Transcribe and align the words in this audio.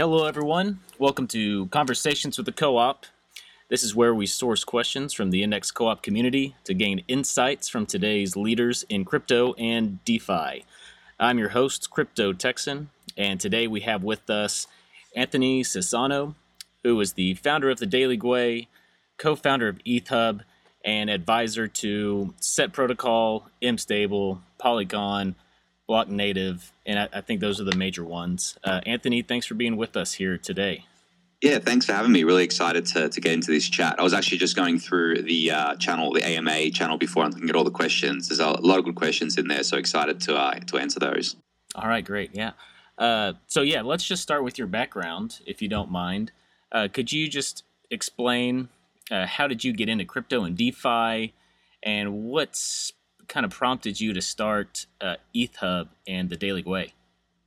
Hello, 0.00 0.24
everyone. 0.24 0.80
Welcome 0.98 1.26
to 1.26 1.66
Conversations 1.66 2.38
with 2.38 2.46
the 2.46 2.52
Co 2.52 2.78
op. 2.78 3.04
This 3.68 3.84
is 3.84 3.94
where 3.94 4.14
we 4.14 4.24
source 4.24 4.64
questions 4.64 5.12
from 5.12 5.28
the 5.30 5.42
Index 5.42 5.70
Co 5.70 5.88
op 5.88 6.02
community 6.02 6.56
to 6.64 6.72
gain 6.72 7.04
insights 7.06 7.68
from 7.68 7.84
today's 7.84 8.34
leaders 8.34 8.82
in 8.88 9.04
crypto 9.04 9.52
and 9.58 10.02
DeFi. 10.06 10.64
I'm 11.18 11.38
your 11.38 11.50
host, 11.50 11.90
Crypto 11.90 12.32
Texan, 12.32 12.88
and 13.18 13.38
today 13.38 13.66
we 13.66 13.80
have 13.80 14.02
with 14.02 14.30
us 14.30 14.66
Anthony 15.14 15.62
Sassano, 15.62 16.34
who 16.82 16.98
is 16.98 17.12
the 17.12 17.34
founder 17.34 17.68
of 17.68 17.78
the 17.78 17.84
Daily 17.84 18.16
Gwei, 18.16 18.68
co 19.18 19.36
founder 19.36 19.68
of 19.68 19.84
EthHub, 19.84 20.40
and 20.82 21.10
advisor 21.10 21.68
to 21.68 22.32
Set 22.40 22.72
Protocol, 22.72 23.50
MStable, 23.60 24.38
Polygon, 24.56 25.34
Block 25.90 26.08
Native, 26.08 26.70
and 26.86 27.00
I, 27.00 27.08
I 27.14 27.20
think 27.20 27.40
those 27.40 27.60
are 27.60 27.64
the 27.64 27.74
major 27.74 28.04
ones. 28.04 28.56
Uh, 28.62 28.80
Anthony, 28.86 29.22
thanks 29.22 29.44
for 29.44 29.54
being 29.54 29.76
with 29.76 29.96
us 29.96 30.12
here 30.12 30.38
today. 30.38 30.84
Yeah, 31.42 31.58
thanks 31.58 31.84
for 31.84 31.94
having 31.94 32.12
me. 32.12 32.22
Really 32.22 32.44
excited 32.44 32.86
to, 32.86 33.08
to 33.08 33.20
get 33.20 33.32
into 33.32 33.50
this 33.50 33.68
chat. 33.68 33.98
I 33.98 34.04
was 34.04 34.14
actually 34.14 34.38
just 34.38 34.54
going 34.54 34.78
through 34.78 35.22
the 35.22 35.50
uh, 35.50 35.74
channel, 35.74 36.12
the 36.12 36.24
AMA 36.24 36.70
channel, 36.70 36.96
before 36.96 37.24
and 37.24 37.34
looking 37.34 37.50
at 37.50 37.56
all 37.56 37.64
the 37.64 37.72
questions. 37.72 38.28
There's 38.28 38.38
a 38.38 38.50
lot 38.50 38.78
of 38.78 38.84
good 38.84 38.94
questions 38.94 39.36
in 39.36 39.48
there, 39.48 39.64
so 39.64 39.78
excited 39.78 40.20
to 40.20 40.36
uh, 40.36 40.60
to 40.60 40.78
answer 40.78 41.00
those. 41.00 41.34
All 41.74 41.88
right, 41.88 42.04
great. 42.04 42.30
Yeah. 42.34 42.52
Uh, 42.96 43.32
so 43.48 43.62
yeah, 43.62 43.82
let's 43.82 44.04
just 44.04 44.22
start 44.22 44.44
with 44.44 44.58
your 44.58 44.68
background, 44.68 45.40
if 45.44 45.60
you 45.60 45.66
don't 45.66 45.90
mind. 45.90 46.30
Uh, 46.70 46.86
could 46.86 47.10
you 47.10 47.26
just 47.26 47.64
explain 47.90 48.68
uh, 49.10 49.26
how 49.26 49.48
did 49.48 49.64
you 49.64 49.72
get 49.72 49.88
into 49.88 50.04
crypto 50.04 50.44
and 50.44 50.56
DeFi, 50.56 51.34
and 51.82 52.12
what's 52.12 52.92
kind 53.30 53.46
of 53.46 53.52
prompted 53.52 53.98
you 53.98 54.12
to 54.12 54.20
start 54.20 54.86
uh, 55.00 55.14
and 56.06 56.28
the 56.28 56.36
Daily 56.36 56.62
Gwei? 56.62 56.92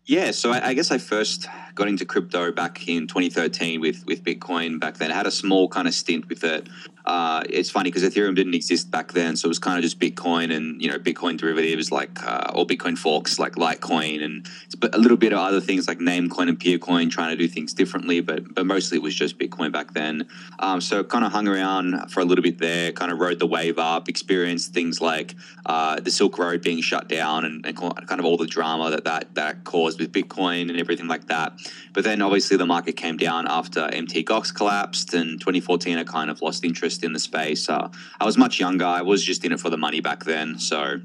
Yeah, 0.05 0.31
so 0.31 0.51
I, 0.51 0.69
I, 0.69 0.73
guess 0.73 0.91
I 0.91 0.97
first 0.97 1.47
got 1.75 1.87
into 1.87 2.05
crypto 2.05 2.51
back 2.51 2.89
in 2.89 3.07
2013 3.07 3.79
with 3.79 4.05
with 4.05 4.23
Bitcoin. 4.23 4.79
Back 4.79 4.97
then, 4.97 5.11
I 5.11 5.15
had 5.15 5.27
a 5.27 5.31
small 5.31 5.69
kind 5.69 5.87
of 5.87 5.93
stint 5.93 6.27
with 6.27 6.43
it. 6.43 6.67
Uh, 7.05 7.43
it's 7.49 7.69
funny 7.69 7.91
because 7.91 8.03
Ethereum 8.03 8.35
didn't 8.35 8.53
exist 8.53 8.89
back 8.89 9.11
then, 9.11 9.35
so 9.35 9.47
it 9.47 9.49
was 9.49 9.59
kind 9.59 9.77
of 9.77 9.83
just 9.83 9.99
Bitcoin 9.99 10.55
and 10.55 10.81
you 10.81 10.89
know 10.89 10.97
Bitcoin 10.97 11.37
derivatives 11.37 11.91
like 11.91 12.23
uh, 12.23 12.51
or 12.55 12.65
Bitcoin 12.65 12.97
forks 12.97 13.39
like 13.39 13.53
Litecoin 13.55 14.23
and 14.23 14.47
a 14.93 14.97
little 14.97 15.17
bit 15.17 15.33
of 15.33 15.39
other 15.39 15.59
things 15.59 15.87
like 15.87 15.99
Namecoin 15.99 16.47
and 16.47 16.59
Peercoin, 16.59 17.11
trying 17.11 17.31
to 17.31 17.35
do 17.35 17.47
things 17.47 17.73
differently. 17.73 18.21
But 18.21 18.53
but 18.53 18.65
mostly 18.65 18.97
it 18.97 19.01
was 19.01 19.13
just 19.13 19.37
Bitcoin 19.37 19.71
back 19.71 19.93
then. 19.93 20.27
Um, 20.59 20.79
so 20.79 21.03
kind 21.03 21.25
of 21.25 21.33
hung 21.33 21.47
around 21.47 22.09
for 22.09 22.21
a 22.21 22.25
little 22.25 22.43
bit 22.43 22.59
there, 22.59 22.93
kind 22.93 23.11
of 23.11 23.19
rode 23.19 23.39
the 23.39 23.47
wave 23.47 23.77
up, 23.77 24.07
experienced 24.07 24.73
things 24.73 25.01
like 25.01 25.35
uh, 25.65 25.99
the 25.99 26.11
Silk 26.11 26.37
Road 26.37 26.61
being 26.61 26.81
shut 26.81 27.09
down 27.09 27.43
and, 27.43 27.65
and 27.65 27.77
kind 27.77 28.19
of 28.19 28.25
all 28.25 28.37
the 28.37 28.47
drama 28.47 28.91
that 28.91 29.03
that 29.03 29.35
that 29.35 29.65
caused 29.65 29.99
with 29.99 30.13
Bitcoin 30.13 30.69
and 30.69 30.79
everything 30.79 31.07
like 31.09 31.27
that. 31.27 31.51
But 31.91 32.05
then 32.05 32.21
obviously 32.21 32.55
the 32.55 32.65
market 32.65 32.93
came 32.93 33.17
down 33.17 33.45
after 33.47 33.89
MT 33.91 34.23
Gox 34.23 34.55
collapsed 34.55 35.13
and 35.13 35.39
2014 35.39 35.97
I 35.97 36.05
kind 36.05 36.29
of 36.29 36.41
lost 36.41 36.63
interest 36.63 36.92
in 37.01 37.13
the 37.13 37.19
space. 37.19 37.69
Uh, 37.69 37.87
I 38.19 38.25
was 38.25 38.37
much 38.37 38.59
younger. 38.59 38.85
I 38.85 39.01
was 39.01 39.23
just 39.23 39.45
in 39.45 39.53
it 39.53 39.61
for 39.61 39.69
the 39.69 39.77
money 39.77 40.01
back 40.01 40.25
then. 40.25 40.59
So 40.59 40.99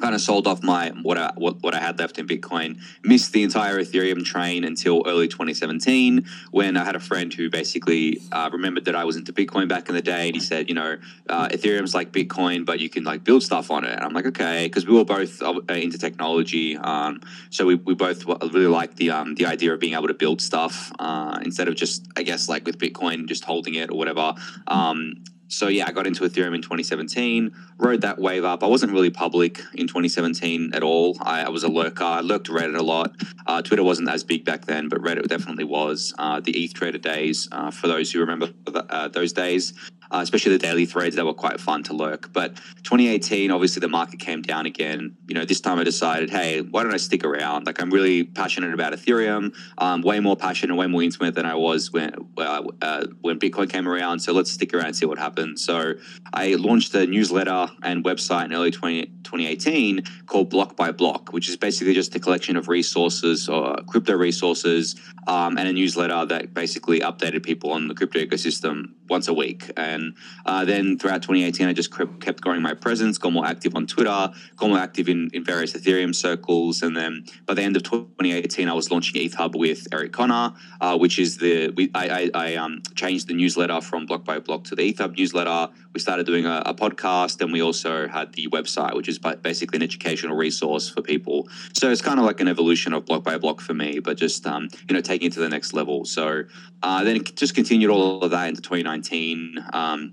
kind 0.00 0.14
of 0.14 0.20
sold 0.20 0.46
off 0.46 0.62
my 0.62 0.90
what 1.02 1.18
I 1.18 1.32
what, 1.36 1.62
what 1.62 1.74
I 1.74 1.80
had 1.80 1.98
left 1.98 2.18
in 2.18 2.26
Bitcoin. 2.26 2.80
Missed 3.02 3.32
the 3.32 3.42
entire 3.42 3.78
Ethereum 3.78 4.24
train 4.24 4.64
until 4.64 5.02
early 5.06 5.28
2017 5.28 6.26
when 6.50 6.76
I 6.76 6.84
had 6.84 6.96
a 6.96 7.00
friend 7.00 7.32
who 7.32 7.50
basically 7.50 8.20
uh, 8.32 8.50
remembered 8.52 8.84
that 8.86 8.94
I 8.94 9.04
was 9.04 9.16
into 9.16 9.32
Bitcoin 9.32 9.68
back 9.68 9.88
in 9.88 9.94
the 9.94 10.02
day, 10.02 10.26
and 10.26 10.34
he 10.34 10.40
said, 10.40 10.68
you 10.68 10.74
know, 10.74 10.98
uh, 11.28 11.48
Ethereum's 11.48 11.94
like 11.94 12.12
Bitcoin, 12.12 12.64
but 12.64 12.80
you 12.80 12.88
can 12.88 13.04
like 13.04 13.24
build 13.24 13.42
stuff 13.42 13.70
on 13.70 13.84
it. 13.84 13.92
And 13.92 14.00
I'm 14.00 14.12
like, 14.12 14.26
okay, 14.26 14.66
because 14.66 14.86
we 14.86 14.94
were 14.94 15.04
both 15.04 15.42
uh, 15.42 15.60
into 15.68 15.98
technology, 15.98 16.76
um, 16.76 17.20
so 17.50 17.66
we, 17.66 17.74
we 17.76 17.94
both 17.94 18.24
really 18.26 18.66
liked 18.66 18.96
the 18.96 19.10
um, 19.10 19.34
the 19.34 19.46
idea 19.46 19.72
of 19.72 19.80
being 19.80 19.94
able 19.94 20.08
to 20.08 20.14
build 20.14 20.40
stuff 20.40 20.92
uh, 20.98 21.38
instead 21.42 21.68
of 21.68 21.74
just 21.74 22.06
I 22.16 22.22
guess 22.22 22.48
like 22.48 22.64
with 22.66 22.78
Bitcoin 22.78 23.26
just 23.26 23.44
holding 23.44 23.74
it 23.74 23.90
or 23.90 23.98
whatever. 23.98 24.34
Um, 24.66 25.24
so 25.48 25.68
yeah, 25.68 25.86
I 25.88 25.92
got 25.92 26.06
into 26.06 26.24
Ethereum 26.24 26.54
in 26.54 26.62
2017, 26.62 27.54
rode 27.78 28.02
that 28.02 28.18
wave 28.18 28.44
up. 28.44 28.62
I 28.62 28.66
wasn't 28.66 28.92
really 28.92 29.10
public 29.10 29.58
in 29.74 29.86
2017 29.86 30.72
at 30.74 30.82
all. 30.82 31.16
I, 31.20 31.44
I 31.44 31.48
was 31.48 31.64
a 31.64 31.68
lurker. 31.68 32.04
I 32.04 32.20
lurked 32.20 32.48
Reddit 32.48 32.78
a 32.78 32.82
lot. 32.82 33.14
Uh, 33.46 33.62
Twitter 33.62 33.82
wasn't 33.82 34.08
as 34.08 34.22
big 34.22 34.44
back 34.44 34.66
then, 34.66 34.88
but 34.88 35.00
Reddit 35.00 35.26
definitely 35.26 35.64
was. 35.64 36.14
Uh, 36.18 36.40
the 36.40 36.52
ETH 36.52 36.74
Trader 36.74 36.98
days, 36.98 37.48
uh, 37.50 37.70
for 37.70 37.88
those 37.88 38.12
who 38.12 38.20
remember 38.20 38.50
uh, 38.66 39.08
those 39.08 39.32
days, 39.32 39.72
uh, 40.10 40.20
especially 40.22 40.52
the 40.52 40.58
daily 40.58 40.86
threads 40.86 41.16
that 41.16 41.24
were 41.24 41.34
quite 41.34 41.60
fun 41.60 41.82
to 41.84 41.92
lurk. 41.92 42.32
But 42.32 42.56
2018, 42.84 43.50
obviously 43.50 43.80
the 43.80 43.88
market 43.88 44.20
came 44.20 44.42
down 44.42 44.66
again. 44.66 45.16
You 45.26 45.34
know, 45.34 45.44
this 45.44 45.60
time 45.60 45.78
I 45.78 45.84
decided, 45.84 46.30
hey, 46.30 46.60
why 46.60 46.82
don't 46.82 46.94
I 46.94 46.98
stick 46.98 47.24
around? 47.24 47.66
Like 47.66 47.80
I'm 47.80 47.90
really 47.90 48.24
passionate 48.24 48.72
about 48.74 48.92
Ethereum, 48.92 49.54
um, 49.78 50.02
way 50.02 50.20
more 50.20 50.36
passionate, 50.36 50.74
way 50.76 50.86
more 50.86 51.02
intimate 51.02 51.34
than 51.34 51.46
I 51.46 51.54
was 51.54 51.92
when 51.92 52.14
uh, 52.38 52.62
uh, 52.82 53.06
when 53.20 53.38
Bitcoin 53.38 53.70
came 53.70 53.88
around. 53.88 54.20
So 54.20 54.32
let's 54.32 54.50
stick 54.50 54.74
around 54.74 54.86
and 54.86 54.96
see 54.96 55.06
what 55.06 55.18
happens. 55.18 55.64
So 55.64 55.94
I 56.32 56.54
launched 56.54 56.94
a 56.94 57.06
newsletter 57.06 57.68
and 57.82 58.04
website 58.04 58.46
in 58.46 58.52
early 58.52 58.70
20, 58.70 59.06
2018 59.24 60.02
called 60.26 60.50
Block 60.50 60.76
by 60.76 60.92
Block, 60.92 61.32
which 61.32 61.48
is 61.48 61.56
basically 61.56 61.94
just 61.94 62.14
a 62.14 62.20
collection 62.20 62.56
of 62.56 62.68
resources 62.68 63.48
or 63.48 63.76
crypto 63.88 64.14
resources 64.16 64.96
um, 65.26 65.58
and 65.58 65.68
a 65.68 65.72
newsletter 65.72 66.24
that 66.26 66.54
basically 66.54 67.00
updated 67.00 67.42
people 67.42 67.72
on 67.72 67.88
the 67.88 67.94
crypto 67.94 68.18
ecosystem 68.18 68.92
once 69.08 69.28
a 69.28 69.34
week. 69.34 69.70
And 69.76 69.97
and 69.98 70.16
uh, 70.46 70.64
then 70.64 70.98
throughout 70.98 71.22
2018, 71.22 71.66
I 71.66 71.72
just 71.72 71.92
kept 72.20 72.40
growing 72.40 72.62
my 72.62 72.74
presence, 72.74 73.18
got 73.18 73.32
more 73.32 73.46
active 73.46 73.74
on 73.74 73.86
Twitter, 73.86 74.30
got 74.56 74.68
more 74.68 74.78
active 74.78 75.08
in, 75.08 75.30
in 75.32 75.44
various 75.44 75.72
Ethereum 75.74 76.14
circles. 76.14 76.82
And 76.82 76.96
then 76.96 77.24
by 77.46 77.54
the 77.54 77.62
end 77.62 77.76
of 77.76 77.82
2018, 77.82 78.68
I 78.68 78.72
was 78.72 78.90
launching 78.90 79.20
EthHub 79.20 79.56
with 79.56 79.86
Eric 79.92 80.12
Connor, 80.12 80.54
uh, 80.80 80.96
which 80.96 81.18
is 81.18 81.38
the, 81.38 81.70
we, 81.76 81.90
I, 81.94 82.08
I, 82.08 82.30
I 82.34 82.54
um, 82.56 82.82
changed 82.94 83.28
the 83.28 83.34
newsletter 83.34 83.80
from 83.80 84.06
block 84.06 84.24
by 84.24 84.38
block 84.38 84.64
to 84.64 84.74
the 84.74 84.92
EthHub 84.92 85.16
newsletter. 85.16 85.72
We 85.92 86.00
started 86.00 86.26
doing 86.26 86.46
a, 86.46 86.62
a 86.64 86.74
podcast 86.74 87.40
and 87.42 87.52
we 87.52 87.62
also 87.62 88.08
had 88.08 88.32
the 88.32 88.46
website, 88.48 88.94
which 88.94 89.08
is 89.08 89.18
basically 89.18 89.76
an 89.76 89.82
educational 89.82 90.36
resource 90.36 90.88
for 90.88 91.02
people. 91.02 91.48
So 91.72 91.90
it's 91.90 92.02
kind 92.02 92.18
of 92.18 92.24
like 92.24 92.40
an 92.40 92.48
evolution 92.48 92.92
of 92.92 93.04
block 93.04 93.24
by 93.24 93.36
block 93.38 93.60
for 93.60 93.74
me, 93.74 93.98
but 93.98 94.16
just, 94.16 94.46
um, 94.46 94.68
you 94.88 94.94
know, 94.94 95.00
taking 95.00 95.28
it 95.28 95.32
to 95.34 95.40
the 95.40 95.48
next 95.48 95.74
level. 95.74 96.04
So 96.04 96.44
uh, 96.82 97.04
then 97.04 97.16
it 97.16 97.36
just 97.36 97.54
continued 97.54 97.90
all 97.90 98.22
of 98.22 98.30
that 98.30 98.48
into 98.48 98.62
2019. 98.62 99.64
Um, 99.72 99.87
um, 99.88 100.12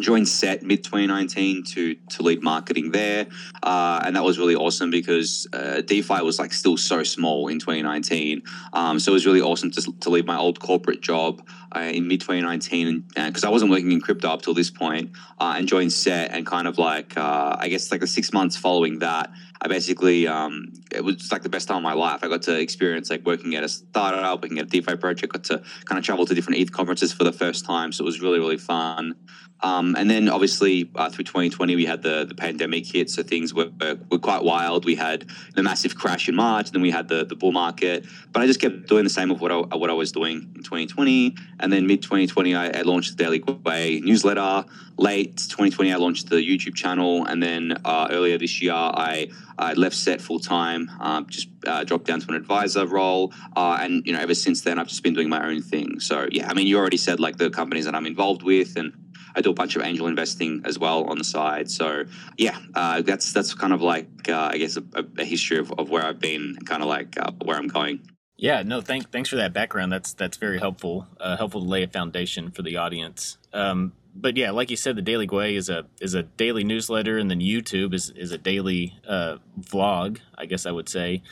joined 0.00 0.28
Set 0.28 0.62
mid 0.62 0.84
2019 0.84 1.64
to 1.64 1.94
to 1.94 2.22
lead 2.22 2.42
marketing 2.42 2.90
there, 2.90 3.26
uh, 3.62 4.02
and 4.04 4.16
that 4.16 4.24
was 4.24 4.38
really 4.38 4.54
awesome 4.54 4.90
because 4.90 5.46
uh, 5.52 5.80
DeFi 5.80 6.22
was 6.22 6.38
like 6.38 6.52
still 6.52 6.76
so 6.76 7.02
small 7.02 7.48
in 7.48 7.58
2019. 7.58 8.42
Um, 8.72 8.98
so 8.98 9.12
it 9.12 9.14
was 9.14 9.26
really 9.26 9.40
awesome 9.40 9.70
to, 9.72 9.92
to 10.00 10.10
leave 10.10 10.26
my 10.26 10.36
old 10.36 10.60
corporate 10.60 11.00
job 11.00 11.46
uh, 11.74 11.80
in 11.80 12.06
mid 12.08 12.20
2019 12.20 13.04
because 13.14 13.44
I 13.44 13.48
wasn't 13.48 13.70
working 13.70 13.92
in 13.92 14.00
crypto 14.00 14.28
up 14.28 14.42
till 14.42 14.54
this 14.54 14.70
point, 14.70 15.12
uh, 15.40 15.54
and 15.56 15.66
joined 15.66 15.92
Set 15.92 16.32
and 16.32 16.44
kind 16.44 16.68
of 16.68 16.78
like 16.78 17.16
uh, 17.16 17.56
I 17.58 17.68
guess 17.68 17.90
like 17.90 18.00
the 18.00 18.06
six 18.06 18.32
months 18.32 18.56
following 18.56 18.98
that. 19.00 19.30
I 19.60 19.68
basically 19.68 20.26
um, 20.26 20.72
it 20.92 21.04
was 21.04 21.30
like 21.32 21.42
the 21.42 21.48
best 21.48 21.68
time 21.68 21.78
of 21.78 21.82
my 21.82 21.94
life. 21.94 22.20
I 22.22 22.28
got 22.28 22.42
to 22.42 22.58
experience 22.58 23.10
like 23.10 23.24
working 23.24 23.54
at 23.54 23.64
a 23.64 23.68
startup, 23.68 24.42
working 24.42 24.58
at 24.58 24.66
a 24.66 24.68
DeFi 24.68 24.96
project, 24.96 25.32
got 25.32 25.44
to 25.44 25.62
kind 25.84 25.98
of 25.98 26.04
travel 26.04 26.26
to 26.26 26.34
different 26.34 26.58
ETH 26.60 26.72
conferences 26.72 27.12
for 27.12 27.24
the 27.24 27.32
first 27.32 27.64
time. 27.64 27.92
So 27.92 28.04
it 28.04 28.06
was 28.06 28.20
really 28.20 28.38
really 28.38 28.58
fun. 28.58 29.14
Um, 29.60 29.96
and 29.96 30.10
then 30.10 30.28
obviously 30.28 30.90
uh, 30.94 31.08
through 31.08 31.24
2020 31.24 31.76
we 31.76 31.86
had 31.86 32.02
the 32.02 32.26
the 32.26 32.34
pandemic 32.34 32.86
hit, 32.86 33.08
so 33.08 33.22
things 33.22 33.54
were, 33.54 33.70
were 34.10 34.18
quite 34.18 34.44
wild. 34.44 34.84
We 34.84 34.94
had 34.94 35.26
the 35.54 35.62
massive 35.62 35.96
crash 35.96 36.28
in 36.28 36.34
March, 36.34 36.66
and 36.66 36.74
then 36.74 36.82
we 36.82 36.90
had 36.90 37.08
the 37.08 37.24
the 37.24 37.34
bull 37.34 37.52
market. 37.52 38.04
But 38.32 38.42
I 38.42 38.46
just 38.46 38.60
kept 38.60 38.86
doing 38.86 39.04
the 39.04 39.10
same 39.10 39.30
of 39.30 39.40
what 39.40 39.50
I, 39.50 39.76
what 39.76 39.88
I 39.88 39.94
was 39.94 40.12
doing 40.12 40.50
in 40.54 40.62
2020. 40.62 41.34
And 41.60 41.72
then 41.72 41.86
mid 41.86 42.02
2020 42.02 42.54
I, 42.54 42.66
I, 42.68 42.82
launched 42.82 43.16
the 43.16 43.24
Daily 43.24 43.40
Gwei 43.40 44.02
newsletter. 44.02 44.64
Late 44.98 45.36
2020 45.36 45.92
I 45.92 45.96
launched 45.96 46.28
the 46.28 46.36
YouTube 46.36 46.74
channel, 46.74 47.24
and 47.24 47.42
then 47.42 47.78
uh, 47.84 48.08
earlier 48.10 48.36
this 48.36 48.60
year 48.60 48.74
I 48.74 49.28
I 49.58 49.72
left 49.72 49.96
Set 49.96 50.20
full 50.20 50.38
time, 50.38 50.90
um, 51.00 51.26
just 51.28 51.48
uh, 51.66 51.84
dropped 51.84 52.04
down 52.04 52.20
to 52.20 52.28
an 52.28 52.34
advisor 52.34 52.86
role, 52.86 53.32
uh, 53.56 53.78
and 53.80 54.06
you 54.06 54.12
know 54.12 54.20
ever 54.20 54.34
since 54.34 54.62
then 54.62 54.78
I've 54.78 54.88
just 54.88 55.02
been 55.02 55.14
doing 55.14 55.28
my 55.28 55.46
own 55.46 55.62
thing. 55.62 56.00
So 56.00 56.28
yeah, 56.30 56.48
I 56.48 56.54
mean 56.54 56.66
you 56.66 56.78
already 56.78 56.96
said 56.96 57.20
like 57.20 57.36
the 57.38 57.50
companies 57.50 57.84
that 57.86 57.94
I'm 57.94 58.06
involved 58.06 58.42
with 58.42 58.76
and 58.76 58.92
I 59.36 59.42
do 59.42 59.50
a 59.50 59.54
bunch 59.54 59.76
of 59.76 59.82
angel 59.82 60.06
investing 60.06 60.62
as 60.64 60.78
well 60.78 61.04
on 61.04 61.18
the 61.18 61.24
side. 61.24 61.70
So 61.70 62.04
yeah, 62.38 62.58
uh, 62.74 63.02
that's 63.02 63.32
that's 63.32 63.54
kind 63.54 63.72
of 63.72 63.82
like 63.82 64.28
uh, 64.28 64.50
I 64.52 64.58
guess 64.58 64.76
a, 64.76 64.84
a, 65.18 65.24
history 65.24 65.58
of, 65.58 65.70
of 65.78 65.90
where 65.90 66.04
I've 66.04 66.18
been, 66.18 66.56
kind 66.64 66.82
of 66.82 66.88
like 66.88 67.20
uh, 67.20 67.32
where 67.44 67.56
I'm 67.56 67.68
going. 67.68 68.00
Yeah, 68.38 68.62
no, 68.62 68.82
thank, 68.82 69.10
thanks 69.10 69.30
for 69.30 69.36
that 69.36 69.52
background. 69.52 69.92
That's 69.92 70.14
that's 70.14 70.38
very 70.38 70.58
helpful. 70.58 71.06
Uh, 71.20 71.36
helpful 71.36 71.62
to 71.62 71.68
lay 71.68 71.82
a 71.82 71.88
foundation 71.88 72.50
for 72.50 72.62
the 72.62 72.76
audience. 72.76 73.36
Um, 73.52 73.92
but 74.20 74.36
yeah, 74.36 74.50
like 74.50 74.70
you 74.70 74.76
said, 74.76 74.96
the 74.96 75.02
Daily 75.02 75.26
Gwei 75.26 75.54
is 75.56 75.68
a 75.68 75.86
is 76.00 76.14
a 76.14 76.22
daily 76.22 76.64
newsletter, 76.64 77.18
and 77.18 77.30
then 77.30 77.40
YouTube 77.40 77.94
is 77.94 78.10
is 78.10 78.32
a 78.32 78.38
daily 78.38 78.98
uh, 79.06 79.36
vlog. 79.60 80.18
I 80.36 80.46
guess 80.46 80.66
I 80.66 80.70
would 80.70 80.88
say, 80.88 81.22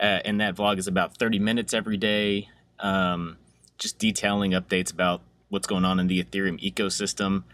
uh, 0.00 0.20
and 0.24 0.40
that 0.40 0.54
vlog 0.56 0.78
is 0.78 0.86
about 0.86 1.16
thirty 1.16 1.38
minutes 1.38 1.74
every 1.74 1.96
day, 1.96 2.48
um, 2.78 3.38
just 3.78 3.98
detailing 3.98 4.52
updates 4.52 4.92
about 4.92 5.22
what's 5.48 5.66
going 5.66 5.84
on 5.84 5.98
in 5.98 6.06
the 6.06 6.22
Ethereum 6.22 6.62
ecosystem. 6.62 7.44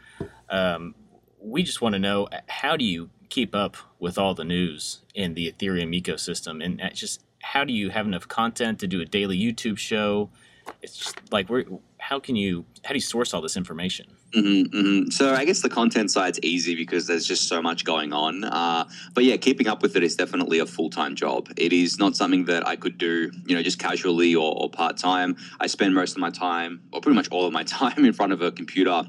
Um, 0.51 0.95
we 1.41 1.63
just 1.63 1.81
want 1.81 1.95
to 1.95 1.99
know 1.99 2.29
how 2.49 2.77
do 2.77 2.85
you 2.85 3.11
keep 3.29 3.55
up 3.55 3.77
with 3.99 4.19
all 4.19 4.35
the 4.35 4.45
news 4.45 5.01
in 5.15 5.35
the 5.35 5.51
Ethereum 5.51 5.99
ecosystem, 5.99 6.65
and 6.65 6.81
just 6.95 7.25
how 7.43 7.65
do 7.65 7.73
you 7.73 7.91
have 7.91 8.07
enough 8.07 8.29
content 8.29 8.79
to 8.81 8.87
do 8.87 9.01
a 9.01 9.05
daily 9.05 9.39
YouTube 9.39 9.79
show? 9.79 10.31
it's 10.83 10.97
just 10.97 11.33
like 11.33 11.49
how 11.99 12.21
can 12.21 12.37
you 12.37 12.65
how 12.85 12.91
do 12.91 12.97
you 12.97 13.01
source 13.01 13.35
all 13.35 13.41
this 13.41 13.57
information? 13.57 14.17
Mm-hmm, 14.35 14.77
mm-hmm. 14.77 15.11
So 15.11 15.33
I 15.33 15.45
guess 15.45 15.61
the 15.61 15.69
content 15.69 16.11
side's 16.11 16.41
easy 16.43 16.75
because 16.75 17.07
there's 17.07 17.27
just 17.27 17.47
so 17.49 17.63
much 17.63 17.85
going 17.85 18.13
on. 18.13 18.43
Uh, 18.43 18.85
but 19.13 19.25
yeah, 19.25 19.37
keeping 19.37 19.69
up 19.69 19.81
with 19.81 19.95
it 19.97 20.03
is 20.03 20.17
definitely 20.17 20.59
a 20.59 20.67
full 20.67 20.91
time 20.91 21.15
job. 21.15 21.53
It 21.57 21.73
is 21.73 21.99
not 21.99 22.17
something 22.17 22.45
that 22.47 22.67
I 22.67 22.75
could 22.75 22.99
do, 22.99 23.31
you 23.47 23.55
know, 23.55 23.63
just 23.63 23.79
casually 23.79 24.35
or, 24.35 24.53
or 24.61 24.69
part 24.69 24.97
time. 24.97 25.37
I 25.61 25.69
spend 25.69 25.95
most 25.95 26.13
of 26.13 26.19
my 26.19 26.31
time, 26.31 26.83
or 26.93 27.01
pretty 27.01 27.15
much 27.15 27.29
all 27.31 27.47
of 27.47 27.53
my 27.53 27.63
time, 27.65 28.05
in 28.05 28.13
front 28.13 28.33
of 28.33 28.43
a 28.43 28.51
computer 28.51 29.05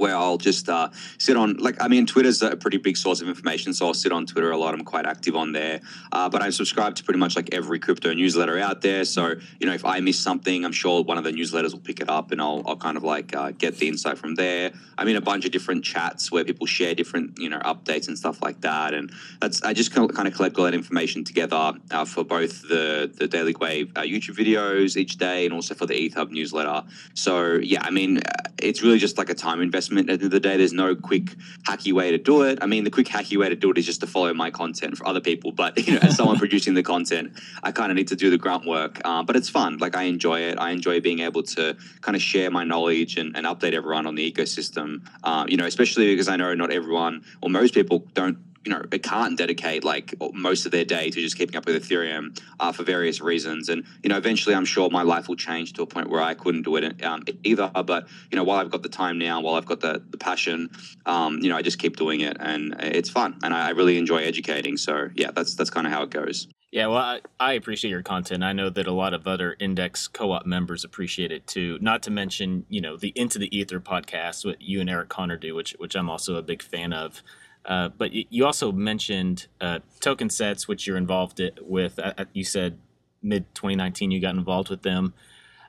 where 0.00 0.16
I'll 0.16 0.38
just 0.38 0.68
uh, 0.68 0.88
sit 1.18 1.36
on, 1.36 1.58
like, 1.58 1.76
I 1.80 1.88
mean, 1.88 2.06
Twitter's 2.06 2.42
a 2.42 2.56
pretty 2.56 2.78
big 2.78 2.96
source 2.96 3.20
of 3.20 3.28
information, 3.28 3.74
so 3.74 3.86
I'll 3.86 3.94
sit 3.94 4.12
on 4.12 4.24
Twitter 4.24 4.50
a 4.50 4.56
lot. 4.56 4.72
I'm 4.72 4.84
quite 4.84 5.06
active 5.06 5.36
on 5.36 5.52
there. 5.52 5.80
Uh, 6.10 6.28
but 6.28 6.42
I'm 6.42 6.52
subscribed 6.52 6.96
to 6.96 7.04
pretty 7.04 7.20
much 7.20 7.36
like 7.36 7.50
every 7.52 7.78
crypto 7.78 8.14
newsletter 8.14 8.58
out 8.58 8.80
there. 8.80 9.04
So, 9.04 9.34
you 9.58 9.66
know, 9.66 9.74
if 9.74 9.84
I 9.84 10.00
miss 10.00 10.18
something, 10.18 10.64
I'm 10.64 10.72
sure 10.72 11.02
one 11.02 11.18
of 11.18 11.24
the 11.24 11.32
newsletters 11.32 11.72
will 11.72 11.80
pick 11.80 12.00
it 12.00 12.08
up 12.08 12.32
and 12.32 12.40
I'll, 12.40 12.62
I'll 12.66 12.76
kind 12.76 12.96
of 12.96 13.04
like 13.04 13.36
uh, 13.36 13.50
get 13.50 13.76
the 13.76 13.88
insight 13.88 14.16
from 14.16 14.36
there. 14.36 14.72
I'm 14.96 15.08
in 15.08 15.16
a 15.16 15.20
bunch 15.20 15.44
of 15.44 15.50
different 15.50 15.84
chats 15.84 16.32
where 16.32 16.44
people 16.44 16.66
share 16.66 16.94
different, 16.94 17.38
you 17.38 17.50
know, 17.50 17.58
updates 17.58 18.08
and 18.08 18.16
stuff 18.16 18.42
like 18.42 18.62
that. 18.62 18.94
And 18.94 19.12
that's, 19.40 19.62
I 19.62 19.74
just 19.74 19.92
kind 19.92 20.26
of 20.26 20.34
collect 20.34 20.56
all 20.56 20.64
that 20.64 20.74
information 20.74 21.24
together 21.24 21.74
uh, 21.90 22.04
for 22.06 22.24
both 22.24 22.62
the, 22.68 23.12
the 23.14 23.28
Daily 23.28 23.52
Gwei 23.52 23.90
uh, 23.96 24.02
YouTube 24.02 24.36
videos 24.36 24.96
each 24.96 25.18
day 25.18 25.44
and 25.44 25.52
also 25.52 25.74
for 25.74 25.86
the 25.86 25.94
EthHub 25.94 26.30
newsletter. 26.30 26.84
So, 27.14 27.56
yeah, 27.56 27.82
I 27.82 27.90
mean, 27.90 28.18
uh, 28.18 28.22
it's 28.58 28.82
really 28.82 28.98
just 28.98 29.18
like 29.18 29.30
a 29.30 29.34
time 29.34 29.60
investment 29.60 29.89
investment. 29.90 30.10
At 30.10 30.20
the 30.20 30.24
end 30.24 30.34
of 30.34 30.42
the 30.42 30.48
day, 30.48 30.56
there's 30.56 30.72
no 30.72 30.94
quick 30.94 31.36
hacky 31.66 31.92
way 31.92 32.10
to 32.10 32.18
do 32.18 32.42
it. 32.42 32.58
I 32.62 32.66
mean, 32.66 32.84
the 32.84 32.90
quick 32.90 33.06
hacky 33.06 33.36
way 33.36 33.48
to 33.48 33.56
do 33.56 33.70
it 33.70 33.78
is 33.78 33.86
just 33.86 34.00
to 34.00 34.06
follow 34.06 34.32
my 34.34 34.50
content 34.50 34.96
for 34.96 35.06
other 35.06 35.20
people. 35.20 35.52
But 35.52 35.86
you 35.86 35.94
know, 35.94 36.00
as 36.02 36.16
someone 36.16 36.38
producing 36.44 36.74
the 36.74 36.82
content, 36.82 37.32
I 37.62 37.72
kind 37.72 37.90
of 37.90 37.96
need 37.96 38.08
to 38.08 38.16
do 38.16 38.30
the 38.30 38.38
grunt 38.38 38.66
work. 38.66 39.04
Um, 39.04 39.26
but 39.26 39.36
it's 39.36 39.48
fun. 39.48 39.78
Like 39.78 39.96
I 39.96 40.04
enjoy 40.04 40.40
it. 40.40 40.58
I 40.58 40.70
enjoy 40.70 41.00
being 41.00 41.20
able 41.20 41.42
to 41.42 41.76
kind 42.00 42.16
of 42.16 42.22
share 42.22 42.50
my 42.50 42.64
knowledge 42.64 43.16
and, 43.16 43.36
and 43.36 43.46
update 43.46 43.72
everyone 43.72 44.06
on 44.06 44.14
the 44.14 44.30
ecosystem. 44.30 45.06
Uh, 45.22 45.44
you 45.48 45.56
know, 45.56 45.66
especially 45.66 46.12
because 46.12 46.28
I 46.28 46.36
know 46.36 46.54
not 46.54 46.70
everyone 46.70 47.24
or 47.42 47.50
most 47.50 47.74
people 47.74 48.06
don't 48.14 48.38
you 48.64 48.70
know, 48.70 48.84
it 48.92 49.02
can't 49.02 49.38
dedicate 49.38 49.84
like 49.84 50.14
most 50.32 50.66
of 50.66 50.72
their 50.72 50.84
day 50.84 51.10
to 51.10 51.20
just 51.20 51.36
keeping 51.36 51.56
up 51.56 51.66
with 51.66 51.82
Ethereum 51.82 52.38
uh, 52.58 52.72
for 52.72 52.82
various 52.82 53.20
reasons. 53.20 53.68
And, 53.68 53.84
you 54.02 54.10
know, 54.10 54.16
eventually 54.16 54.54
I'm 54.54 54.64
sure 54.64 54.90
my 54.90 55.02
life 55.02 55.28
will 55.28 55.36
change 55.36 55.72
to 55.74 55.82
a 55.82 55.86
point 55.86 56.10
where 56.10 56.20
I 56.20 56.34
couldn't 56.34 56.62
do 56.62 56.76
it 56.76 57.02
um, 57.04 57.24
either. 57.42 57.70
But, 57.74 58.08
you 58.30 58.36
know, 58.36 58.44
while 58.44 58.58
I've 58.58 58.70
got 58.70 58.82
the 58.82 58.88
time 58.88 59.18
now, 59.18 59.40
while 59.40 59.54
I've 59.54 59.66
got 59.66 59.80
the, 59.80 60.02
the 60.10 60.18
passion, 60.18 60.70
um, 61.06 61.38
you 61.38 61.48
know, 61.48 61.56
I 61.56 61.62
just 61.62 61.78
keep 61.78 61.96
doing 61.96 62.20
it 62.20 62.36
and 62.40 62.74
it's 62.80 63.08
fun. 63.08 63.38
And 63.42 63.54
I, 63.54 63.68
I 63.68 63.70
really 63.70 63.96
enjoy 63.96 64.18
educating. 64.18 64.76
So, 64.76 65.08
yeah, 65.14 65.30
that's, 65.30 65.54
that's 65.54 65.70
kind 65.70 65.86
of 65.86 65.92
how 65.92 66.02
it 66.02 66.10
goes. 66.10 66.46
Yeah, 66.72 66.86
well, 66.86 66.98
I, 66.98 67.20
I, 67.40 67.52
appreciate 67.54 67.90
your 67.90 68.02
content. 68.02 68.44
I 68.44 68.52
know 68.52 68.70
that 68.70 68.86
a 68.86 68.92
lot 68.92 69.12
of 69.12 69.26
other 69.26 69.56
Index 69.58 70.06
co-op 70.06 70.46
members 70.46 70.84
appreciate 70.84 71.32
it 71.32 71.44
too. 71.48 71.78
Not 71.80 72.00
to 72.04 72.12
mention, 72.12 72.64
you 72.68 72.80
know, 72.80 72.96
the 72.96 73.12
Into 73.16 73.40
the 73.40 73.54
Ether 73.56 73.80
podcast, 73.80 74.44
what 74.44 74.62
you 74.62 74.80
and 74.80 74.88
Eric 74.88 75.08
Connor 75.08 75.36
do, 75.36 75.56
which 75.56 75.74
which 75.80 75.96
I'm 75.96 76.08
also 76.08 76.36
a 76.36 76.42
big 76.42 76.62
fan 76.62 76.92
of. 76.92 77.24
Uh, 77.64 77.88
but 77.88 78.10
you 78.12 78.46
also 78.46 78.72
mentioned 78.72 79.46
uh, 79.60 79.80
token 80.00 80.30
sets, 80.30 80.66
which 80.66 80.86
you're 80.86 80.96
involved 80.96 81.40
with. 81.60 81.98
Uh, 81.98 82.24
you 82.32 82.44
said 82.44 82.78
mid 83.22 83.54
2019 83.54 84.10
you 84.10 84.20
got 84.20 84.34
involved 84.34 84.70
with 84.70 84.82
them. 84.82 85.12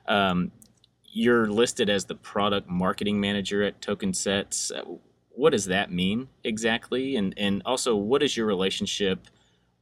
Um, 0.06 0.52
you're 1.12 1.46
listed 1.46 1.90
as 1.90 2.06
the 2.06 2.14
product 2.14 2.68
marketing 2.68 3.20
manager 3.20 3.62
at 3.62 3.80
Token 3.82 4.14
Sets. 4.14 4.70
Uh, 4.70 4.82
what 5.30 5.50
does 5.50 5.66
that 5.66 5.92
mean 5.92 6.28
exactly? 6.42 7.16
And 7.16 7.34
and 7.36 7.62
also, 7.66 7.94
what 7.94 8.22
is 8.22 8.36
your 8.36 8.46
relationship 8.46 9.28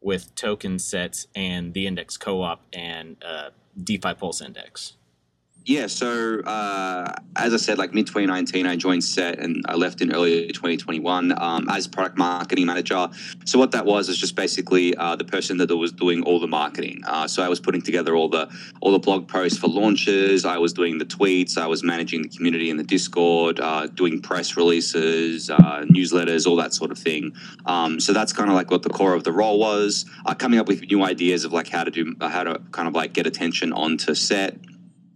with 0.01 0.35
Token 0.35 0.79
Sets 0.79 1.27
and 1.35 1.75
the 1.75 1.87
Index 1.87 2.17
Co-op 2.17 2.63
and 2.73 3.17
uh, 3.25 3.51
DeFi 3.83 4.15
Pulse 4.15 4.41
Index? 4.41 4.97
Yeah, 5.67 5.89
so 5.89 6.41
uh, 6.41 7.13
as 7.37 7.53
I 7.53 7.59
said, 7.59 7.77
like 7.77 7.93
mid 7.93 8.07
2019, 8.07 8.67
I 8.67 8.77
joined 8.77 9.05
Set 9.05 9.39
and 9.39 9.63
I 9.69 9.75
left 9.75 10.01
in 10.01 10.13
early 10.13 10.49
2021 10.49 11.41
um, 11.41 11.69
as 11.69 11.87
product 11.87 12.17
marketing 12.17 12.67
manager. 12.67 13.09
So 13.45 13.59
what 13.59 13.71
that 13.73 13.85
was 13.85 14.09
is 14.09 14.17
just 14.17 14.35
basically 14.37 14.97
uh, 14.97 15.17
the 15.17 15.25
person 15.25 15.59
that 15.59 15.75
was 15.77 15.93
doing 15.93 16.23
all 16.23 16.41
the 16.41 16.47
marketing. 16.47 17.03
Uh, 17.07 17.29
so 17.29 17.43
I 17.43 17.49
was 17.49 17.61
putting 17.61 17.83
together 17.83 18.17
all 18.17 18.29
the 18.29 18.51
all 18.81 18.91
the 18.93 18.99
blog 18.99 19.29
posts 19.29 19.59
for 19.59 19.69
launches. 19.69 20.47
I 20.47 20.57
was 20.57 20.73
doing 20.73 20.97
the 20.97 21.05
tweets. 21.05 21.59
I 21.59 21.67
was 21.67 21.85
managing 21.85 22.23
the 22.23 22.31
community 22.31 22.71
in 22.71 22.79
the 22.79 22.85
Discord, 22.85 23.61
uh, 23.61 23.87
doing 23.87 24.23
press 24.23 24.57
releases, 24.57 25.51
uh, 25.51 25.85
newsletters, 25.91 26.47
all 26.47 26.57
that 26.57 26.73
sort 26.73 26.91
of 26.91 26.99
thing. 26.99 27.35
Um, 27.67 28.01
so 28.01 28.15
that's 28.15 28.33
kind 28.33 28.49
of 28.49 28.57
like 28.57 28.71
what 28.71 28.83
the 28.83 28.91
core 28.91 29.15
of 29.15 29.25
the 29.25 29.33
role 29.33 29.59
was. 29.59 30.07
Uh, 30.25 30.35
coming 30.35 30.59
up 30.59 30.69
with 30.69 30.83
new 30.91 31.05
ideas 31.05 31.45
of 31.45 31.53
like 31.53 31.69
how 31.69 31.85
to 31.85 31.91
do 31.91 32.17
how 32.21 32.45
to 32.45 32.61
kind 32.73 32.89
of 32.89 32.95
like 32.95 33.13
get 33.13 33.27
attention 33.27 33.75
onto 33.75 34.15
Set 34.15 34.57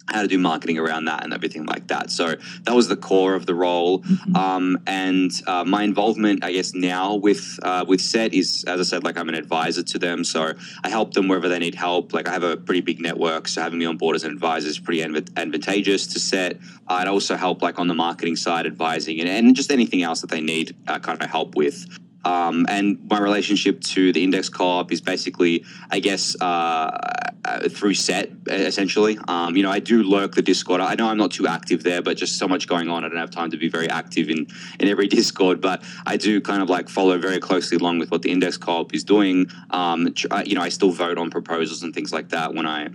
how 0.08 0.22
to 0.22 0.28
do 0.28 0.38
marketing 0.38 0.78
around 0.78 1.06
that 1.06 1.24
and 1.24 1.32
everything 1.32 1.64
like 1.66 1.88
that. 1.88 2.10
So 2.10 2.36
that 2.62 2.74
was 2.74 2.88
the 2.88 2.96
core 2.96 3.34
of 3.34 3.46
the 3.46 3.54
role. 3.54 4.00
Mm-hmm. 4.00 4.36
Um, 4.36 4.78
and 4.86 5.30
uh, 5.46 5.64
my 5.64 5.82
involvement, 5.82 6.44
I 6.44 6.52
guess, 6.52 6.74
now 6.74 7.14
with 7.14 7.58
uh, 7.62 7.84
with 7.86 8.00
Set 8.00 8.34
is, 8.34 8.64
as 8.68 8.80
I 8.80 8.82
said, 8.82 9.04
like 9.04 9.16
I'm 9.16 9.28
an 9.28 9.34
advisor 9.34 9.82
to 9.82 9.98
them. 9.98 10.24
So 10.24 10.52
I 10.82 10.88
help 10.88 11.14
them 11.14 11.28
wherever 11.28 11.48
they 11.48 11.58
need 11.58 11.74
help. 11.74 12.12
Like 12.12 12.28
I 12.28 12.32
have 12.32 12.42
a 12.42 12.56
pretty 12.56 12.80
big 12.80 13.00
network, 13.00 13.48
so 13.48 13.62
having 13.62 13.78
me 13.78 13.86
on 13.86 13.96
board 13.96 14.16
as 14.16 14.24
an 14.24 14.32
advisor 14.32 14.68
is 14.68 14.78
pretty 14.78 15.02
advantageous 15.02 16.06
to 16.08 16.20
Set. 16.20 16.58
I'd 16.86 17.08
also 17.08 17.36
help 17.36 17.62
like 17.62 17.78
on 17.78 17.88
the 17.88 17.94
marketing 17.94 18.36
side, 18.36 18.66
advising 18.66 19.20
and, 19.20 19.28
and 19.28 19.56
just 19.56 19.70
anything 19.70 20.02
else 20.02 20.20
that 20.20 20.30
they 20.30 20.40
need 20.40 20.76
uh, 20.86 20.98
kind 20.98 21.22
of 21.22 21.30
help 21.30 21.54
with. 21.56 21.86
Um, 22.24 22.66
and 22.68 22.98
my 23.08 23.18
relationship 23.20 23.80
to 23.82 24.12
the 24.12 24.22
index 24.22 24.48
co-op 24.48 24.92
is 24.92 25.00
basically, 25.00 25.64
I 25.90 26.00
guess, 26.00 26.36
uh, 26.40 26.98
uh, 27.44 27.68
through 27.68 27.94
set 27.94 28.30
essentially. 28.46 29.18
Um, 29.28 29.56
you 29.56 29.62
know, 29.62 29.70
I 29.70 29.78
do 29.78 30.02
lurk 30.02 30.34
the 30.34 30.42
Discord. 30.42 30.80
I 30.80 30.94
know 30.94 31.08
I'm 31.08 31.18
not 31.18 31.30
too 31.30 31.46
active 31.46 31.82
there, 31.82 32.00
but 32.00 32.16
just 32.16 32.38
so 32.38 32.48
much 32.48 32.66
going 32.66 32.88
on, 32.88 33.04
I 33.04 33.08
don't 33.08 33.18
have 33.18 33.30
time 33.30 33.50
to 33.50 33.58
be 33.58 33.68
very 33.68 33.88
active 33.90 34.30
in 34.30 34.46
in 34.80 34.88
every 34.88 35.06
Discord. 35.18 35.60
But 35.60 35.82
I 36.06 36.16
do 36.16 36.40
kind 36.40 36.62
of 36.62 36.70
like 36.70 36.88
follow 36.88 37.18
very 37.18 37.38
closely 37.38 37.76
along 37.76 37.98
with 37.98 38.10
what 38.10 38.22
the 38.22 38.30
index 38.30 38.56
co-op 38.56 38.94
is 38.94 39.04
doing. 39.04 39.50
Um, 39.70 40.14
you 40.46 40.54
know, 40.54 40.62
I 40.62 40.70
still 40.70 40.90
vote 40.90 41.18
on 41.18 41.30
proposals 41.30 41.82
and 41.82 41.94
things 41.94 42.12
like 42.12 42.30
that 42.30 42.54
when 42.54 42.66
I 42.66 42.88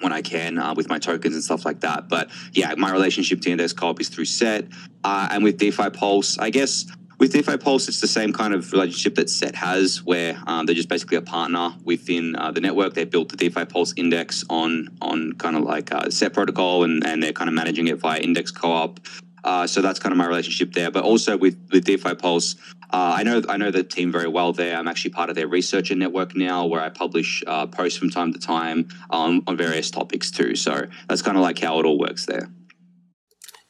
when 0.00 0.12
I 0.12 0.22
can 0.22 0.58
uh, 0.58 0.74
with 0.74 0.88
my 0.88 0.98
tokens 0.98 1.34
and 1.34 1.44
stuff 1.44 1.64
like 1.64 1.80
that. 1.80 2.08
But 2.08 2.30
yeah, 2.52 2.74
my 2.76 2.90
relationship 2.90 3.40
to 3.42 3.50
Index 3.50 3.72
Co-op 3.72 4.00
is 4.00 4.08
through 4.08 4.26
Set 4.26 4.66
uh, 5.04 5.28
and 5.30 5.44
with 5.44 5.58
DeFi 5.58 5.90
Pulse. 5.90 6.38
I 6.38 6.50
guess 6.50 6.86
with 7.18 7.32
DeFi 7.32 7.58
Pulse, 7.58 7.88
it's 7.88 8.00
the 8.00 8.08
same 8.08 8.32
kind 8.32 8.54
of 8.54 8.72
relationship 8.72 9.14
that 9.16 9.30
Set 9.30 9.54
has, 9.54 10.02
where 10.02 10.40
um, 10.46 10.66
they're 10.66 10.74
just 10.74 10.88
basically 10.88 11.16
a 11.16 11.22
partner 11.22 11.74
within 11.84 12.36
uh, 12.36 12.50
the 12.50 12.60
network. 12.60 12.94
They 12.94 13.04
built 13.04 13.28
the 13.28 13.36
DeFi 13.36 13.64
Pulse 13.66 13.94
index 13.96 14.44
on 14.50 14.88
on 15.00 15.32
kind 15.34 15.56
of 15.56 15.62
like 15.62 15.92
uh, 15.92 16.10
Set 16.10 16.32
protocol, 16.32 16.84
and, 16.84 17.06
and 17.06 17.22
they're 17.22 17.32
kind 17.32 17.48
of 17.48 17.54
managing 17.54 17.88
it 17.88 17.98
via 17.98 18.20
Index 18.20 18.50
Co-op. 18.50 19.00
Uh, 19.44 19.66
so 19.66 19.82
that's 19.82 19.98
kind 19.98 20.10
of 20.12 20.16
my 20.16 20.26
relationship 20.26 20.72
there. 20.72 20.90
But 20.90 21.04
also 21.04 21.36
with 21.36 21.56
with 21.70 21.84
DeFi 21.84 22.14
Pulse, 22.14 22.56
uh, 22.90 23.14
I 23.18 23.22
know 23.22 23.42
I 23.48 23.56
know 23.56 23.70
the 23.70 23.84
team 23.84 24.10
very 24.10 24.28
well 24.28 24.52
there. 24.52 24.76
I'm 24.76 24.88
actually 24.88 25.10
part 25.10 25.28
of 25.28 25.36
their 25.36 25.48
researcher 25.48 25.94
network 25.94 26.34
now, 26.34 26.66
where 26.66 26.80
I 26.80 26.88
publish 26.88 27.44
uh, 27.46 27.66
posts 27.66 27.98
from 27.98 28.10
time 28.10 28.32
to 28.32 28.38
time 28.38 28.88
um, 29.10 29.42
on 29.46 29.56
various 29.56 29.90
topics 29.90 30.30
too. 30.30 30.56
So 30.56 30.86
that's 31.08 31.22
kind 31.22 31.36
of 31.36 31.42
like 31.42 31.58
how 31.58 31.78
it 31.78 31.86
all 31.86 31.98
works 31.98 32.26
there. 32.26 32.50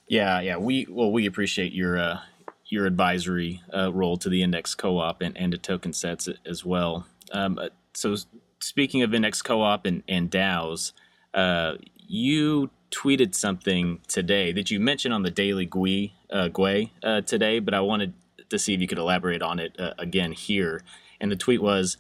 Yeah, 0.08 0.40
yeah. 0.40 0.56
We 0.58 0.86
well, 0.88 1.10
we 1.10 1.26
appreciate 1.26 1.72
your 1.72 1.98
uh, 1.98 2.18
your 2.66 2.87
advisory 2.87 3.62
uh, 3.75 3.92
role 3.92 4.16
to 4.16 4.28
the 4.28 4.42
index 4.42 4.75
co-op 4.75 5.21
and, 5.21 5.37
and 5.37 5.52
to 5.52 5.59
token 5.59 5.92
sets 5.92 6.28
as 6.47 6.64
well. 6.64 7.06
Um, 7.33 7.59
uh, 7.59 7.68
so 7.92 8.16
speaking 8.61 9.02
of 9.02 9.14
index 9.14 9.42
co-op 9.42 9.87
and, 9.87 10.02
and 10.09 10.30
DAOs, 10.30 10.92
uh, 11.35 11.75
you 11.97 12.71
tweeted 12.90 13.35
something 13.35 14.00
today 14.06 14.52
that 14.52 14.71
you 14.71 14.78
mentioned 14.78 15.12
on 15.12 15.23
the 15.23 15.30
Daily 15.30 15.66
Gwei, 15.66 16.12
uh, 16.30 16.49
Gwei 16.49 16.90
uh, 17.02 17.21
today, 17.23 17.59
but 17.59 17.75
I 17.75 17.80
wanted 17.80 18.14
to 18.50 18.59
see 18.59 18.75
if 18.75 18.80
you 18.80 18.87
could 18.87 18.99
elaborate 18.99 19.42
on 19.42 19.59
it 19.59 19.78
uh, 19.78 19.94
again 19.99 20.33
here. 20.33 20.83
And 21.21 21.30
the 21.30 21.37
tweet 21.37 21.62
was, 21.62 21.97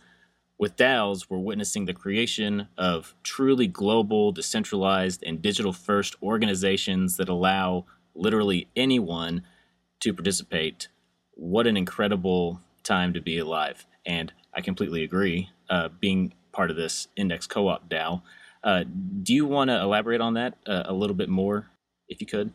with 0.56 0.76
DAOs, 0.76 1.26
we're 1.28 1.38
witnessing 1.38 1.86
the 1.86 1.92
creation 1.92 2.68
of 2.78 3.14
truly 3.24 3.66
global, 3.66 4.30
decentralized, 4.30 5.22
and 5.24 5.42
digital 5.42 5.72
first 5.72 6.14
organizations 6.22 7.16
that 7.16 7.28
allow 7.28 7.86
literally 8.14 8.68
anyone 8.76 9.42
to 10.00 10.12
participate. 10.12 10.88
What 11.32 11.66
an 11.66 11.76
incredible 11.76 12.60
time 12.82 13.12
to 13.14 13.20
be 13.20 13.38
alive. 13.38 13.86
And 14.06 14.32
I 14.54 14.60
completely 14.60 15.02
agree, 15.02 15.50
uh, 15.70 15.88
being 16.00 16.34
part 16.52 16.70
of 16.70 16.76
this 16.76 17.08
Index 17.16 17.46
Co 17.46 17.68
op 17.68 17.88
DAO. 17.88 18.22
Uh, 18.62 18.84
do 19.22 19.34
you 19.34 19.46
want 19.46 19.68
to 19.68 19.80
elaborate 19.80 20.20
on 20.20 20.34
that 20.34 20.54
uh, 20.66 20.84
a 20.86 20.92
little 20.94 21.16
bit 21.16 21.28
more, 21.28 21.66
if 22.08 22.20
you 22.20 22.26
could? 22.26 22.52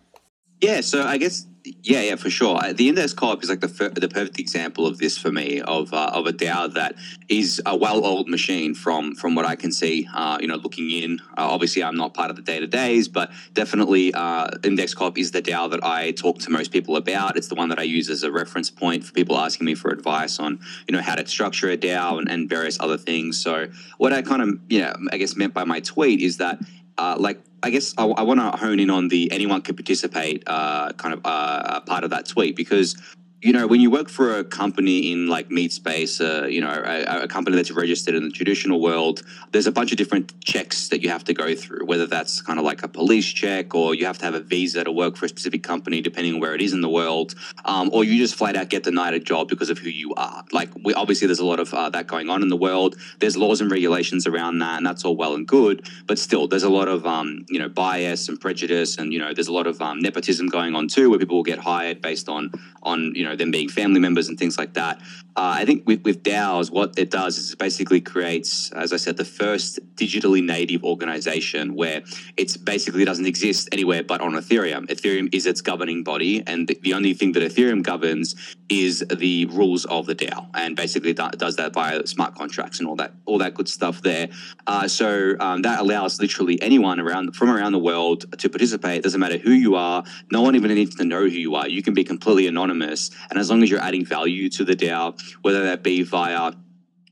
Yeah, 0.62 0.81
so 0.81 1.03
I 1.03 1.17
guess 1.17 1.46
yeah, 1.84 2.02
yeah, 2.02 2.16
for 2.16 2.30
sure. 2.30 2.60
The 2.74 2.90
index 2.90 3.14
co-op 3.14 3.44
is 3.44 3.50
like 3.50 3.62
the 3.62 3.68
the 3.68 4.10
perfect 4.10 4.40
example 4.40 4.86
of 4.86 4.98
this 4.98 5.18
for 5.18 5.32
me 5.32 5.62
of 5.62 5.94
uh, 5.94 6.12
of 6.14 6.26
a 6.28 6.34
DAO 6.34 6.74
that 6.74 6.96
is 7.28 7.62
a 7.66 7.76
well-oiled 7.76 8.30
machine 8.30 8.74
from 8.74 9.16
from 9.16 9.36
what 9.36 9.46
I 9.46 9.56
can 9.56 9.72
see. 9.72 10.08
Uh, 10.14 10.38
you 10.42 10.48
know, 10.48 10.56
looking 10.56 10.90
in. 10.92 11.20
Uh, 11.38 11.48
obviously, 11.50 11.84
I'm 11.84 11.96
not 11.96 12.14
part 12.14 12.30
of 12.30 12.36
the 12.36 12.42
day 12.42 12.60
to 12.60 12.68
days, 12.68 13.08
but 13.08 13.32
definitely, 13.54 14.14
uh, 14.14 14.50
index 14.64 14.94
co-op 14.94 15.18
is 15.18 15.32
the 15.32 15.42
DAO 15.42 15.70
that 15.72 15.84
I 15.84 16.12
talk 16.12 16.40
to 16.40 16.50
most 16.50 16.72
people 16.72 16.96
about. 16.96 17.38
It's 17.38 17.48
the 17.48 17.56
one 17.56 17.70
that 17.70 17.80
I 17.80 17.84
use 17.84 18.10
as 18.10 18.24
a 18.24 18.32
reference 18.32 18.70
point 18.70 19.04
for 19.04 19.14
people 19.14 19.38
asking 19.38 19.66
me 19.66 19.76
for 19.76 19.92
advice 19.92 20.40
on 20.40 20.60
you 20.88 20.96
know 20.96 21.02
how 21.02 21.16
to 21.16 21.26
structure 21.28 21.70
a 21.70 21.78
DAO 21.78 22.20
and, 22.20 22.30
and 22.30 22.50
various 22.50 22.80
other 22.80 22.98
things. 22.98 23.42
So 23.42 23.68
what 23.98 24.14
I 24.14 24.22
kind 24.22 24.42
of 24.42 24.60
you 24.70 24.82
know 24.82 24.94
I 25.12 25.18
guess 25.18 25.36
meant 25.36 25.54
by 25.54 25.64
my 25.64 25.80
tweet 25.80 26.22
is 26.22 26.38
that 26.38 26.60
uh, 27.00 27.15
like 27.18 27.39
I 27.63 27.70
guess 27.70 27.94
I, 27.98 28.06
I 28.06 28.24
want 28.24 28.39
to 28.41 28.51
hone 28.58 28.79
in 28.79 28.89
on 28.89 29.08
the 29.08 29.32
anyone 29.32 29.62
can 29.62 29.75
participate 29.75 30.44
uh, 30.48 30.91
kind 30.94 31.13
of 31.13 31.22
uh, 31.24 31.79
part 31.82 32.03
of 32.03 32.10
that 32.10 32.27
tweet 32.27 32.56
because 32.56 32.96
you 33.41 33.53
know, 33.53 33.67
when 33.67 33.79
you 33.79 33.89
work 33.89 34.10
for 34.10 34.38
a 34.38 34.43
company 34.43 35.13
in 35.13 35.27
like 35.27 35.50
meat 35.50 35.72
space, 35.72 36.19
uh, 36.19 36.46
you 36.50 36.60
know, 36.60 36.69
a, 36.69 37.24
a, 37.24 37.27
company 37.27 37.55
that's 37.55 37.72
registered 37.72 38.13
in 38.13 38.24
the 38.24 38.31
traditional 38.31 38.81
world, 38.81 39.24
there's 39.51 39.67
a 39.67 39.72
bunch 39.72 39.91
of 39.91 39.98
different 39.98 40.38
checks 40.41 40.89
that 40.89 41.01
you 41.01 41.10
have 41.10 41.24
to 41.24 41.34
go 41.34 41.55
through, 41.55 41.86
whether 41.86 42.05
that's 42.05 42.41
kind 42.41 42.60
of 42.60 42.65
like 42.65 42.84
a 42.84 42.88
police 42.89 43.25
check 43.25 43.74
or 43.74 43.96
you 43.96 44.05
have 44.05 44.17
to 44.17 44.25
have 44.25 44.34
a 44.34 44.41
visa 44.41 44.84
to 44.84 44.91
work 44.91 45.15
for 45.15 45.25
a 45.25 45.29
specific 45.29 45.63
company, 45.63 46.01
depending 46.01 46.34
on 46.34 46.41
where 46.41 46.53
it 46.53 46.62
is 46.62 46.74
in 46.74 46.81
the 46.81 46.89
world, 46.89 47.34
um, 47.63 47.89
or 47.93 48.03
you 48.03 48.17
just 48.17 48.36
flat 48.36 48.58
out 48.58 48.67
get 48.67 48.84
denied 48.84 49.13
a 49.13 49.19
job 49.19 49.48
because 49.48 49.69
of 49.69 49.77
who 49.77 49.89
you 49.89 50.13
are. 50.15 50.43
Like, 50.51 50.69
we, 50.84 50.93
obviously, 50.93 51.27
there's 51.27 51.39
a 51.39 51.46
lot 51.46 51.62
of 51.62 51.74
uh, 51.74 51.89
that 51.91 52.08
going 52.08 52.29
on 52.29 52.41
in 52.41 52.50
the 52.50 52.58
world. 52.58 52.98
There's 53.19 53.38
laws 53.38 53.62
and 53.62 53.72
regulations 53.72 54.27
around 54.27 54.60
that, 54.60 54.77
and 54.77 54.86
that's 54.86 55.05
all 55.05 55.15
well 55.15 55.36
and 55.36 55.48
good. 55.48 55.88
But 56.08 56.19
still, 56.19 56.50
there's 56.50 56.63
a 56.63 56.69
lot 56.69 56.89
of, 56.89 57.05
um, 57.05 57.46
you 57.48 57.60
know, 57.60 57.69
bias 57.69 58.27
and 58.27 58.39
prejudice, 58.39 58.98
and, 58.98 59.13
you 59.13 59.19
know, 59.19 59.34
there's 59.34 59.48
a 59.48 59.53
lot 59.53 59.65
of 59.65 59.81
um, 59.81 60.01
nepotism 60.01 60.48
going 60.48 60.75
on 60.75 60.89
too, 60.89 61.10
where 61.10 61.19
people 61.19 61.38
will 61.38 61.43
get 61.43 61.60
hired 61.60 62.01
based 62.01 62.27
on, 62.27 62.51
on, 62.84 63.15
you 63.15 63.24
know, 63.24 63.28
know 63.29 63.36
them 63.36 63.51
being 63.51 63.69
family 63.69 64.00
members 64.00 64.27
and 64.27 64.38
things 64.38 64.57
like 64.57 64.74
that. 64.74 65.00
Uh, 65.36 65.55
I 65.55 65.65
think 65.65 65.88
with, 65.88 66.03
with 66.03 66.24
DAOs, 66.24 66.69
what 66.69 66.98
it 66.98 67.12
does 67.12 67.38
is 67.38 67.53
it 67.53 67.59
basically 67.59 68.01
creates, 68.01 68.71
as 68.74 68.91
I 68.91 68.98
said, 68.98 69.15
the 69.15 69.24
first 69.24 69.79
digitally 69.95 70.43
native 70.43 70.83
organization 70.83 71.75
where 71.75 72.01
it 72.36 72.57
basically 72.65 73.05
doesn't 73.05 73.25
exist 73.25 73.69
anywhere 73.71 74.03
but 74.03 74.19
on 74.21 74.33
Ethereum. 74.33 74.88
Ethereum 74.88 75.33
is 75.33 75.45
its 75.45 75.62
governing 75.62 76.03
body, 76.03 76.43
and 76.45 76.67
the, 76.67 76.77
the 76.81 76.93
only 76.93 77.13
thing 77.13 77.31
that 77.33 77.43
Ethereum 77.43 77.83
governs 77.83 78.36
is 78.69 79.05
the 79.09 79.45
rules 79.45 79.86
of 79.86 80.05
the 80.05 80.15
DAO, 80.15 80.48
and 80.55 80.75
basically 80.75 81.13
does 81.13 81.55
that 81.55 81.74
via 81.74 82.05
smart 82.05 82.36
contracts 82.36 82.79
and 82.79 82.88
all 82.88 82.95
that 82.95 83.13
all 83.25 83.38
that 83.38 83.53
good 83.53 83.69
stuff 83.69 84.01
there. 84.01 84.29
Uh, 84.67 84.88
so 84.88 85.36
um, 85.39 85.62
that 85.62 85.79
allows 85.79 86.19
literally 86.19 86.62
anyone 86.62 87.00
around 87.00 87.36
from 87.36 87.50
around 87.50 87.71
the 87.71 87.79
world 87.79 88.25
to 88.38 88.50
participate. 88.50 88.98
It 88.98 89.03
doesn't 89.03 89.19
matter 89.19 89.38
who 89.38 89.51
you 89.51 89.75
are. 89.75 90.03
No 90.31 90.41
one 90.41 90.55
even 90.55 90.74
needs 90.74 90.95
to 90.95 91.03
know 91.03 91.21
who 91.21 91.27
you 91.27 91.55
are. 91.55 91.67
You 91.67 91.81
can 91.81 91.93
be 91.93 92.03
completely 92.03 92.48
anonymous 92.48 93.12
and 93.30 93.40
as 93.40 93.50
long 93.50 93.64
as 93.64 93.70
you're 93.70 93.82
adding 93.82 94.06
value 94.06 94.50
to 94.50 94.64
the 94.64 94.76
DAO, 94.76 95.20
whether 95.42 95.64
that 95.64 95.84
be 95.84 96.04
via 96.04 96.54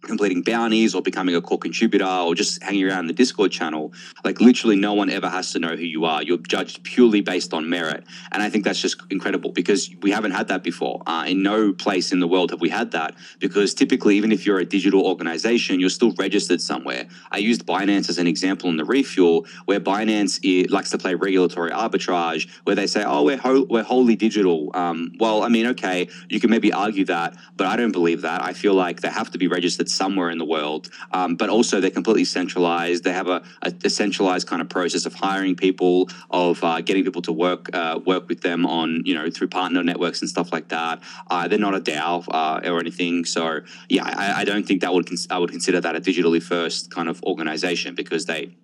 completing 0.02 0.42
bounties 0.42 0.96
or 0.96 1.02
becoming 1.02 1.36
a 1.36 1.42
core 1.42 1.58
contributor 1.58 2.06
or 2.06 2.36
just 2.36 2.62
hanging 2.64 2.88
around 2.88 3.08
the 3.08 3.14
Discord 3.14 3.52
channel, 3.52 3.94
like 4.24 4.40
literally 4.40 4.76
no 4.76 4.94
one 4.94 5.10
ever 5.10 5.30
has 5.30 5.52
to 5.54 5.60
know 5.60 5.76
who 5.76 5.84
you 5.84 6.06
are. 6.06 6.24
You're 6.24 6.38
judged 6.38 6.84
purely 6.84 7.22
based 7.22 7.54
on 7.54 7.70
merit. 7.70 8.04
And 8.32 8.42
I 8.42 8.50
think 8.50 8.64
that's 8.64 8.82
just 8.82 9.02
incredible 9.10 9.52
because 9.52 9.90
we 10.02 10.12
haven't 10.12 10.32
had 10.32 10.48
that 10.50 10.64
before. 10.64 11.02
Uh, 11.06 11.26
in 11.28 11.44
no 11.44 11.74
place 11.74 12.12
in 12.12 12.20
the 12.20 12.28
world 12.28 12.52
have 12.52 12.62
we 12.62 12.70
had 12.70 12.92
that 12.92 13.16
because 13.40 13.74
typically, 13.74 14.18
even 14.18 14.32
if 14.32 14.46
you're 14.46 14.60
a 14.60 14.66
digital 14.66 15.06
organization, 15.06 15.80
you're 15.80 15.90
still 15.90 16.14
registered 16.14 16.62
somewhere. 16.62 17.08
I 17.32 17.38
used 17.38 17.66
Binance 17.66 18.10
as 18.10 18.18
an 18.18 18.28
example 18.28 18.70
in 18.70 18.78
the 18.78 18.86
refuel 18.86 19.46
where 19.66 19.80
Binance 19.80 20.72
likes 20.72 20.92
to 20.92 20.98
play 20.98 21.16
regulatory 21.16 21.72
arbitrage 21.72 22.48
where 22.64 22.76
they 22.76 22.88
say, 22.88 23.04
oh, 23.04 23.24
we're, 23.24 23.38
ho- 23.38 23.66
we're 23.70 23.84
wholly 23.84 24.16
digital. 24.16 24.72
Um, 24.74 25.14
well, 25.20 25.44
I 25.44 25.50
mean, 25.50 25.68
okay, 25.68 26.08
you 26.30 26.40
can 26.40 26.50
maybe 26.50 26.72
argue 26.72 27.06
that, 27.06 27.36
but 27.56 27.68
I 27.68 27.76
don't 27.76 27.92
believe 27.92 28.22
that. 28.22 28.42
I 28.44 28.54
feel 28.54 28.74
like 28.74 29.02
they 29.02 29.10
have 29.10 29.32
to 29.32 29.38
be 29.38 29.48
registered 29.48 29.87
somewhere 29.90 30.30
in 30.30 30.38
the 30.38 30.46
world, 30.46 30.90
um, 31.12 31.36
but 31.36 31.50
also 31.50 31.80
they're 31.80 31.90
completely 31.90 32.26
centralized. 32.26 33.04
They 33.04 33.14
have 33.14 33.28
a, 33.28 33.44
a, 33.62 33.90
centralized 33.90 34.48
kind 34.48 34.62
of 34.62 34.70
process 34.70 35.06
of 35.06 35.14
hiring 35.14 35.56
people, 35.56 36.10
of 36.30 36.64
uh, 36.64 36.82
getting 36.82 37.04
people 37.04 37.22
to 37.24 37.32
work 37.32 37.70
uh, 37.74 38.00
work 38.06 38.28
with 38.28 38.42
them 38.42 38.66
on 38.66 39.04
you 39.06 39.16
know 39.16 39.30
through 39.30 39.48
partner 39.48 39.84
networks 39.84 40.22
and 40.22 40.30
stuff 40.30 40.52
like 40.52 40.70
that. 40.70 41.02
Uh, 41.30 41.48
they're 41.48 41.60
not 41.60 41.76
a 41.76 41.80
DAO 41.80 42.26
uh, 42.30 42.70
or 42.70 42.80
anything, 42.80 43.26
so 43.26 43.62
yeah, 43.90 44.04
I, 44.04 44.42
I 44.42 44.46
don't 44.46 44.66
think 44.68 44.82
that 44.82 44.94
would 44.94 45.08
cons- 45.08 45.28
I 45.30 45.38
would 45.38 45.52
consider 45.52 45.82
that 45.82 45.96
a 45.96 46.02
digitally 46.02 46.42
first 46.42 46.92
kind 46.92 47.10
of 47.10 47.24
organization 47.24 47.96
because 47.96 48.26
they 48.26 48.56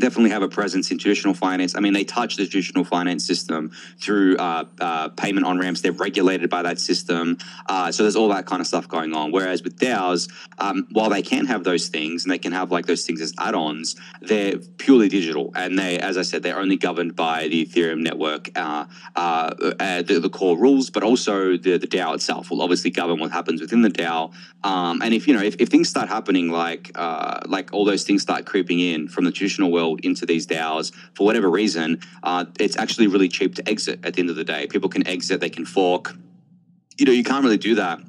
definitely 0.00 0.30
have 0.30 0.42
a 0.42 0.48
presence 0.48 0.90
in 0.90 0.98
traditional 0.98 1.34
finance. 1.34 1.74
I 1.74 1.80
mean, 1.80 1.92
they 1.92 2.04
touch 2.04 2.36
the 2.36 2.46
traditional 2.46 2.84
finance 2.84 3.26
system 3.26 3.72
through 4.00 4.36
uh, 4.36 4.64
uh, 4.80 5.08
payment 5.10 5.46
on 5.46 5.58
ramps. 5.58 5.80
They're 5.80 5.92
regulated 5.92 6.50
by 6.50 6.62
that 6.62 6.78
system. 6.78 7.38
Uh, 7.66 7.90
so 7.92 8.04
there's 8.04 8.16
all 8.16 8.28
that 8.28 8.46
kind 8.46 8.60
of 8.60 8.66
stuff 8.66 8.88
going 8.88 9.14
on. 9.14 9.32
Whereas 9.32 9.62
with 9.62 9.78
DAOs, 9.78 10.30
um, 10.58 10.86
while 10.92 11.10
they 11.10 11.22
can 11.22 11.46
have 11.46 11.64
those 11.64 11.88
things 11.88 12.24
and 12.24 12.32
they 12.32 12.38
can 12.38 12.52
have 12.52 12.70
like 12.70 12.86
those 12.86 13.04
things 13.04 13.20
as 13.20 13.32
add-ons, 13.38 13.96
they're 14.22 14.58
purely 14.78 15.08
digital. 15.08 15.52
And 15.54 15.78
they, 15.78 15.98
as 15.98 16.16
I 16.16 16.22
said, 16.22 16.42
they're 16.42 16.58
only 16.58 16.76
governed 16.76 17.16
by 17.16 17.48
the 17.48 17.66
Ethereum 17.66 18.00
network, 18.00 18.50
uh, 18.56 18.86
uh, 19.16 19.54
uh, 19.80 20.02
the, 20.02 20.20
the, 20.20 20.28
core 20.28 20.58
rules, 20.58 20.90
but 20.90 21.02
also 21.02 21.56
the, 21.56 21.78
the 21.78 21.86
DAO 21.86 22.14
itself 22.14 22.50
will 22.50 22.62
obviously 22.62 22.90
govern 22.90 23.18
what 23.18 23.32
happens 23.32 23.60
within 23.60 23.82
the 23.82 23.88
DAO. 23.88 24.32
Um, 24.62 25.02
and 25.02 25.14
if, 25.14 25.26
you 25.26 25.34
know, 25.34 25.42
if, 25.42 25.56
if 25.58 25.68
things 25.68 25.88
start 25.88 26.08
happening 26.08 26.50
like, 26.50 26.96
like 27.46 27.72
all 27.72 27.84
those 27.84 28.04
things 28.04 28.22
start 28.22 28.46
creeping 28.46 28.78
in 28.78 29.08
from 29.08 29.24
the 29.24 29.32
traditional 29.32 29.72
world, 29.72 29.87
into 29.96 30.26
these 30.26 30.46
DAOs 30.46 30.92
for 31.14 31.24
whatever 31.24 31.50
reason, 31.50 32.00
uh, 32.22 32.44
it's 32.58 32.76
actually 32.76 33.06
really 33.06 33.28
cheap 33.28 33.54
to 33.56 33.68
exit 33.68 34.00
at 34.04 34.14
the 34.14 34.20
end 34.20 34.30
of 34.30 34.36
the 34.36 34.44
day. 34.44 34.66
People 34.66 34.88
can 34.88 35.06
exit, 35.06 35.40
they 35.40 35.50
can 35.50 35.64
fork. 35.64 36.14
You 36.98 37.06
know, 37.06 37.12
you 37.12 37.24
can't 37.24 37.44
really 37.44 37.58
do 37.58 37.76
that 37.76 38.00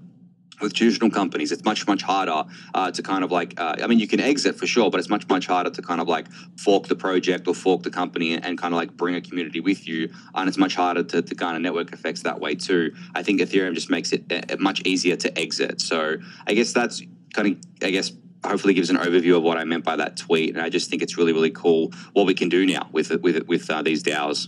with 0.62 0.74
traditional 0.74 1.10
companies, 1.10 1.52
it's 1.52 1.64
much 1.64 1.88
much 1.88 2.02
harder 2.02 2.44
uh, 2.74 2.92
to 2.92 3.02
kind 3.02 3.24
of 3.24 3.32
like. 3.32 3.60
Uh, 3.60 3.76
I 3.82 3.88
mean, 3.88 4.00
you 4.00 4.08
can 4.08 4.20
exit 4.20 4.56
for 4.56 4.68
sure, 4.68 4.90
but 4.90 5.00
it's 5.00 5.10
much 5.10 5.28
much 5.30 5.48
harder 5.48 5.70
to 5.70 5.82
kind 5.82 6.02
of 6.02 6.08
like 6.08 6.28
fork 6.58 6.88
the 6.88 6.96
project 6.96 7.48
or 7.48 7.56
fork 7.56 7.84
the 7.84 7.90
company 7.90 8.36
and, 8.36 8.58
kind 8.58 8.74
of 8.74 8.78
like 8.78 8.92
bring 8.98 9.16
a 9.16 9.22
community 9.22 9.60
with 9.60 9.88
you. 9.88 10.10
And 10.36 10.50
it's 10.50 10.58
much 10.58 10.76
harder 10.76 11.04
to, 11.04 11.22
to 11.22 11.36
kind 11.36 11.56
of 11.56 11.62
network 11.62 11.94
effects 11.94 12.24
that 12.24 12.40
way 12.40 12.56
too. 12.56 12.94
I 13.16 13.24
think 13.24 13.40
Ethereum 13.40 13.74
just 13.74 13.90
makes 13.90 14.12
it 14.12 14.32
uh, 14.32 14.58
much 14.60 14.82
easier 14.86 15.16
to 15.18 15.40
exit. 15.40 15.82
So 15.82 16.18
I 16.46 16.54
guess 16.54 16.74
that's 16.74 17.02
kind 17.34 17.48
of 17.48 17.88
I 17.88 17.92
guess 17.92 18.12
hopefully 18.46 18.74
gives 18.74 18.90
an 18.90 18.98
overview 18.98 19.38
of 19.38 19.44
what 19.44 19.58
I 19.58 19.64
meant 19.64 19.84
by 19.84 19.96
that 19.96 20.18
tweet. 20.18 20.56
And 20.56 20.62
I 20.62 20.70
just 20.70 20.90
think 20.90 21.02
it's 21.02 21.18
really, 21.18 21.34
really 21.34 21.52
cool 21.52 21.92
what 22.14 22.26
we 22.26 22.34
can 22.34 22.50
do 22.50 22.66
now 22.66 22.90
with 22.92 23.12
with 23.22 23.48
with 23.48 23.70
uh, 23.70 23.82
these 23.82 24.04
DAOs. 24.04 24.48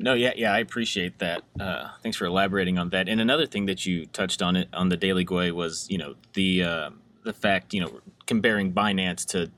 No, 0.00 0.14
yeah, 0.14 0.32
yeah, 0.36 0.52
I 0.52 0.60
appreciate 0.60 1.18
that. 1.18 1.42
Uh, 1.58 1.88
thanks 2.04 2.16
for 2.16 2.26
elaborating 2.26 2.78
on 2.78 2.90
that. 2.90 3.08
And 3.08 3.20
another 3.20 3.46
thing 3.46 3.66
that 3.66 3.84
you 3.84 4.06
touched 4.06 4.40
on 4.40 4.54
it 4.54 4.68
on 4.72 4.90
the 4.90 4.96
Daily 4.96 5.24
Gwei 5.24 5.50
was, 5.50 5.88
you 5.90 5.98
know, 5.98 6.14
the 6.34 6.62
uh, 6.62 6.90
the 7.24 7.32
fact, 7.32 7.74
you 7.74 7.80
know, 7.80 8.00
comparing 8.26 8.72
Binance 8.72 9.26
to 9.26 9.50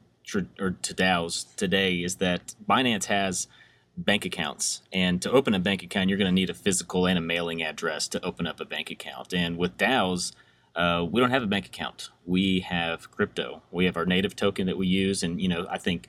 or 0.59 0.71
to 0.71 0.95
DAOs 0.95 1.55
today 1.57 1.97
is 1.97 2.17
that 2.17 2.55
Binance 2.69 3.07
has 3.07 3.49
bank 3.97 4.25
accounts, 4.25 4.83
and 4.93 5.21
to 5.21 5.31
open 5.31 5.53
a 5.53 5.59
bank 5.59 5.83
account, 5.83 6.09
you're 6.09 6.19
going 6.19 6.29
to 6.29 6.33
need 6.33 6.49
a 6.49 6.55
physical 6.55 7.07
and 7.07 7.19
a 7.19 7.21
mailing 7.21 7.63
address 7.63 8.09
to 8.09 8.25
open 8.25 8.47
up 8.47 8.61
a 8.61 8.65
bank 8.65 8.91
account. 8.91 9.35
And 9.35 9.59
with 9.59 9.77
DAOs, 9.77 10.33
uh, 10.77 11.07
we 11.11 11.21
don't 11.21 11.31
have 11.31 11.43
a 11.43 11.47
bank 11.47 11.67
account. 11.67 12.11
We 12.27 12.61
have 12.61 13.11
crypto. 13.11 13.63
We 13.71 13.87
have 13.87 13.97
our 13.97 14.07
native 14.07 14.37
token 14.37 14.67
that 14.67 14.77
we 14.77 14.87
use, 14.87 15.23
and 15.23 15.41
you 15.41 15.49
know, 15.49 15.67
I 15.71 15.79
think 15.79 16.09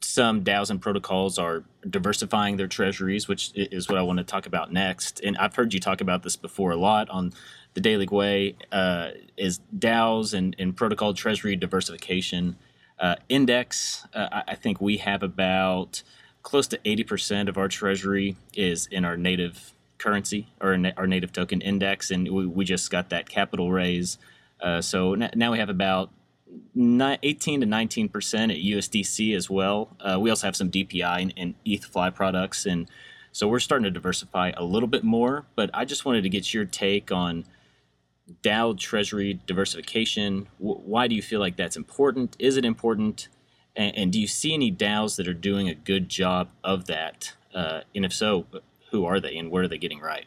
some 0.00 0.44
DAOs 0.44 0.70
and 0.70 0.80
protocols 0.80 1.38
are 1.38 1.64
diversifying 1.88 2.56
their 2.56 2.68
treasuries, 2.68 3.26
which 3.26 3.52
is 3.54 3.88
what 3.88 3.98
I 3.98 4.02
want 4.02 4.18
to 4.18 4.24
talk 4.24 4.46
about 4.46 4.72
next. 4.72 5.20
And 5.20 5.36
I've 5.36 5.54
heard 5.54 5.74
you 5.74 5.80
talk 5.80 6.00
about 6.00 6.22
this 6.22 6.36
before 6.36 6.70
a 6.70 6.76
lot 6.76 7.10
on 7.10 7.32
the 7.74 7.80
Daily 7.80 8.06
Gwei. 8.06 8.54
Uh, 8.70 9.10
is 9.36 9.60
DAOs 9.76 10.32
and, 10.32 10.54
and 10.58 10.76
protocol 10.76 11.12
treasury 11.12 11.56
diversification 11.56 12.56
uh, 12.98 13.16
index? 13.28 14.06
Uh, 14.14 14.42
I 14.46 14.54
think 14.54 14.80
we 14.80 14.98
have 14.98 15.22
about 15.22 16.02
close 16.42 16.66
to 16.68 16.78
80% 16.78 17.48
of 17.48 17.58
our 17.58 17.68
treasury 17.68 18.36
is 18.54 18.86
in 18.86 19.04
our 19.04 19.16
native 19.16 19.74
currency 20.00 20.48
or 20.60 20.76
our 20.96 21.06
native 21.06 21.32
token 21.32 21.60
index, 21.60 22.10
and 22.10 22.28
we, 22.28 22.46
we 22.46 22.64
just 22.64 22.90
got 22.90 23.10
that 23.10 23.28
capital 23.28 23.70
raise. 23.70 24.18
Uh, 24.60 24.80
so 24.80 25.14
n- 25.14 25.30
now 25.36 25.52
we 25.52 25.58
have 25.58 25.68
about 25.68 26.10
18 26.76 27.60
to 27.60 27.66
19 27.66 28.08
percent 28.08 28.50
at 28.50 28.58
USDC 28.58 29.36
as 29.36 29.48
well. 29.48 29.96
Uh, 30.00 30.18
we 30.18 30.30
also 30.30 30.46
have 30.46 30.56
some 30.56 30.70
DPI 30.70 31.22
and, 31.22 31.34
and 31.36 31.54
ETHFLI 31.64 32.14
products, 32.14 32.66
and 32.66 32.88
so 33.32 33.46
we're 33.46 33.60
starting 33.60 33.84
to 33.84 33.90
diversify 33.90 34.52
a 34.56 34.64
little 34.64 34.88
bit 34.88 35.04
more. 35.04 35.46
But 35.54 35.70
I 35.72 35.84
just 35.84 36.04
wanted 36.04 36.22
to 36.22 36.28
get 36.28 36.52
your 36.52 36.64
take 36.64 37.12
on 37.12 37.44
DAO 38.42 38.76
Treasury 38.78 39.40
diversification. 39.46 40.48
W- 40.58 40.80
why 40.84 41.06
do 41.06 41.14
you 41.14 41.22
feel 41.22 41.40
like 41.40 41.56
that's 41.56 41.76
important? 41.76 42.36
Is 42.38 42.56
it 42.56 42.64
important? 42.64 43.28
And, 43.76 43.96
and, 43.96 44.12
do 44.12 44.20
you 44.20 44.26
see 44.26 44.52
any 44.52 44.72
DAOs 44.72 45.16
that 45.16 45.28
are 45.28 45.34
doing 45.34 45.68
a 45.68 45.74
good 45.74 46.08
job 46.08 46.48
of 46.64 46.86
that? 46.86 47.34
Uh, 47.54 47.82
and 47.94 48.04
if 48.04 48.12
so, 48.12 48.46
who 48.90 49.04
are 49.04 49.20
they 49.20 49.36
and 49.38 49.50
what 49.50 49.64
are 49.64 49.68
they 49.68 49.78
getting 49.78 50.00
right? 50.00 50.26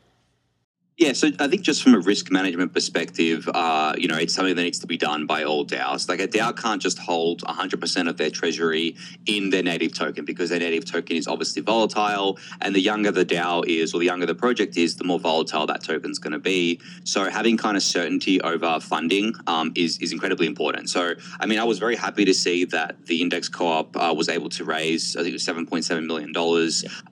Yeah, 0.96 1.14
so 1.14 1.30
I 1.40 1.48
think 1.48 1.64
just 1.64 1.82
from 1.82 1.96
a 1.96 2.00
risk 2.00 2.30
management 2.30 2.72
perspective, 2.72 3.50
uh, 3.52 3.94
you 3.98 4.08
know, 4.08 4.16
it's 4.16 4.32
something 4.32 4.56
that 4.56 4.62
needs 4.62 4.78
to 4.78 4.86
be 4.86 4.96
done 4.96 5.26
by 5.26 5.44
all 5.44 5.66
DAOs. 5.66 6.08
Like 6.08 6.20
a 6.20 6.28
DAO 6.28 6.56
can't 6.56 6.80
just 6.80 7.00
hold 7.00 7.42
100% 7.42 8.08
of 8.08 8.18
their 8.18 8.30
treasury 8.30 8.96
in 9.26 9.50
their 9.50 9.64
native 9.64 9.96
token 9.96 10.24
because 10.24 10.52
their 10.52 10.60
native 10.60 10.86
token 10.86 11.18
is 11.18 11.28
obviously 11.28 11.64
volatile. 11.64 12.38
And 12.62 12.76
the 12.76 12.80
younger 12.80 13.10
the 13.10 13.26
DAO 13.26 13.66
is, 13.66 13.96
or 13.96 14.02
the 14.02 14.06
younger 14.06 14.28
the 14.28 14.36
project 14.36 14.78
is, 14.78 14.96
the 14.96 15.04
more 15.04 15.20
volatile 15.20 15.66
that 15.66 15.84
token's 15.84 16.20
going 16.20 16.34
to 16.34 16.40
be. 16.40 16.80
So 17.06 17.28
having 17.28 17.58
kind 17.58 17.76
of 17.76 17.82
certainty 17.82 18.40
over 18.42 18.80
funding 18.80 19.34
um, 19.48 19.72
is, 19.76 19.98
is 19.98 20.12
incredibly 20.12 20.46
important. 20.46 20.92
So, 20.92 21.16
I 21.40 21.48
mean, 21.48 21.58
I 21.58 21.64
was 21.64 21.80
very 21.80 21.96
happy 21.96 22.24
to 22.26 22.36
see 22.36 22.66
that 22.66 23.04
the 23.08 23.20
Index 23.20 23.50
Co 23.50 23.66
op 23.66 23.98
uh, 23.98 24.14
was 24.16 24.30
able 24.30 24.50
to 24.50 24.64
raise, 24.64 25.16
I 25.16 25.24
think 25.24 25.30
it 25.30 25.34
was 25.34 25.46
$7.7 25.46 26.06
million 26.06 26.32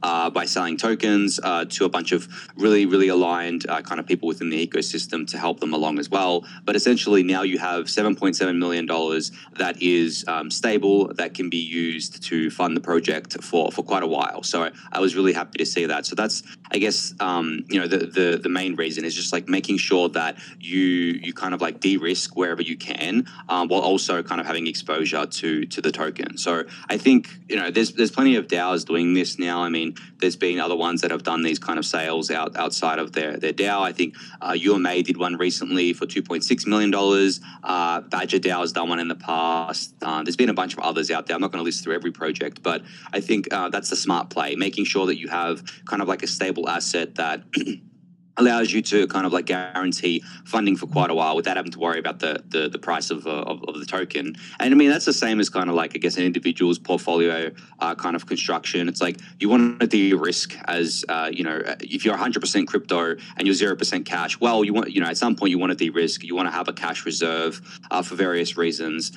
uh, 0.04 0.30
by 0.30 0.46
selling 0.46 0.78
tokens 0.78 1.40
uh, 1.42 1.66
to 1.66 1.86
a 1.86 1.90
bunch 1.90 2.12
of 2.12 2.28
really, 2.56 2.86
really 2.86 3.08
aligned 3.08 3.66
uh, 3.72 3.82
kind 3.82 4.00
of 4.00 4.06
people 4.06 4.28
within 4.28 4.50
the 4.50 4.68
ecosystem 4.68 5.26
to 5.32 5.38
help 5.38 5.60
them 5.60 5.74
along 5.74 5.98
as 5.98 6.10
well. 6.10 6.46
But 6.66 6.76
essentially, 6.76 7.24
now 7.24 7.44
you 7.44 7.58
have 7.58 7.86
$7.7 7.86 8.58
million 8.58 8.86
that 8.86 9.82
is 9.82 10.26
um, 10.28 10.52
stable, 10.52 11.14
that 11.16 11.34
can 11.34 11.50
be 11.50 11.58
used 11.58 12.24
to 12.24 12.52
fund 12.52 12.76
the 12.76 12.82
project 12.82 13.42
for, 13.42 13.72
for 13.72 13.84
quite 13.84 14.04
a 14.04 14.08
while. 14.08 14.44
So 14.44 14.70
I 14.92 15.00
was 15.00 15.16
really 15.16 15.34
happy 15.34 15.58
to 15.60 15.66
see 15.66 15.86
that. 15.86 16.06
So 16.06 16.16
that's, 16.16 16.44
I 16.72 16.78
guess, 16.78 17.14
um, 17.20 17.66
you 17.70 17.80
know, 17.80 17.88
the, 17.88 18.00
the, 18.00 18.40
the 18.42 18.50
main 18.50 18.76
reason 18.76 19.06
is 19.06 19.16
just 19.16 19.32
like 19.32 19.48
making 19.48 19.78
sure 19.78 20.10
that 20.10 20.38
you 20.60 20.82
you 20.82 21.34
kind 21.34 21.54
of 21.54 21.62
like 21.62 21.80
de-risk 21.80 22.36
wherever 22.36 22.62
you 22.62 22.78
can, 22.78 23.28
um, 23.50 23.68
while 23.68 23.82
also 23.82 24.24
kind 24.24 24.42
of 24.42 24.48
having 24.48 24.68
exposure 24.68 25.26
to 25.26 25.66
to 25.66 25.82
the 25.82 25.92
token. 25.92 26.38
So 26.38 26.64
I 26.90 26.98
think 26.98 27.30
you 27.50 27.56
know 27.56 27.72
there's 27.72 27.94
there's 27.94 28.12
plenty 28.12 28.36
of 28.36 28.48
DAOs 28.48 28.86
doing 28.86 29.14
this 29.14 29.40
now. 29.40 29.64
I 29.64 29.70
mean, 29.70 29.96
there's 30.20 30.36
been 30.36 30.60
other 30.60 30.76
ones 30.76 31.02
that 31.02 31.12
have 31.12 31.24
done 31.24 31.44
these 31.44 31.60
kind 31.60 31.80
of 31.80 31.86
sales 31.86 32.32
out 32.32 32.56
outside 32.58 33.00
of 33.00 33.12
their 33.14 33.38
their 33.38 33.54
DAO. 33.62 33.82
I 33.82 33.92
think 33.92 34.16
uh, 34.42 34.54
UMA 34.54 35.04
did 35.04 35.18
one 35.18 35.36
recently 35.38 35.94
for 35.94 36.06
2.6 36.06 36.68
million 36.68 36.92
dollars. 36.92 37.40
Uh, 37.64 38.02
Badger 38.02 38.40
DAO 38.40 38.62
has 38.62 38.72
done 38.72 38.90
one 38.90 39.00
in 39.00 39.08
the 39.08 39.16
past. 39.16 39.96
Uh, 40.02 40.24
there's 40.24 40.36
been 40.36 40.50
a 40.50 40.54
bunch 40.54 40.74
of 40.74 40.80
others 40.80 41.12
out 41.12 41.28
there. 41.28 41.36
I'm 41.36 41.42
not 41.42 41.52
going 41.52 41.62
to 41.62 41.66
list 41.66 41.84
through 41.84 41.96
every 41.96 42.12
project, 42.12 42.64
but 42.64 42.84
I 43.14 43.22
think 43.22 43.54
uh, 43.54 43.70
that's 43.70 43.90
the 43.90 43.96
smart 43.96 44.30
play, 44.30 44.56
making 44.56 44.86
sure 44.86 45.06
that 45.08 45.18
you 45.18 45.28
have 45.28 45.64
kind 45.86 46.02
of 46.02 46.08
like 46.08 46.24
a 46.24 46.28
stable 46.28 46.70
asset 46.70 47.16
that. 47.16 47.44
allows 48.38 48.72
you 48.72 48.82
to 48.82 49.08
kind 49.08 49.26
of 49.26 49.34
like 49.34 49.46
guarantee 49.46 50.24
funding 50.46 50.76
for 50.76 50.88
quite 50.88 51.10
a 51.10 51.14
while 51.14 51.36
without 51.36 51.58
having 51.58 51.72
to 51.72 51.80
worry 51.80 52.00
about 52.00 52.20
the 52.20 52.44
the, 52.50 52.70
the 52.70 52.80
price 52.80 53.12
of, 53.12 53.28
uh, 53.28 53.30
of, 53.30 53.64
of, 53.68 53.80
the 53.80 53.86
token. 53.86 54.36
And 54.60 54.74
I 54.74 54.78
mean 54.78 54.90
that's 54.90 55.06
the 55.06 55.14
same 55.14 55.40
as 55.40 55.50
kind 55.50 55.70
of 55.70 55.76
like 55.76 55.96
I 55.96 56.00
guess 56.00 56.18
an 56.18 56.24
individual's 56.24 56.80
portfolio 56.80 57.52
uh, 57.80 57.96
kind 57.96 58.16
of 58.16 58.26
construction. 58.26 58.88
It's 58.88 59.02
like 59.02 59.18
you 59.40 59.50
want 59.50 59.80
to 59.80 59.88
de-risk 59.88 60.56
as 60.66 61.04
uh, 61.10 61.30
you 61.32 61.44
know 61.44 61.62
if 61.82 62.06
you're 62.06 62.16
100% 62.16 62.68
crypto 62.68 63.16
and 63.38 63.48
you're 63.48 63.76
0% 63.76 64.06
cash. 64.06 64.40
Well, 64.40 64.64
you 64.64 64.74
want 64.74 64.92
you 64.92 65.02
know 65.02 65.08
at 65.08 65.18
some 65.18 65.36
point 65.36 65.52
you 65.52 65.60
want 65.60 65.72
to 65.72 65.78
de-risk. 65.78 66.24
You 66.24 66.36
want 66.36 66.48
to 66.48 66.52
have 66.52 66.68
a 66.68 66.74
cash 66.74 67.06
reserve 67.06 67.62
uh, 67.92 68.02
for 68.02 68.16
various 68.16 68.58
reasons, 68.58 69.12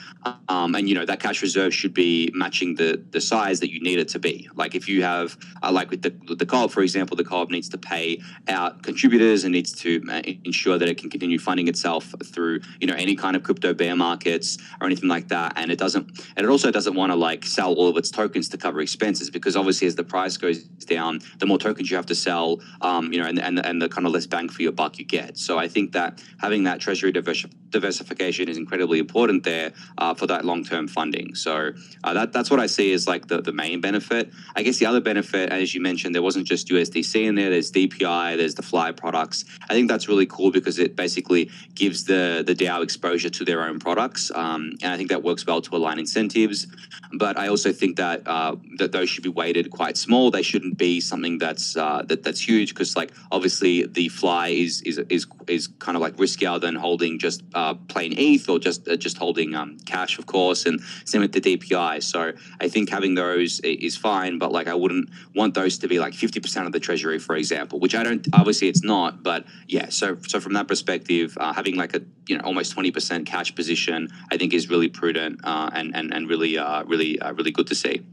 um, 0.49 0.75
and 0.75 0.89
you 0.89 0.95
know 0.95 1.05
that 1.05 1.21
cash 1.21 1.43
reserve 1.43 1.75
should 1.75 1.95
be 1.95 2.31
matching 2.35 2.75
the 2.75 3.03
the 3.11 3.21
size 3.21 3.61
that 3.61 3.71
you 3.71 3.81
need 3.81 3.99
it 3.99 4.09
to 4.09 4.19
be. 4.19 4.49
Like 4.55 4.75
if 4.75 4.89
you 4.89 5.03
have 5.03 5.37
uh, 5.63 5.71
like 5.71 5.91
with 5.91 6.03
the 6.03 6.11
the 6.35 6.47
co-op 6.47 6.71
for 6.71 6.83
example, 6.83 7.17
the 7.17 7.25
co-op 7.25 7.51
needs 7.51 7.69
to 7.71 7.79
pay 7.79 8.21
out 8.49 8.83
contributors 9.05 9.45
and 9.45 9.53
needs 9.53 9.71
to 9.71 10.03
ensure 10.45 10.79
that 10.79 10.89
it 10.89 10.97
can 10.97 11.11
continue 11.11 11.39
funding 11.39 11.69
itself 11.69 12.15
through 12.25 12.59
you 12.81 12.87
know 12.87 12.95
any 12.95 13.15
kind 13.15 13.37
of 13.37 13.43
crypto 13.43 13.75
bear 13.75 13.95
markets 13.95 14.57
or 14.81 14.87
anything 14.87 15.11
like 15.11 15.29
that. 15.29 15.53
And 15.57 15.71
it 15.71 15.79
doesn't 15.79 16.07
and 16.37 16.45
it 16.47 16.49
also 16.49 16.71
doesn't 16.71 16.95
want 16.95 17.13
to 17.13 17.17
like 17.17 17.45
sell 17.45 17.75
all 17.75 17.89
of 17.89 17.99
its 17.99 18.11
tokens 18.11 18.49
to 18.49 18.57
cover 18.57 18.81
expenses 18.81 19.29
because 19.29 19.57
obviously 19.57 19.87
as 19.87 19.95
the 19.95 20.05
price 20.05 20.39
goes 20.39 20.63
down 20.97 21.21
the 21.39 21.45
more 21.45 21.59
tokens 21.59 21.91
you 21.91 21.97
have 21.97 22.07
to 22.07 22.15
sell 22.15 22.63
um, 22.81 23.13
you 23.13 23.21
know 23.21 23.27
and, 23.27 23.39
and, 23.39 23.59
and 23.59 23.83
the 23.83 23.91
kind 23.91 24.07
of 24.07 24.13
less 24.15 24.27
bang 24.27 24.49
for 24.49 24.63
your 24.63 24.73
buck 24.73 24.99
you 24.99 25.05
get. 25.05 25.37
So 25.37 25.59
i 25.59 25.69
think 25.69 25.93
that 25.93 26.23
having 26.41 26.65
that 26.65 26.81
treasury 26.81 27.13
diversification 27.13 28.49
is 28.49 28.57
incredibly 28.57 28.99
important 28.99 29.45
there 29.45 29.73
uh, 29.99 30.15
for 30.15 30.27
that 30.29 30.47
long-term 30.47 30.89
funding. 30.89 31.35
So 31.35 31.73
uh, 32.05 32.15
that, 32.15 32.33
that's 32.33 32.51
what 32.51 32.61
i 32.61 32.67
see 32.67 32.93
as 32.95 33.07
like 33.07 33.29
the, 33.29 33.43
the 33.43 33.53
main 33.53 33.83
benefit. 33.83 34.33
I 34.57 34.63
guess 34.63 34.79
the 34.79 34.87
other 34.87 35.01
benefit 35.01 35.51
as 35.51 35.75
you 35.75 35.83
mentioned 35.83 36.15
there 36.15 36.23
wasn't 36.23 36.47
just 36.47 36.69
usdc 36.69 37.15
in 37.23 37.35
there 37.35 37.51
there's 37.51 37.71
dpi 37.71 38.37
there's 38.39 38.55
the 38.55 38.63
FLI 38.63 38.94
products. 38.97 39.45
I 39.69 39.75
think 39.75 39.89
that's 39.89 40.09
really 40.09 40.27
cool 40.27 40.51
because 40.51 40.79
it 40.79 40.97
basically 40.97 41.51
gives 41.75 42.05
the 42.05 42.43
the 42.47 42.55
DAO 42.55 42.83
exposure 42.83 43.31
to 43.31 43.45
their 43.45 43.63
own 43.63 43.79
products, 43.79 44.31
um, 44.35 44.73
and 44.83 44.93
I 44.93 44.97
think 44.97 45.09
that 45.11 45.23
works 45.23 45.47
well 45.47 45.61
to 45.61 45.77
align 45.77 45.99
incentives. 45.99 46.67
But 47.13 47.39
I 47.39 47.49
also 47.49 47.73
think 47.73 47.97
that 47.97 48.27
uh, 48.27 48.57
that 48.79 48.93
those 48.93 49.09
should 49.09 49.25
be 49.25 49.31
weighted 49.31 49.71
quite 49.71 49.97
small. 49.97 50.31
They 50.31 50.43
shouldn't 50.43 50.79
be 50.79 51.01
something 51.01 51.39
that's 51.39 51.77
uh, 51.77 52.03
that 52.09 52.23
that's 52.23 52.41
huge 52.41 52.75
because 52.75 52.97
like 52.97 53.13
obviously 53.31 53.87
the 53.87 54.09
FLI 54.09 54.65
is 54.65 54.83
is 54.83 54.99
is 55.09 55.27
is 55.49 55.69
kind 55.79 55.97
of 55.97 56.03
like 56.03 56.17
riskier 56.17 56.61
than 56.61 56.75
holding 56.75 57.19
just 57.19 57.43
uh, 57.55 57.75
plain 57.89 58.15
ETH 58.17 58.49
or 58.49 58.59
just 58.59 58.89
uh, 58.89 58.97
just 58.97 59.19
holding 59.19 59.55
um, 59.55 59.77
cash, 59.87 60.19
of 60.19 60.27
course, 60.27 60.67
and 60.67 60.81
same 61.05 61.21
with 61.21 61.33
the 61.33 61.41
DPI. 61.41 62.03
So 62.03 62.33
I 62.61 62.69
think 62.69 62.91
having 62.91 63.15
those 63.15 63.61
is 63.61 63.97
fine, 63.97 64.39
but 64.39 64.53
like 64.53 64.69
I 64.69 64.75
wouldn't 64.75 65.11
want 65.35 65.55
those 65.55 65.79
to 65.79 65.89
be 65.89 65.99
like 65.99 66.15
fifty 66.15 66.41
percent 66.41 66.67
of 66.67 66.73
the 66.73 66.81
treasury, 66.81 67.19
for 67.19 67.37
example, 67.37 67.79
which 67.81 67.95
I 67.95 68.03
don't. 68.03 68.27
Obviously, 68.33 68.69
it's 68.69 68.84
not, 68.85 69.23
but 69.23 69.45
yeah. 69.67 69.89
So 69.89 70.19
so 70.27 70.41
from 70.41 70.53
that 70.55 70.69
perspective, 70.69 71.37
uh, 71.41 71.53
having 71.53 71.77
like 71.77 71.95
a 71.97 72.03
you 72.27 72.37
know 72.37 72.45
almost 72.45 72.73
twenty 72.73 72.91
percent 72.91 73.27
cash 73.27 73.55
position, 73.55 74.09
I 74.31 74.37
think 74.37 74.55
is 74.55 74.69
really 74.71 74.89
prudent 74.89 75.41
uh, 75.45 75.71
and 75.73 75.95
and 75.95 76.13
and 76.13 76.29
really 76.29 76.59
uh, 76.59 76.85
really 76.85 77.19
uh, 77.19 77.33
really 77.33 77.51
good 77.51 77.67
to 77.69 77.75
see. 77.75 78.05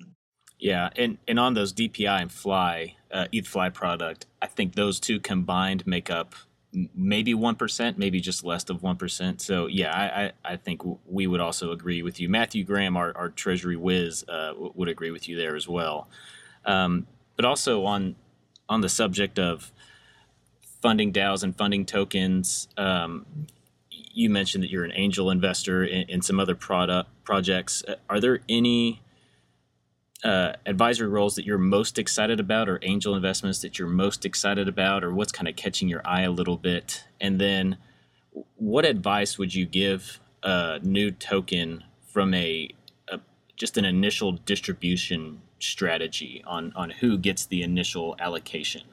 Yeah, 0.60 0.90
and 0.96 1.18
and 1.28 1.40
on 1.40 1.54
those 1.54 1.74
DPI 1.74 2.22
and 2.22 2.32
FLI 2.32 2.96
uh, 3.12 3.28
ETH 3.32 3.48
FLI 3.48 3.74
product, 3.74 4.26
I 4.42 4.48
think 4.48 4.76
those 4.76 5.00
two 5.00 5.20
combined 5.20 5.86
make 5.86 6.10
up 6.10 6.36
maybe 6.96 7.34
1%, 7.34 7.98
maybe 7.98 8.22
just 8.22 8.46
less 8.46 8.70
of 8.70 8.80
1%. 8.80 9.42
So, 9.42 9.68
yeah, 9.68 9.92
I, 9.94 10.24
I, 10.24 10.54
I, 10.54 10.56
think 10.56 10.82
we 11.06 11.28
would 11.28 11.42
also 11.42 11.74
agree 11.74 12.02
with 12.02 12.22
you. 12.22 12.30
Matthew 12.30 12.64
Graham, 12.64 12.96
our, 12.96 13.12
our 13.18 13.28
Treasury 13.28 13.76
whiz, 13.76 14.24
uh, 14.30 14.54
would 14.56 14.88
agree 14.88 15.12
with 15.12 15.28
you 15.28 15.36
there 15.36 15.58
as 15.58 15.68
well. 15.68 16.08
Um, 16.64 17.08
but 17.36 17.44
also 17.44 17.86
on 17.86 18.16
on 18.70 18.82
the 18.82 18.90
subject 18.90 19.38
of 19.38 19.72
funding 20.82 21.14
DAOs 21.14 21.44
and 21.44 21.56
funding 21.56 21.86
tokens, 21.86 22.68
um, 22.78 23.26
you 23.90 24.30
mentioned 24.30 24.64
that 24.64 24.70
you're 24.70 24.84
an 24.84 24.94
angel 24.94 25.30
investor 25.30 25.84
in, 25.84 26.10
in 26.10 26.22
some 26.22 26.40
other 26.40 26.56
product 26.56 27.10
projects. 27.24 27.84
Uh, 27.88 27.96
are 28.10 28.20
there 28.20 28.40
any 28.50 29.02
uh, 30.24 30.54
advisory 30.66 31.08
roles 31.08 31.36
that 31.36 31.46
you're 31.46 31.58
most 31.58 31.98
excited 31.98 32.40
about, 32.40 32.70
or 32.70 32.80
angel 32.84 33.16
investments 33.16 33.60
that 33.62 33.80
you're 33.80 33.88
most 33.88 34.26
excited 34.26 34.68
about, 34.68 35.04
or 35.04 35.14
what's 35.14 35.32
kind 35.32 35.48
of 35.48 35.56
catching 35.56 35.90
your 35.90 36.02
eye 36.06 36.22
a 36.22 36.32
little 36.32 36.58
bit? 36.58 37.06
And 37.20 37.40
then, 37.40 37.78
what 38.56 38.86
advice 38.86 39.38
would 39.38 39.54
you 39.54 39.66
give 39.66 40.20
a 40.44 40.80
new 40.84 41.12
token 41.12 41.84
from 42.06 42.34
a, 42.34 42.70
a 43.10 43.20
just 43.56 43.78
an 43.78 43.86
initial 43.86 44.34
distribution 44.34 45.42
strategy 45.60 46.44
on 46.46 46.74
on 46.76 46.90
who 46.90 47.18
gets 47.18 47.46
the 47.46 47.64
initial 47.64 48.16
allocation? 48.20 48.91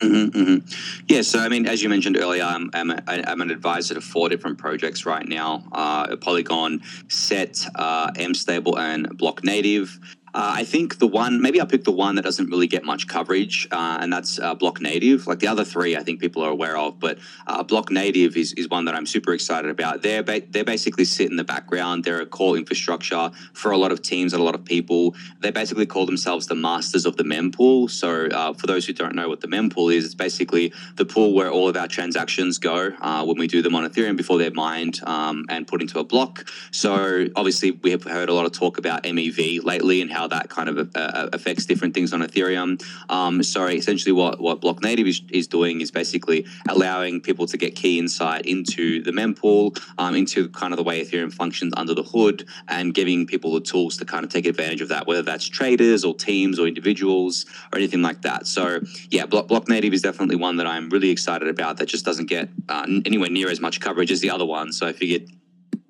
Mm-hmm, 0.00 0.40
mm-hmm. 0.40 1.02
Yeah, 1.08 1.22
so 1.22 1.40
I 1.40 1.48
mean, 1.48 1.66
as 1.66 1.82
you 1.82 1.88
mentioned 1.88 2.16
earlier, 2.16 2.44
I'm, 2.44 2.70
I'm, 2.72 2.90
a, 2.90 3.02
I'm 3.08 3.40
an 3.40 3.50
advisor 3.50 3.94
to 3.94 4.00
four 4.00 4.28
different 4.28 4.58
projects 4.58 5.04
right 5.04 5.26
now: 5.26 5.64
uh, 5.72 6.14
Polygon, 6.16 6.82
Set, 7.08 7.66
uh, 7.74 8.12
MStable, 8.12 8.78
and 8.78 9.16
Block 9.18 9.42
Native. 9.42 9.98
Uh, 10.38 10.52
I 10.58 10.62
think 10.62 11.00
the 11.00 11.06
one, 11.08 11.42
maybe 11.42 11.60
I'll 11.60 11.66
pick 11.66 11.82
the 11.82 11.90
one 11.90 12.14
that 12.14 12.22
doesn't 12.22 12.48
really 12.48 12.68
get 12.68 12.84
much 12.84 13.08
coverage, 13.08 13.66
uh, 13.72 13.98
and 14.00 14.12
that's 14.12 14.38
uh, 14.38 14.54
Block 14.54 14.80
Native. 14.80 15.26
Like 15.26 15.40
the 15.40 15.48
other 15.48 15.64
three, 15.64 15.96
I 15.96 16.04
think 16.04 16.20
people 16.20 16.44
are 16.44 16.50
aware 16.50 16.76
of, 16.76 17.00
but 17.00 17.18
uh, 17.48 17.64
Block 17.64 17.90
Native 17.90 18.36
is, 18.36 18.52
is 18.52 18.68
one 18.68 18.84
that 18.84 18.94
I'm 18.94 19.04
super 19.04 19.32
excited 19.32 19.68
about. 19.68 20.02
They're 20.02 20.22
ba- 20.22 20.42
they 20.48 20.62
basically 20.62 21.06
sit 21.06 21.28
in 21.28 21.34
the 21.34 21.42
background. 21.42 22.04
They're 22.04 22.20
a 22.20 22.26
core 22.26 22.56
infrastructure 22.56 23.32
for 23.52 23.72
a 23.72 23.76
lot 23.76 23.90
of 23.90 24.00
teams 24.00 24.32
and 24.32 24.40
a 24.40 24.44
lot 24.44 24.54
of 24.54 24.64
people. 24.64 25.16
They 25.40 25.50
basically 25.50 25.86
call 25.86 26.06
themselves 26.06 26.46
the 26.46 26.54
masters 26.54 27.04
of 27.04 27.16
the 27.16 27.24
mempool. 27.24 27.90
So 27.90 28.28
uh, 28.28 28.52
for 28.52 28.68
those 28.68 28.86
who 28.86 28.92
don't 28.92 29.16
know 29.16 29.28
what 29.28 29.40
the 29.40 29.48
mempool 29.48 29.92
is, 29.92 30.04
it's 30.04 30.14
basically 30.14 30.72
the 30.94 31.04
pool 31.04 31.34
where 31.34 31.50
all 31.50 31.68
of 31.68 31.76
our 31.76 31.88
transactions 31.88 32.58
go 32.58 32.92
uh, 33.00 33.24
when 33.24 33.38
we 33.38 33.48
do 33.48 33.60
them 33.60 33.74
on 33.74 33.90
Ethereum 33.90 34.16
before 34.16 34.38
they're 34.38 34.52
mined 34.52 35.00
um, 35.02 35.46
and 35.48 35.66
put 35.66 35.82
into 35.82 35.98
a 35.98 36.04
block. 36.04 36.48
So 36.70 37.26
obviously 37.34 37.72
we 37.72 37.90
have 37.90 38.04
heard 38.04 38.28
a 38.28 38.34
lot 38.34 38.46
of 38.46 38.52
talk 38.52 38.78
about 38.78 39.02
MEV 39.02 39.64
lately 39.64 40.00
and 40.00 40.12
how 40.12 40.27
that 40.28 40.48
kind 40.48 40.68
of 40.68 40.90
uh, 40.94 41.28
affects 41.32 41.66
different 41.66 41.94
things 41.94 42.12
on 42.12 42.20
Ethereum. 42.20 42.82
Um, 43.08 43.40
essentially, 43.40 44.12
what 44.12 44.40
what 44.40 44.60
Block 44.60 44.82
Native 44.82 45.06
is, 45.06 45.22
is 45.30 45.46
doing 45.46 45.80
is 45.80 45.90
basically 45.90 46.46
allowing 46.68 47.20
people 47.20 47.46
to 47.46 47.56
get 47.56 47.74
key 47.74 47.98
insight 47.98 48.46
into 48.46 49.02
the 49.02 49.10
mempool, 49.10 49.78
um, 49.98 50.14
into 50.14 50.48
kind 50.50 50.72
of 50.72 50.76
the 50.76 50.82
way 50.82 51.04
Ethereum 51.04 51.32
functions 51.32 51.72
under 51.76 51.94
the 51.94 52.02
hood, 52.02 52.46
and 52.68 52.94
giving 52.94 53.26
people 53.26 53.52
the 53.52 53.60
tools 53.60 53.96
to 53.96 54.04
kind 54.04 54.24
of 54.24 54.30
take 54.30 54.46
advantage 54.46 54.80
of 54.80 54.88
that, 54.88 55.06
whether 55.06 55.22
that's 55.22 55.46
traders 55.46 56.04
or 56.04 56.14
teams 56.14 56.58
or 56.58 56.66
individuals 56.66 57.46
or 57.72 57.78
anything 57.78 58.02
like 58.02 58.22
that. 58.22 58.46
So 58.46 58.80
yeah, 59.10 59.26
Block, 59.26 59.48
Block 59.48 59.68
Native 59.68 59.92
is 59.92 60.02
definitely 60.02 60.36
one 60.36 60.56
that 60.56 60.66
I'm 60.66 60.88
really 60.90 61.10
excited 61.10 61.48
about. 61.48 61.76
That 61.78 61.86
just 61.86 62.04
doesn't 62.04 62.26
get 62.26 62.48
uh, 62.68 62.86
anywhere 63.04 63.30
near 63.30 63.48
as 63.48 63.60
much 63.60 63.80
coverage 63.80 64.10
as 64.10 64.20
the 64.20 64.30
other 64.30 64.46
one. 64.46 64.72
So 64.72 64.86
I 64.86 64.92
figured 64.92 65.28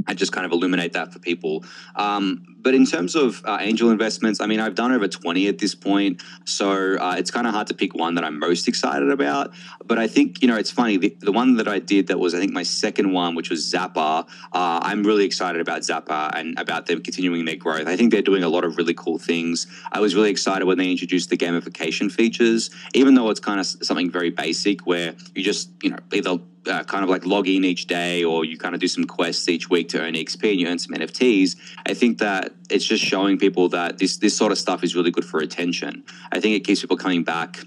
I 0.08 0.14
just 0.14 0.32
kind 0.32 0.46
of 0.46 0.52
illuminate 0.52 0.94
that 0.94 1.12
for 1.12 1.18
people. 1.18 1.64
Um, 1.94 2.56
but 2.60 2.74
in 2.74 2.86
terms 2.86 3.14
of 3.14 3.42
uh, 3.44 3.58
angel 3.60 3.90
investments, 3.90 4.40
I 4.40 4.46
mean, 4.46 4.58
I've 4.58 4.74
done 4.74 4.90
over 4.90 5.06
20 5.06 5.46
at 5.48 5.58
this 5.58 5.74
point. 5.74 6.22
So 6.44 6.96
uh, 6.96 7.14
it's 7.18 7.30
kind 7.30 7.46
of 7.46 7.54
hard 7.54 7.66
to 7.68 7.74
pick 7.74 7.94
one 7.94 8.14
that 8.16 8.24
I'm 8.24 8.38
most 8.38 8.66
excited 8.66 9.10
about. 9.10 9.52
But 9.84 9.98
I 9.98 10.08
think, 10.08 10.42
you 10.42 10.48
know, 10.48 10.56
it's 10.56 10.70
funny. 10.70 10.96
The, 10.96 11.16
the 11.20 11.32
one 11.32 11.56
that 11.56 11.68
I 11.68 11.78
did 11.78 12.08
that 12.08 12.18
was, 12.18 12.34
I 12.34 12.38
think, 12.38 12.52
my 12.52 12.62
second 12.62 13.12
one, 13.12 13.34
which 13.34 13.50
was 13.50 13.70
Zapper, 13.70 14.26
uh, 14.52 14.80
I'm 14.82 15.04
really 15.04 15.24
excited 15.24 15.60
about 15.60 15.82
Zapper 15.82 16.30
and 16.34 16.58
about 16.58 16.86
them 16.86 17.02
continuing 17.02 17.44
their 17.44 17.56
growth. 17.56 17.86
I 17.86 17.96
think 17.96 18.10
they're 18.10 18.22
doing 18.22 18.42
a 18.42 18.48
lot 18.48 18.64
of 18.64 18.76
really 18.76 18.94
cool 18.94 19.18
things. 19.18 19.66
I 19.92 20.00
was 20.00 20.14
really 20.14 20.30
excited 20.30 20.64
when 20.64 20.78
they 20.78 20.90
introduced 20.90 21.30
the 21.30 21.36
gamification 21.36 22.10
features, 22.10 22.70
even 22.94 23.14
though 23.14 23.30
it's 23.30 23.40
kind 23.40 23.60
of 23.60 23.66
something 23.66 24.10
very 24.10 24.30
basic 24.30 24.86
where 24.86 25.14
you 25.34 25.44
just, 25.44 25.70
you 25.82 25.90
know, 25.90 25.98
either 26.12 26.38
uh, 26.68 26.84
kind 26.84 27.04
of 27.04 27.10
like 27.10 27.24
log 27.24 27.48
in 27.48 27.64
each 27.64 27.86
day 27.86 28.24
or 28.24 28.44
you 28.44 28.58
kind 28.58 28.74
of 28.74 28.80
do 28.80 28.88
some 28.88 29.04
quests 29.04 29.48
each 29.48 29.70
week 29.70 29.88
to 29.90 30.00
earn 30.00 30.14
XP 30.14 30.50
and 30.50 30.60
you 30.60 30.68
earn 30.68 30.78
some 30.78 30.94
NFTs. 30.94 31.56
I 31.86 31.94
think 31.94 32.18
that 32.18 32.52
it's 32.70 32.84
just 32.84 33.04
showing 33.04 33.38
people 33.38 33.68
that 33.70 33.98
this 33.98 34.18
this 34.18 34.36
sort 34.36 34.52
of 34.52 34.58
stuff 34.58 34.84
is 34.84 34.94
really 34.94 35.10
good 35.10 35.24
for 35.24 35.40
attention. 35.40 36.04
I 36.32 36.40
think 36.40 36.56
it 36.56 36.60
keeps 36.60 36.80
people 36.80 36.96
coming 36.96 37.24
back 37.24 37.58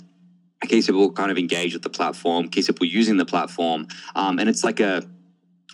It 0.64 0.68
keeps 0.68 0.88
people 0.88 1.12
kind 1.12 1.32
of 1.32 1.38
engaged 1.38 1.74
with 1.74 1.84
the 1.84 1.90
platform, 1.90 2.48
keeps 2.48 2.68
people 2.68 2.86
using 2.86 3.18
the 3.18 3.26
platform, 3.26 3.88
um, 4.16 4.40
and 4.40 4.48
it's 4.48 4.64
like 4.64 4.80
a 4.80 5.04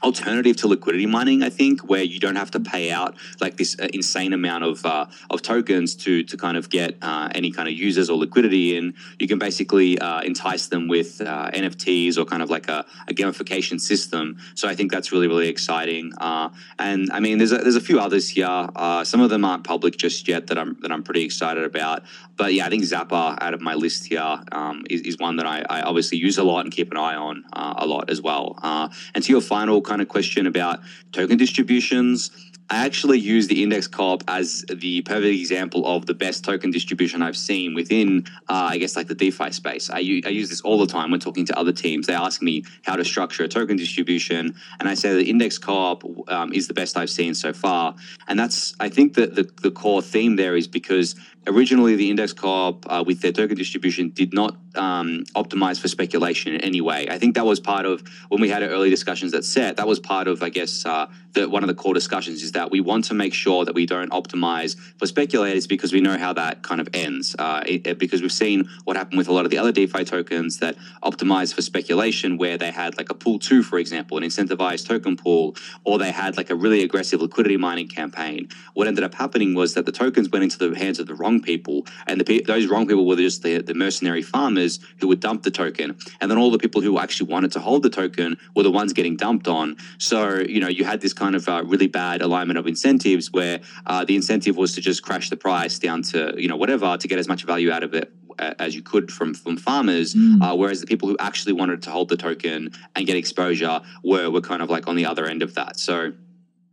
alternative 0.04 0.56
to 0.58 0.68
liquidity 0.68 1.06
mining, 1.06 1.42
I 1.42 1.50
think, 1.50 1.82
where 1.82 2.04
you 2.04 2.20
don't 2.20 2.36
have 2.36 2.52
to 2.52 2.60
pay 2.60 2.92
out 2.92 3.16
like 3.42 3.58
this 3.58 3.76
uh, 3.80 3.88
insane 3.94 4.34
amount 4.34 4.64
of 4.64 4.86
uh, 4.86 5.08
of 5.30 5.42
tokens 5.42 5.96
to 5.96 6.24
to 6.24 6.38
kind 6.38 6.58
of 6.58 6.70
get 6.70 6.98
uh, 7.02 7.30
any 7.34 7.52
kind 7.52 7.68
of 7.68 7.74
users 7.74 8.10
or 8.10 8.18
liquidity 8.18 8.78
in. 8.78 8.94
You 9.20 9.28
can 9.28 9.40
basically 9.40 9.98
uh, 10.00 10.22
entice 10.22 10.68
them 10.68 10.88
with 10.88 11.22
uh, 11.22 11.50
NFTs 11.52 12.18
or 12.18 12.26
kind 12.26 12.44
of 12.44 12.50
like 12.50 12.68
a, 12.68 12.86
a, 13.08 13.14
gamification 13.14 13.80
system. 13.82 14.38
So 14.56 14.68
I 14.68 14.76
think 14.76 14.92
that's 14.92 15.12
really 15.12 15.28
really 15.28 15.48
exciting. 15.48 16.14
Uh, 16.18 16.50
and 16.78 17.12
I 17.12 17.20
mean, 17.20 17.40
there's 17.40 17.52
a, 17.52 17.58
there's 17.58 17.76
a 17.76 17.82
few 17.82 18.00
others 18.00 18.30
here. 18.30 18.68
some 19.04 19.22
of 19.22 19.30
them 19.30 19.44
aren't 19.44 19.64
public 19.64 19.98
just 19.98 20.28
yet 20.28 20.48
that 20.48 20.58
I'm 20.58 20.78
that 20.82 20.92
I'm 20.92 21.04
pretty 21.04 21.24
excited 21.24 21.64
about. 21.64 22.04
But 22.36 22.54
yeah, 22.54 22.68
I 22.68 22.70
think 22.70 22.84
Zapper 22.84 23.36
out 23.42 23.56
of 23.56 23.62
my 23.62 23.74
list 23.74 24.06
here 24.06 24.40
um, 24.52 24.86
is, 24.92 25.02
is 25.02 25.18
one 25.18 25.38
that 25.38 25.48
I, 25.48 25.66
I, 25.68 25.82
obviously 25.82 26.20
use 26.20 26.38
a 26.38 26.44
lot 26.44 26.60
and 26.60 26.72
keep 26.72 26.92
an 26.92 26.98
eye 26.98 27.16
on 27.16 27.46
a 27.52 27.88
lot 27.88 28.12
as 28.12 28.22
well. 28.22 28.60
and 28.62 29.24
to 29.24 29.32
your 29.32 29.42
final 29.42 29.82
kind 29.88 30.02
of 30.02 30.08
question 30.08 30.46
about 30.46 30.80
token 31.12 31.38
distributions. 31.38 32.32
I 32.70 32.86
actually 32.86 33.20
use 33.20 33.48
the 33.48 33.64
index 33.64 33.88
co 33.88 34.18
as 34.28 34.66
the 34.68 35.02
perfect 35.04 35.40
example 35.40 35.88
of 35.88 36.06
the 36.06 36.14
best 36.14 36.44
token 36.44 36.70
distribution 36.70 37.22
I've 37.22 37.38
seen 37.38 37.74
within, 37.74 38.26
uh, 38.50 38.68
I 38.74 38.78
guess, 38.78 38.98
like 38.98 39.08
the 39.08 39.16
DeFi 39.16 39.52
space. 39.52 39.90
I, 39.90 40.00
I 40.00 40.32
use 40.42 40.50
this 40.50 40.60
all 40.62 40.78
the 40.78 40.86
time 40.86 41.10
when 41.10 41.22
talking 41.22 41.46
to 41.46 41.58
other 41.58 41.72
teams. 41.72 42.08
They 42.08 42.14
ask 42.14 42.42
me 42.42 42.66
how 42.84 42.98
to 42.98 43.06
structure 43.06 43.46
a 43.46 43.48
token 43.48 43.78
distribution, 43.78 44.54
and 44.80 44.90
I 44.90 44.96
say 44.96 45.14
the 45.14 45.30
index 45.30 45.58
co 45.58 45.98
um, 46.28 46.52
is 46.52 46.68
the 46.68 46.74
best 46.74 46.98
I've 46.98 47.10
seen 47.10 47.34
so 47.34 47.54
far. 47.54 47.96
And 48.28 48.38
that's, 48.38 48.76
I 48.82 48.90
think, 48.90 49.14
that 49.14 49.36
the, 49.36 49.50
the 49.62 49.72
core 49.72 50.02
theme 50.02 50.36
there 50.36 50.58
is 50.58 50.68
because 50.68 51.16
originally 51.48 51.96
the 51.96 52.10
index 52.10 52.34
co 52.34 52.80
uh, 52.88 53.04
with 53.06 53.22
their 53.22 53.32
token 53.32 53.56
distribution 53.56 54.10
did 54.10 54.34
not 54.34 54.58
um, 54.76 55.24
optimize 55.36 55.80
for 55.80 55.88
speculation 55.88 56.54
in 56.54 56.62
any 56.62 56.82
way. 56.82 57.08
I 57.10 57.18
think 57.18 57.36
that 57.36 57.46
was 57.46 57.60
part 57.60 57.86
of 57.86 58.04
when 58.30 58.42
we 58.42 58.50
had 58.50 58.64
early 58.64 58.90
discussions 58.90 59.34
at 59.34 59.44
set. 59.44 59.78
That 59.78 59.88
was 59.88 60.00
part 60.00 60.28
of, 60.28 60.44
I 60.44 60.50
guess, 60.50 60.86
uh, 60.86 61.08
the, 61.34 61.50
one 61.50 61.64
of 61.64 61.68
the 61.68 61.76
core 61.76 61.94
discussions 61.94 62.42
is 62.44 62.52
that 62.54 62.72
we 62.72 62.82
want 62.82 63.06
to 63.06 63.14
make 63.14 63.34
sure 63.34 63.66
that 63.66 63.74
we 63.74 63.86
don't 63.86 64.12
optimize 64.12 64.78
for 64.98 65.08
speculators 65.08 65.68
because 65.68 65.94
we 65.94 66.02
know 66.02 66.18
how 66.18 66.34
that 66.34 66.64
kind 66.64 66.82
of 66.82 66.90
ends. 66.94 67.36
Uh, 67.38 67.64
it, 67.66 68.00
because 68.00 68.22
we've 68.22 68.32
seen 68.32 68.68
what 68.86 68.98
happened 68.98 69.18
with 69.18 69.28
a 69.28 69.34
lot 69.34 69.46
of 69.46 69.52
the 69.52 69.58
other 69.58 69.72
DeFi 69.72 70.04
tokens 70.04 70.60
that 70.60 70.76
optimize 71.04 71.54
for 71.54 71.62
speculation, 71.62 72.38
where 72.38 72.58
they 72.58 72.72
had 72.72 72.98
like 72.98 73.10
a 73.10 73.14
pool 73.14 73.40
two, 73.40 73.64
for 73.64 73.80
example, 73.80 74.18
an 74.18 74.24
incentivized 74.24 74.88
token 74.88 75.16
pool, 75.18 75.56
or 75.84 75.98
they 75.98 76.12
had 76.12 76.38
like 76.38 76.50
a 76.50 76.56
really 76.56 76.84
aggressive 76.84 77.22
liquidity 77.22 77.58
mining 77.58 77.88
campaign. 77.88 78.48
What 78.74 78.88
ended 78.88 79.04
up 79.04 79.14
happening 79.14 79.54
was 79.54 79.74
that 79.74 79.86
the 79.86 79.92
tokens 79.92 80.30
went 80.30 80.44
into 80.44 80.58
the 80.58 80.78
hands 80.78 81.00
of 81.00 81.08
the 81.08 81.16
wrong 81.16 81.37
people, 81.42 81.86
and 82.06 82.22
the, 82.22 82.42
those 82.46 82.68
wrong 82.68 82.88
people 82.88 83.06
were 83.06 83.16
just 83.16 83.44
the, 83.44 83.62
the 83.62 83.74
mercenary 83.74 84.22
farmers 84.22 84.80
who 85.00 85.08
would 85.08 85.20
dump 85.20 85.44
the 85.44 85.52
token, 85.52 85.98
and 86.22 86.30
then 86.30 86.38
all 86.38 86.52
the 86.52 86.60
people 86.60 86.82
who 86.82 87.00
actually 87.00 87.30
wanted 87.30 87.52
to 87.54 87.60
hold 87.60 87.84
the 87.84 87.90
token 87.90 88.38
were 88.56 88.64
the 88.64 88.72
ones 88.72 88.94
getting 88.94 89.16
dumped 89.16 89.48
on. 89.48 89.78
So 89.98 90.40
you 90.40 90.60
know 90.60 90.68
you 90.68 90.86
had 90.86 91.02
this 91.02 91.14
kind 91.14 91.36
of 91.36 91.48
uh, 91.48 91.64
really 91.66 91.88
bad 91.88 92.22
alignment 92.22 92.60
of 92.60 92.68
incentives 92.68 93.32
where 93.32 93.60
uh, 93.86 94.06
the 94.06 94.16
incentive 94.16 94.58
was 94.58 94.74
to 94.76 94.82
just 94.82 95.04
crash 95.04 95.30
the 95.30 95.38
price 95.38 95.80
down 95.80 96.02
to 96.04 96.34
you 96.38 96.48
know 96.48 96.58
whatever 96.58 96.98
to 96.98 97.08
get 97.08 97.20
as 97.20 97.28
much 97.28 97.44
value 97.44 97.72
out 97.72 97.84
of 97.84 97.94
it 97.94 98.12
as 98.40 98.76
you 98.76 98.82
could 98.82 99.12
from 99.12 99.34
from 99.34 99.58
farmers, 99.58 100.14
mm. 100.14 100.42
uh, 100.42 100.56
whereas 100.56 100.82
the 100.82 100.88
people 100.88 101.10
who 101.10 101.18
actually 101.20 101.54
wanted 101.54 101.82
to 101.84 101.92
hold 101.92 102.10
the 102.10 102.18
token 102.18 102.72
and 102.96 103.06
get 103.06 103.16
exposure 103.16 103.82
were 104.04 104.30
were 104.30 104.42
kind 104.42 104.62
of 104.62 104.70
like 104.70 104.88
on 104.88 104.96
the 104.96 105.06
other 105.06 105.26
end 105.26 105.42
of 105.42 105.56
that. 105.56 105.80
So 105.80 106.14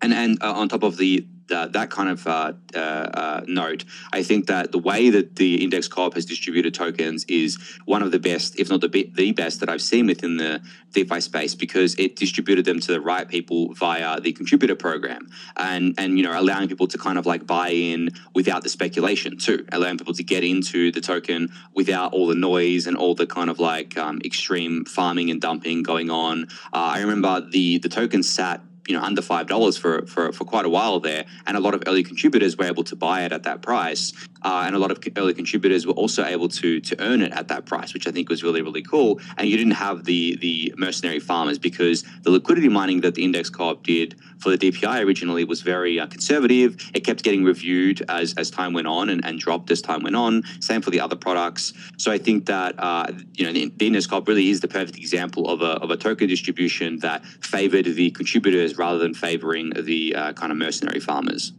and 0.03 0.13
and 0.13 0.43
uh, 0.43 0.53
on 0.53 0.69
top 0.69 0.83
of 0.83 0.97
the 0.97 1.27
uh, 1.51 1.67
that 1.69 1.91
kind 1.91 2.09
of 2.09 2.27
uh, 2.27 2.53
uh, 2.75 2.79
uh, 2.79 3.41
note, 3.47 3.85
I 4.13 4.23
think 4.23 4.47
that 4.47 4.73
the 4.73 4.79
way 4.79 5.11
that 5.11 5.37
the 5.37 5.63
Index 5.63 5.89
Co-op 5.89 6.15
has 6.15 6.25
distributed 6.25 6.75
tokens 6.75 7.25
is 7.25 7.59
one 7.85 8.03
of 8.03 8.11
the 8.11 8.19
best, 8.19 8.59
if 8.59 8.71
not 8.71 8.81
the, 8.81 9.11
the 9.15 9.33
best, 9.33 9.61
that 9.61 9.69
I've 9.69 9.83
seen 9.83 10.07
within 10.07 10.37
the 10.37 10.63
DeFi 10.93 11.21
space 11.21 11.55
because 11.55 11.95
it 11.99 12.17
distributed 12.17 12.65
them 12.65 12.81
to 12.81 12.93
the 12.93 13.01
right 13.01 13.29
people 13.29 13.75
via 13.75 14.21
the 14.21 14.33
contributor 14.33 14.77
program, 14.77 15.29
and 15.57 15.95
and 15.99 16.17
you 16.19 16.25
know 16.25 16.39
allowing 16.39 16.69
people 16.69 16.87
to 16.89 16.99
kind 16.99 17.19
of 17.19 17.27
like 17.27 17.47
buy 17.47 17.71
in 17.71 18.11
without 18.35 18.63
the 18.63 18.69
speculation 18.69 19.37
too, 19.37 19.67
allowing 19.73 19.99
people 19.99 20.15
to 20.15 20.23
get 20.25 20.45
into 20.45 20.93
the 20.93 21.01
token 21.01 21.53
without 21.75 22.13
all 22.13 22.27
the 22.27 22.35
noise 22.35 22.87
and 22.87 22.97
all 22.97 23.15
the 23.15 23.27
kind 23.27 23.51
of 23.51 23.59
like 23.59 23.97
um, 23.99 24.21
extreme 24.25 24.85
farming 24.85 25.31
and 25.31 25.41
dumping 25.41 25.83
going 25.83 26.11
on. 26.11 26.45
Uh, 26.73 26.95
I 26.95 27.01
remember 27.01 27.41
the 27.41 27.79
the 27.79 27.89
token 27.89 28.23
sat 28.23 28.61
you 28.87 28.97
know 28.97 29.03
under 29.03 29.23
five 29.23 29.47
dollars 29.47 29.77
for, 29.77 30.07
for 30.07 30.33
for 30.33 30.45
quite 30.45 30.65
a 30.65 30.69
while 30.69 31.01
there, 31.01 31.25
and 31.47 31.57
a 31.57 31.61
lot 31.61 31.75
of 31.75 31.83
early 31.87 32.03
contributors 32.03 32.57
were 32.57 32.65
able 32.65 32.85
to 32.85 32.97
buy 32.97 33.23
it 33.23 33.33
at 33.33 33.43
that 33.45 33.63
price, 33.63 34.13
uh, 34.43 34.65
and 34.67 34.75
a 34.75 34.79
lot 34.79 34.91
of 34.91 34.99
early 35.17 35.35
contributors 35.35 35.87
were 35.87 35.95
also 35.95 36.25
able 36.25 36.49
to 36.49 36.81
to 36.81 37.01
earn 37.01 37.23
it 37.23 37.33
at 37.33 37.49
that 37.49 37.67
price, 37.67 37.95
which 37.95 38.07
I 38.07 38.11
think 38.11 38.29
was 38.29 38.43
really 38.43 38.63
really 38.63 38.83
cool. 38.83 39.21
And 39.37 39.49
you 39.49 39.57
didn't 39.57 39.75
have 39.75 40.05
the 40.05 40.37
the 40.37 40.75
mercenary 40.77 41.21
farmers 41.21 41.59
because 41.59 42.05
the 42.23 42.31
liquidity 42.31 42.69
mining 42.69 43.01
that 43.03 43.15
the 43.15 43.25
Index 43.25 43.51
Co-op 43.51 43.83
did 43.83 44.17
for 44.39 44.51
the 44.55 44.59
DPI 44.59 45.05
originally 45.05 45.45
was 45.45 45.63
very 45.63 45.99
uh, 45.99 46.07
conservative. 46.07 46.77
It 46.95 47.01
kept 47.01 47.23
getting 47.23 47.45
reviewed 47.45 48.03
as 48.09 48.35
as 48.35 48.51
time 48.51 48.73
went 48.73 48.87
on 48.87 49.11
and, 49.11 49.25
and 49.25 49.39
dropped 49.39 49.71
as 49.71 49.81
time 49.83 50.03
went 50.03 50.17
on. 50.17 50.43
Same 50.61 50.83
for 50.83 50.91
the 50.91 51.01
other 51.01 51.17
products. 51.17 51.73
So 51.97 52.13
I 52.13 52.19
think 52.19 52.47
that 52.47 52.75
uh, 52.79 53.13
you 53.35 53.45
know 53.45 53.53
the, 53.53 53.73
the 53.77 54.25
really 54.27 54.51
is 54.51 54.61
the 54.61 54.69
perfect 54.69 54.99
example 54.99 55.49
of 55.49 55.63
a 55.63 55.73
of 55.83 55.91
a 55.91 55.97
token 55.97 56.29
distribution 56.29 56.99
that 57.01 57.25
favored 57.25 57.87
the 57.87 58.11
contributors 58.11 58.77
rather 58.77 58.99
than 58.99 59.15
favoring 59.15 59.71
the 59.71 60.15
uh, 60.15 60.33
kind 60.33 60.53
of 60.53 60.59
mercenary 60.59 61.01
farmers. 61.01 61.53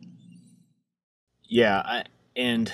Yeah, 1.48 1.82
I, 1.86 2.04
and 2.36 2.72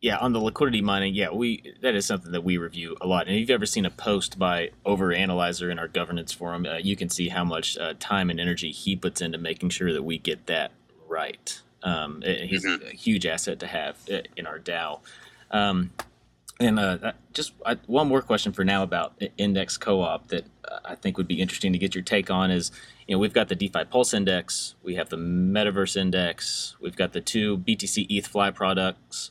yeah, 0.00 0.16
on 0.18 0.32
the 0.32 0.38
liquidity 0.38 0.80
mining, 0.80 1.14
yeah, 1.14 1.30
we 1.30 1.74
that 1.82 1.94
is 1.94 2.06
something 2.06 2.30
that 2.32 2.44
we 2.44 2.56
review 2.56 2.96
a 3.00 3.06
lot. 3.06 3.26
And 3.26 3.34
if 3.34 3.40
you've 3.40 3.50
ever 3.50 3.66
seen 3.66 3.84
a 3.84 3.90
post 3.90 4.38
by 4.38 4.70
Overanalyzer 4.86 5.70
in 5.70 5.78
our 5.78 5.88
governance 5.88 6.32
forum, 6.32 6.66
uh, 6.66 6.76
you 6.76 6.94
can 6.94 7.08
see 7.08 7.28
how 7.28 7.44
much 7.44 7.76
uh, 7.78 7.94
time 7.98 8.30
and 8.30 8.38
energy 8.38 8.70
he 8.70 8.94
puts 8.94 9.20
into 9.20 9.38
making 9.38 9.70
sure 9.70 9.92
that 9.92 10.04
we 10.04 10.18
get 10.18 10.46
that 10.46 10.70
right. 11.08 11.60
Um, 11.82 12.22
he's 12.22 12.64
mm-hmm. 12.64 12.86
a 12.86 12.90
huge 12.90 13.26
asset 13.26 13.58
to 13.60 13.66
have 13.66 13.96
uh, 14.12 14.20
in 14.36 14.46
our 14.46 14.58
DAO. 14.58 15.00
Um, 15.50 15.90
and 16.60 16.78
uh, 16.78 17.12
just 17.32 17.52
uh, 17.64 17.76
one 17.86 18.08
more 18.08 18.20
question 18.20 18.52
for 18.52 18.64
now 18.64 18.82
about 18.82 19.20
Index 19.36 19.76
Co-op 19.76 20.28
that 20.28 20.44
uh, 20.64 20.78
I 20.84 20.94
think 20.96 21.16
would 21.16 21.28
be 21.28 21.40
interesting 21.40 21.72
to 21.72 21.78
get 21.78 21.94
your 21.94 22.02
take 22.02 22.30
on 22.30 22.50
is, 22.50 22.72
you 23.06 23.14
know, 23.14 23.20
we've 23.20 23.32
got 23.32 23.48
the 23.48 23.54
DeFi 23.54 23.84
Pulse 23.84 24.12
Index, 24.12 24.74
we 24.82 24.96
have 24.96 25.08
the 25.08 25.16
Metaverse 25.16 25.96
Index, 25.96 26.76
we've 26.80 26.96
got 26.96 27.12
the 27.12 27.20
two 27.20 27.58
BTC 27.58 28.06
ETH 28.10 28.28
FLI 28.28 28.52
products. 28.52 29.30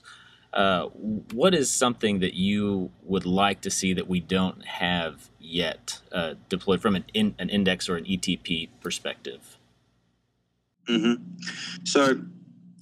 Uh, 0.58 0.88
what 1.34 1.54
is 1.54 1.70
something 1.70 2.20
that 2.20 2.34
you 2.34 2.89
would 3.04 3.28
like 3.28 3.62
to 3.62 3.70
see 3.70 3.93
that 3.93 4.08
we 4.08 4.20
don't 4.20 4.65
have 4.65 5.30
yet 5.39 6.00
uh, 6.12 6.34
deployed 6.50 6.82
from 6.82 6.96
an, 6.96 7.06
in, 7.13 7.36
an 7.38 7.48
index 7.48 7.88
or 7.88 7.96
an 7.96 8.04
ETP 8.06 8.67
perspective? 8.82 9.60
Mm-hmm. 10.89 11.24
So 11.84 12.22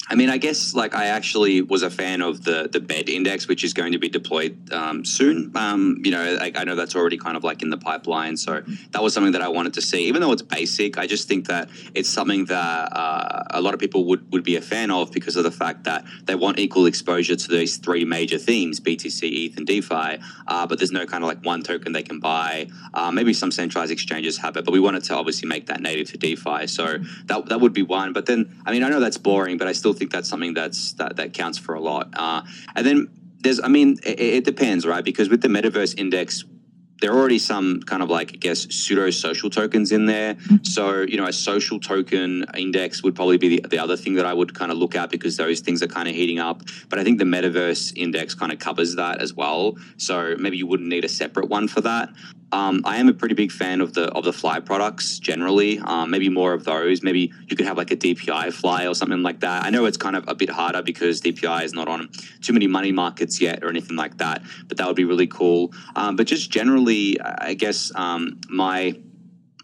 I 0.07 0.15
mean, 0.15 0.29
I 0.29 0.37
guess 0.37 0.75
like 0.75 0.93
I 0.93 1.07
actually 1.07 1.61
was 1.61 1.81
a 1.81 1.89
fan 1.89 2.21
of 2.21 2.43
the 2.43 2.69
the 2.71 2.79
BED 2.79 3.09
index, 3.09 3.47
which 3.47 3.63
is 3.63 3.73
going 3.73 3.93
to 3.93 3.97
be 3.97 4.07
deployed 4.07 4.71
um, 4.71 5.03
soon. 5.03 5.51
Um, 5.55 6.01
you 6.03 6.11
know, 6.11 6.37
I, 6.39 6.51
I, 6.55 6.63
know 6.63 6.75
that's 6.75 6.95
already 6.95 7.17
kind 7.17 7.35
of 7.35 7.43
like 7.43 7.63
in 7.63 7.71
the 7.71 7.77
pipeline, 7.77 8.37
so 8.37 8.61
that 8.91 9.01
was 9.01 9.13
something 9.15 9.31
that 9.31 9.41
I 9.41 9.47
wanted 9.47 9.73
to 9.73 9.81
see. 9.81 10.05
Even 10.05 10.21
though 10.21 10.31
it's 10.31 10.43
basic, 10.43 10.99
I 10.99 11.07
just 11.07 11.27
think 11.27 11.47
that 11.47 11.69
it's 11.95 12.09
something 12.09 12.45
that 12.45 12.95
uh, 12.95 13.43
a 13.49 13.61
lot 13.61 13.73
of 13.73 13.79
people 13.79 14.05
would 14.05 14.31
would 14.31 14.43
be 14.43 14.57
a 14.57 14.61
fan 14.61 14.91
of 14.91 15.11
because 15.11 15.35
of 15.37 15.43
the 15.43 15.51
fact 15.51 15.85
that 15.85 16.05
they 16.25 16.35
want 16.35 16.59
equal 16.59 16.85
exposure 16.85 17.35
to 17.35 17.47
these 17.47 17.77
three 17.77 18.05
major 18.05 18.37
themes: 18.37 18.79
BTC, 18.79 19.23
ETH, 19.23 19.57
and 19.57 19.65
DeFi. 19.65 20.19
Uh, 20.47 20.67
but 20.67 20.77
there's 20.77 20.91
no 20.91 21.07
kind 21.07 21.23
of 21.23 21.27
like 21.27 21.43
one 21.43 21.63
token 21.63 21.93
they 21.93 22.03
can 22.03 22.19
buy. 22.19 22.67
Uh, 22.93 23.11
maybe 23.11 23.33
some 23.33 23.51
centralized 23.51 23.91
exchanges 23.91 24.37
have 24.37 24.55
it, 24.55 24.65
but 24.65 24.71
we 24.71 24.79
wanted 24.79 25.03
to 25.05 25.15
obviously 25.15 25.49
make 25.49 25.65
that 25.65 25.81
native 25.81 26.11
to 26.11 26.17
DeFi. 26.17 26.67
So 26.67 26.99
that 27.25 27.47
that 27.47 27.59
would 27.59 27.73
be 27.73 27.81
one. 27.81 28.13
But 28.13 28.27
then, 28.27 28.61
I 28.67 28.71
mean, 28.71 28.83
I 28.83 28.89
know 28.89 28.99
that's 28.99 29.17
boring, 29.17 29.57
but 29.57 29.67
I 29.67 29.71
still 29.71 29.94
think 29.95 30.11
that's 30.11 30.29
something 30.29 30.53
that's 30.53 30.93
that, 30.93 31.15
that 31.17 31.33
counts 31.33 31.57
for 31.57 31.75
a 31.75 31.81
lot. 31.81 32.09
Uh, 32.13 32.41
and 32.75 32.85
then 32.85 33.07
there's, 33.39 33.59
I 33.59 33.67
mean, 33.67 33.97
it, 34.03 34.19
it, 34.19 34.43
depends, 34.45 34.85
right? 34.85 35.03
Because 35.03 35.29
with 35.29 35.41
the 35.41 35.47
metaverse 35.47 35.97
index, 35.97 36.43
there 37.01 37.11
are 37.11 37.17
already 37.17 37.39
some 37.39 37.81
kind 37.81 38.01
of 38.01 38.09
like 38.09 38.31
I 38.33 38.37
guess 38.37 38.67
pseudo 38.73 39.09
social 39.09 39.49
tokens 39.49 39.91
in 39.91 40.05
there. 40.05 40.35
Mm-hmm. 40.35 40.63
So 40.63 41.01
you 41.01 41.17
know, 41.17 41.27
a 41.27 41.33
social 41.33 41.79
token 41.79 42.45
index 42.57 43.03
would 43.03 43.15
probably 43.15 43.37
be 43.37 43.59
the, 43.59 43.67
the 43.67 43.79
other 43.79 43.97
thing 43.97 44.15
that 44.15 44.25
I 44.25 44.33
would 44.33 44.53
kind 44.55 44.71
of 44.71 44.77
look 44.77 44.95
at 44.95 45.09
because 45.09 45.37
those 45.37 45.59
things 45.59 45.83
are 45.83 45.87
kind 45.87 46.07
of 46.07 46.15
heating 46.15 46.39
up. 46.39 46.63
But 46.89 46.99
I 46.99 47.03
think 47.03 47.19
the 47.19 47.25
metaverse 47.25 47.95
index 47.97 48.33
kind 48.33 48.51
of 48.51 48.59
covers 48.59 48.95
that 48.95 49.21
as 49.21 49.33
well. 49.33 49.75
So 49.97 50.35
maybe 50.39 50.57
you 50.57 50.67
wouldn't 50.67 50.89
need 50.89 51.05
a 51.05 51.09
separate 51.09 51.49
one 51.49 51.67
for 51.67 51.81
that. 51.81 52.09
Um, 52.55 52.83
I 52.85 52.97
am 52.97 53.09
a 53.09 53.13
pretty 53.13 53.35
big 53.35 53.51
fan 53.51 53.81
of 53.81 53.93
the 53.93 54.05
of 54.13 54.23
the 54.23 54.31
FLI 54.31 54.61
products 54.61 55.19
generally. 55.19 55.77
Um, 55.79 56.09
maybe 56.09 56.29
more 56.29 56.53
of 56.53 56.63
those. 56.63 57.03
Maybe 57.03 57.33
you 57.47 57.55
could 57.57 57.65
have 57.65 57.75
like 57.75 57.91
a 57.91 57.97
DPI 57.97 58.53
FLI 58.53 58.87
or 58.89 58.95
something 58.95 59.23
like 59.23 59.41
that. 59.41 59.65
I 59.65 59.69
know 59.69 59.83
it's 59.83 59.97
kind 59.97 60.15
of 60.15 60.23
a 60.29 60.35
bit 60.35 60.49
harder 60.49 60.81
because 60.81 61.19
DPI 61.19 61.65
is 61.65 61.73
not 61.73 61.89
on 61.89 62.09
too 62.41 62.53
many 62.53 62.67
money 62.67 62.93
markets 62.93 63.41
yet 63.41 63.61
or 63.61 63.67
anything 63.69 63.97
like 63.97 64.19
that. 64.19 64.41
But 64.69 64.77
that 64.77 64.87
would 64.87 64.95
be 64.95 65.03
really 65.03 65.27
cool. 65.27 65.73
Um, 65.97 66.15
but 66.15 66.27
just 66.27 66.49
generally, 66.49 67.19
I 67.19 67.55
guess 67.55 67.91
um, 67.93 68.39
my 68.47 68.97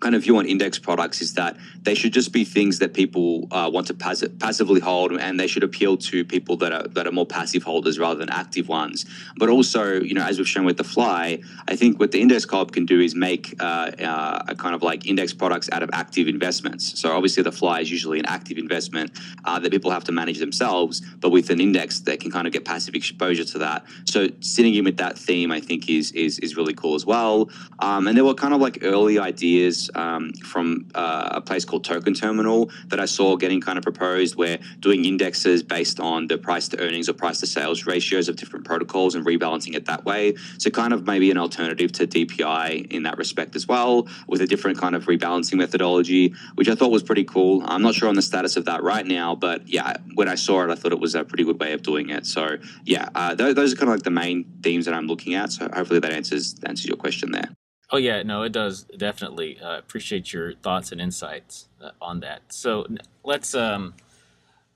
kind 0.01 0.13
of 0.13 0.23
view 0.23 0.35
on 0.37 0.45
index 0.45 0.77
products 0.77 1.21
is 1.21 1.35
that 1.35 1.55
they 1.83 1.95
should 1.95 2.13
just 2.13 2.31
be 2.31 2.43
things 2.43 2.79
that 2.79 2.93
people 2.93 3.47
uh, 3.51 3.69
want 3.71 3.87
to 3.87 3.93
pass- 3.93 4.23
passively 4.39 4.79
hold, 4.79 5.11
and 5.13 5.39
they 5.39 5.47
should 5.47 5.63
appeal 5.63 5.97
to 5.97 6.23
people 6.23 6.55
that 6.57 6.71
are 6.71 6.87
that 6.89 7.07
are 7.07 7.11
more 7.11 7.25
passive 7.25 7.63
holders 7.63 7.97
rather 7.97 8.19
than 8.19 8.29
active 8.29 8.67
ones. 8.67 9.05
But 9.37 9.49
also, 9.49 9.99
you 10.01 10.13
know, 10.13 10.23
as 10.23 10.37
we've 10.37 10.47
shown 10.47 10.65
with 10.65 10.77
the 10.77 10.83
FLI, 10.83 11.43
I 11.67 11.75
think 11.75 11.99
what 11.99 12.11
the 12.11 12.21
index 12.21 12.45
co-op 12.45 12.71
can 12.71 12.85
do 12.85 12.99
is 12.99 13.15
make 13.15 13.55
uh, 13.59 13.91
uh, 13.99 14.43
a 14.47 14.55
kind 14.55 14.75
of 14.75 14.83
like 14.83 15.07
index 15.07 15.33
products 15.33 15.69
out 15.71 15.81
of 15.81 15.89
active 15.93 16.27
investments. 16.27 16.99
So 16.99 17.15
obviously, 17.15 17.43
the 17.43 17.51
fly 17.51 17.79
is 17.79 17.89
usually 17.89 18.19
an 18.19 18.25
active 18.25 18.57
investment 18.57 19.11
uh, 19.45 19.57
that 19.59 19.71
people 19.71 19.91
have 19.91 20.03
to 20.05 20.11
manage 20.11 20.37
themselves, 20.37 21.01
but 21.19 21.31
with 21.31 21.49
an 21.49 21.59
index, 21.59 21.99
they 21.99 22.17
can 22.17 22.31
kind 22.31 22.45
of 22.45 22.53
get 22.53 22.63
passive 22.63 22.93
exposure 22.93 23.45
to 23.45 23.57
that. 23.59 23.85
So 24.05 24.27
sitting 24.39 24.75
in 24.75 24.83
with 24.83 24.97
that 24.97 25.17
theme, 25.17 25.51
I 25.51 25.59
think, 25.59 25.89
is 25.89 26.11
is 26.11 26.37
is 26.39 26.55
really 26.55 26.73
cool 26.73 26.93
as 26.93 27.05
well. 27.05 27.49
Um, 27.79 28.07
and 28.07 28.15
there 28.15 28.25
were 28.25 28.35
kind 28.35 28.53
of 28.53 28.61
like 28.61 28.79
early 28.83 29.17
ideas 29.17 29.89
um, 29.95 30.33
from 30.33 30.85
uh, 30.93 31.29
a 31.31 31.41
place 31.41 31.65
called 31.71 31.83
Token 31.85 32.13
Terminal 32.13 32.69
that 32.87 32.99
I 32.99 33.05
saw 33.05 33.35
getting 33.37 33.61
kind 33.61 33.77
of 33.77 33.83
proposed, 33.83 34.35
where 34.35 34.59
doing 34.79 35.05
indexes 35.05 35.63
based 35.63 35.99
on 35.99 36.27
the 36.27 36.37
price 36.37 36.67
to 36.69 36.79
earnings 36.79 37.09
or 37.09 37.13
price 37.13 37.39
to 37.39 37.47
sales 37.47 37.85
ratios 37.87 38.27
of 38.29 38.35
different 38.35 38.65
protocols 38.65 39.15
and 39.15 39.25
rebalancing 39.25 39.73
it 39.73 39.85
that 39.85 40.05
way. 40.05 40.35
So, 40.57 40.69
kind 40.69 40.93
of 40.93 41.07
maybe 41.07 41.31
an 41.31 41.37
alternative 41.37 41.91
to 41.93 42.05
DPI 42.05 42.91
in 42.91 43.03
that 43.03 43.17
respect 43.17 43.55
as 43.55 43.67
well, 43.67 44.07
with 44.27 44.41
a 44.41 44.47
different 44.47 44.77
kind 44.77 44.95
of 44.95 45.05
rebalancing 45.05 45.55
methodology, 45.55 46.33
which 46.55 46.67
I 46.67 46.75
thought 46.75 46.91
was 46.91 47.03
pretty 47.03 47.23
cool. 47.23 47.63
I'm 47.65 47.81
not 47.81 47.95
sure 47.95 48.09
on 48.09 48.15
the 48.15 48.21
status 48.21 48.57
of 48.57 48.65
that 48.65 48.83
right 48.83 49.05
now, 49.05 49.33
but 49.33 49.67
yeah, 49.67 49.95
when 50.13 50.27
I 50.27 50.35
saw 50.35 50.63
it, 50.63 50.69
I 50.69 50.75
thought 50.75 50.91
it 50.91 50.99
was 50.99 51.15
a 51.15 51.23
pretty 51.23 51.45
good 51.45 51.59
way 51.59 51.71
of 51.71 51.81
doing 51.81 52.09
it. 52.09 52.25
So, 52.25 52.57
yeah, 52.83 53.07
uh, 53.15 53.35
th- 53.35 53.55
those 53.55 53.73
are 53.73 53.75
kind 53.77 53.89
of 53.89 53.95
like 53.95 54.03
the 54.03 54.11
main 54.11 54.45
themes 54.61 54.85
that 54.85 54.93
I'm 54.93 55.07
looking 55.07 55.35
at. 55.35 55.53
So, 55.53 55.69
hopefully, 55.73 55.99
that 56.01 56.11
answers 56.11 56.55
answers 56.65 56.87
your 56.87 56.97
question 56.97 57.31
there. 57.31 57.55
Oh 57.93 57.97
yeah, 57.97 58.23
no, 58.23 58.43
it 58.43 58.53
does 58.53 58.83
definitely. 58.83 59.59
Uh, 59.59 59.77
appreciate 59.77 60.31
your 60.31 60.53
thoughts 60.53 60.93
and 60.93 61.01
insights 61.01 61.67
uh, 61.81 61.91
on 62.01 62.21
that. 62.21 62.41
So 62.47 62.87
let's 63.23 63.53
um, 63.53 63.95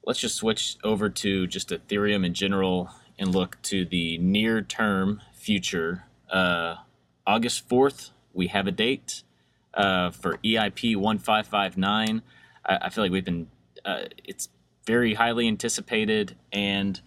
let's 0.05 0.19
just 0.19 0.35
switch 0.35 0.75
over 0.83 1.09
to 1.09 1.47
just 1.47 1.69
Ethereum 1.69 2.25
in 2.25 2.33
general 2.33 2.89
and 3.17 3.33
look 3.33 3.57
to 3.63 3.85
the 3.85 4.17
near 4.17 4.61
term 4.61 5.21
future. 5.33 6.03
Uh, 6.29 6.75
August 7.25 7.69
fourth, 7.69 8.11
we 8.33 8.47
have 8.47 8.67
a 8.67 8.71
date 8.71 9.23
uh, 9.73 10.11
for 10.11 10.37
EIP 10.43 10.97
one 10.97 11.17
five 11.17 11.47
five 11.47 11.77
nine. 11.77 12.21
I 12.65 12.89
feel 12.89 13.03
like 13.03 13.11
we've 13.11 13.23
been 13.23 13.47
uh, 13.85 14.05
it's 14.25 14.49
very 14.85 15.13
highly 15.13 15.47
anticipated, 15.47 16.35
and 16.51 16.99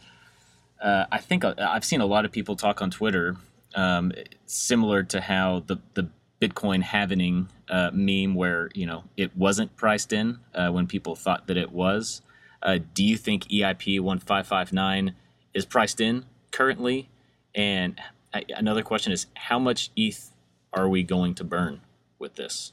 uh, 0.83 1.05
I 1.12 1.18
think 1.18 1.44
I've 1.44 1.85
seen 1.85 2.01
a 2.01 2.07
lot 2.07 2.25
of 2.25 2.33
people 2.33 2.57
talk 2.57 2.81
on 2.81 2.90
Twitter 2.90 3.37
um, 3.75 4.13
similar 4.47 5.03
to 5.05 5.21
how 5.21 5.65
the 5.67 5.79
the 5.95 6.09
Bitcoin 6.41 6.83
halvening 6.83 7.49
uh, 7.69 7.91
meme, 7.93 8.35
where 8.35 8.71
you 8.75 8.87
know 8.87 9.05
it 9.17 9.37
wasn't 9.37 9.75
priced 9.77 10.13
in 10.13 10.39
uh, 10.55 10.71
when 10.71 10.87
people 10.87 11.17
thought 11.17 11.47
that 11.47 11.57
it 11.57 11.73
was. 11.73 12.23
Uh, 12.63 12.79
do 12.95 13.05
you 13.05 13.17
think 13.17 13.45
EIP 13.49 14.01
one 14.01 14.19
five 14.19 14.47
five 14.47 14.73
nine 14.73 15.15
is 15.55 15.65
priced 15.65 16.01
in 16.01 16.25
currently? 16.51 17.09
And 17.55 18.01
another 18.33 18.83
question 18.83 19.13
is, 19.13 19.27
how 19.35 19.59
much 19.59 19.91
ETH 19.97 20.33
are 20.73 20.89
we 20.89 21.03
going 21.03 21.35
to 21.35 21.45
burn 21.45 21.81
with 22.19 22.37
this? 22.37 22.73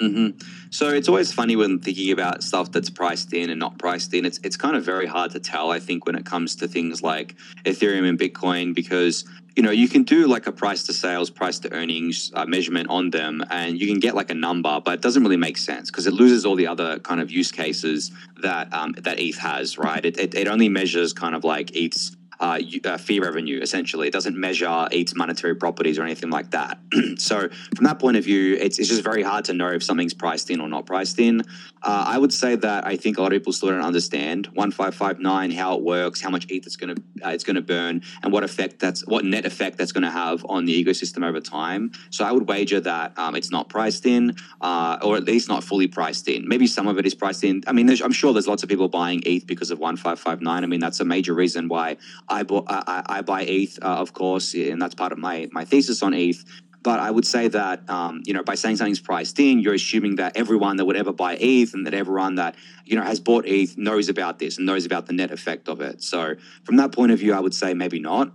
Mm-hmm. 0.00 0.38
So 0.70 0.88
it's 0.88 1.08
always 1.08 1.30
funny 1.30 1.56
when 1.56 1.78
thinking 1.78 2.10
about 2.10 2.42
stuff 2.42 2.72
that's 2.72 2.88
priced 2.88 3.34
in 3.34 3.50
and 3.50 3.60
not 3.60 3.78
priced 3.78 4.14
in. 4.14 4.24
It's 4.24 4.40
it's 4.42 4.56
kind 4.56 4.74
of 4.74 4.82
very 4.82 5.06
hard 5.06 5.32
to 5.32 5.40
tell. 5.40 5.70
I 5.70 5.78
think 5.78 6.06
when 6.06 6.14
it 6.14 6.24
comes 6.24 6.56
to 6.56 6.68
things 6.68 7.02
like 7.02 7.34
Ethereum 7.64 8.08
and 8.08 8.18
Bitcoin, 8.18 8.74
because 8.74 9.26
you 9.56 9.62
know 9.62 9.70
you 9.70 9.88
can 9.88 10.02
do 10.02 10.26
like 10.26 10.46
a 10.46 10.52
price 10.52 10.84
to 10.84 10.92
sales, 10.92 11.30
price 11.30 11.58
to 11.60 11.72
earnings 11.72 12.30
uh, 12.34 12.46
measurement 12.46 12.88
on 12.88 13.10
them, 13.10 13.42
and 13.50 13.80
you 13.80 13.86
can 13.86 13.98
get 13.98 14.14
like 14.14 14.30
a 14.30 14.34
number, 14.34 14.80
but 14.84 14.94
it 14.94 15.00
doesn't 15.02 15.22
really 15.22 15.36
make 15.36 15.58
sense 15.58 15.90
because 15.90 16.06
it 16.06 16.12
loses 16.12 16.46
all 16.46 16.56
the 16.56 16.66
other 16.66 16.98
kind 17.00 17.20
of 17.20 17.30
use 17.30 17.50
cases 17.50 18.12
that 18.42 18.72
um, 18.72 18.92
that 18.98 19.18
ETH 19.18 19.38
has. 19.38 19.78
Right? 19.78 20.04
It, 20.04 20.18
it, 20.18 20.34
it 20.34 20.48
only 20.48 20.68
measures 20.68 21.12
kind 21.12 21.34
of 21.34 21.44
like 21.44 21.76
ETH's 21.76 22.16
uh, 22.40 22.58
uh, 22.86 22.96
fee 22.96 23.20
revenue, 23.20 23.60
essentially. 23.60 24.08
It 24.08 24.12
doesn't 24.12 24.34
measure 24.34 24.88
its 24.90 25.14
monetary 25.14 25.54
properties 25.54 25.98
or 25.98 26.04
anything 26.04 26.30
like 26.30 26.52
that. 26.52 26.78
so, 27.18 27.50
from 27.76 27.84
that 27.84 27.98
point 27.98 28.16
of 28.16 28.24
view, 28.24 28.56
it's, 28.56 28.78
it's 28.78 28.88
just 28.88 29.04
very 29.04 29.22
hard 29.22 29.44
to 29.46 29.52
know 29.52 29.68
if 29.68 29.82
something's 29.82 30.14
priced 30.14 30.50
in 30.50 30.58
or 30.58 30.68
not 30.68 30.86
priced 30.86 31.18
in. 31.18 31.42
Uh, 31.82 32.04
I 32.08 32.18
would 32.18 32.32
say 32.32 32.56
that 32.56 32.86
I 32.86 32.96
think 32.96 33.18
a 33.18 33.22
lot 33.22 33.32
of 33.32 33.40
people 33.40 33.52
still 33.52 33.70
don't 33.70 33.80
understand 33.80 34.46
1559, 34.48 35.50
how 35.52 35.76
it 35.76 35.82
works, 35.82 36.20
how 36.20 36.30
much 36.30 36.46
ETH 36.50 36.66
it's 36.66 36.76
going 36.76 36.94
to 36.94 37.02
uh, 37.24 37.30
it's 37.30 37.44
going 37.44 37.56
to 37.56 37.62
burn, 37.62 38.02
and 38.22 38.32
what 38.32 38.44
effect 38.44 38.78
that's 38.78 39.06
what 39.06 39.24
net 39.24 39.46
effect 39.46 39.78
that's 39.78 39.92
going 39.92 40.02
to 40.02 40.10
have 40.10 40.44
on 40.48 40.64
the 40.64 40.84
ecosystem 40.84 41.24
over 41.26 41.40
time. 41.40 41.92
So, 42.10 42.24
I 42.24 42.32
would 42.32 42.48
wager 42.48 42.80
that 42.80 43.18
um, 43.18 43.34
it's 43.34 43.50
not 43.50 43.68
priced 43.68 44.06
in, 44.06 44.36
uh, 44.60 44.98
or 45.02 45.16
at 45.16 45.24
least 45.24 45.48
not 45.48 45.64
fully 45.64 45.86
priced 45.86 46.28
in. 46.28 46.46
Maybe 46.46 46.66
some 46.66 46.86
of 46.86 46.98
it 46.98 47.06
is 47.06 47.14
priced 47.14 47.44
in. 47.44 47.62
I 47.66 47.72
mean, 47.72 47.88
I'm 47.88 48.12
sure 48.12 48.32
there's 48.32 48.48
lots 48.48 48.62
of 48.62 48.68
people 48.68 48.88
buying 48.88 49.22
ETH 49.24 49.46
because 49.46 49.70
of 49.70 49.78
1559. 49.78 50.62
I 50.62 50.66
mean, 50.66 50.80
that's 50.80 51.00
a 51.00 51.04
major 51.04 51.34
reason 51.34 51.68
why 51.68 51.96
I, 52.28 52.42
bought, 52.42 52.66
I, 52.68 53.02
I 53.06 53.22
buy 53.22 53.42
ETH, 53.42 53.78
uh, 53.82 53.86
of 53.86 54.12
course, 54.12 54.54
and 54.54 54.80
that's 54.80 54.94
part 54.94 55.12
of 55.12 55.18
my 55.18 55.48
my 55.52 55.64
thesis 55.64 56.02
on 56.02 56.14
ETH. 56.14 56.44
But 56.82 56.98
I 56.98 57.10
would 57.10 57.26
say 57.26 57.48
that 57.48 57.88
um, 57.90 58.22
you 58.24 58.32
know 58.32 58.42
by 58.42 58.54
saying 58.54 58.76
something's 58.76 59.00
priced 59.00 59.38
in, 59.38 59.60
you're 59.60 59.74
assuming 59.74 60.16
that 60.16 60.36
everyone 60.36 60.76
that 60.76 60.84
would 60.84 60.96
ever 60.96 61.12
buy 61.12 61.36
ETH 61.40 61.74
and 61.74 61.86
that 61.86 61.94
everyone 61.94 62.36
that 62.36 62.54
you 62.84 62.96
know 62.96 63.02
has 63.02 63.20
bought 63.20 63.46
ETH 63.46 63.76
knows 63.76 64.08
about 64.08 64.38
this 64.38 64.56
and 64.56 64.66
knows 64.66 64.86
about 64.86 65.06
the 65.06 65.12
net 65.12 65.30
effect 65.30 65.68
of 65.68 65.80
it. 65.80 66.02
So 66.02 66.36
from 66.64 66.76
that 66.76 66.92
point 66.92 67.12
of 67.12 67.18
view, 67.18 67.34
I 67.34 67.40
would 67.40 67.54
say 67.54 67.74
maybe 67.74 68.00
not. 68.00 68.32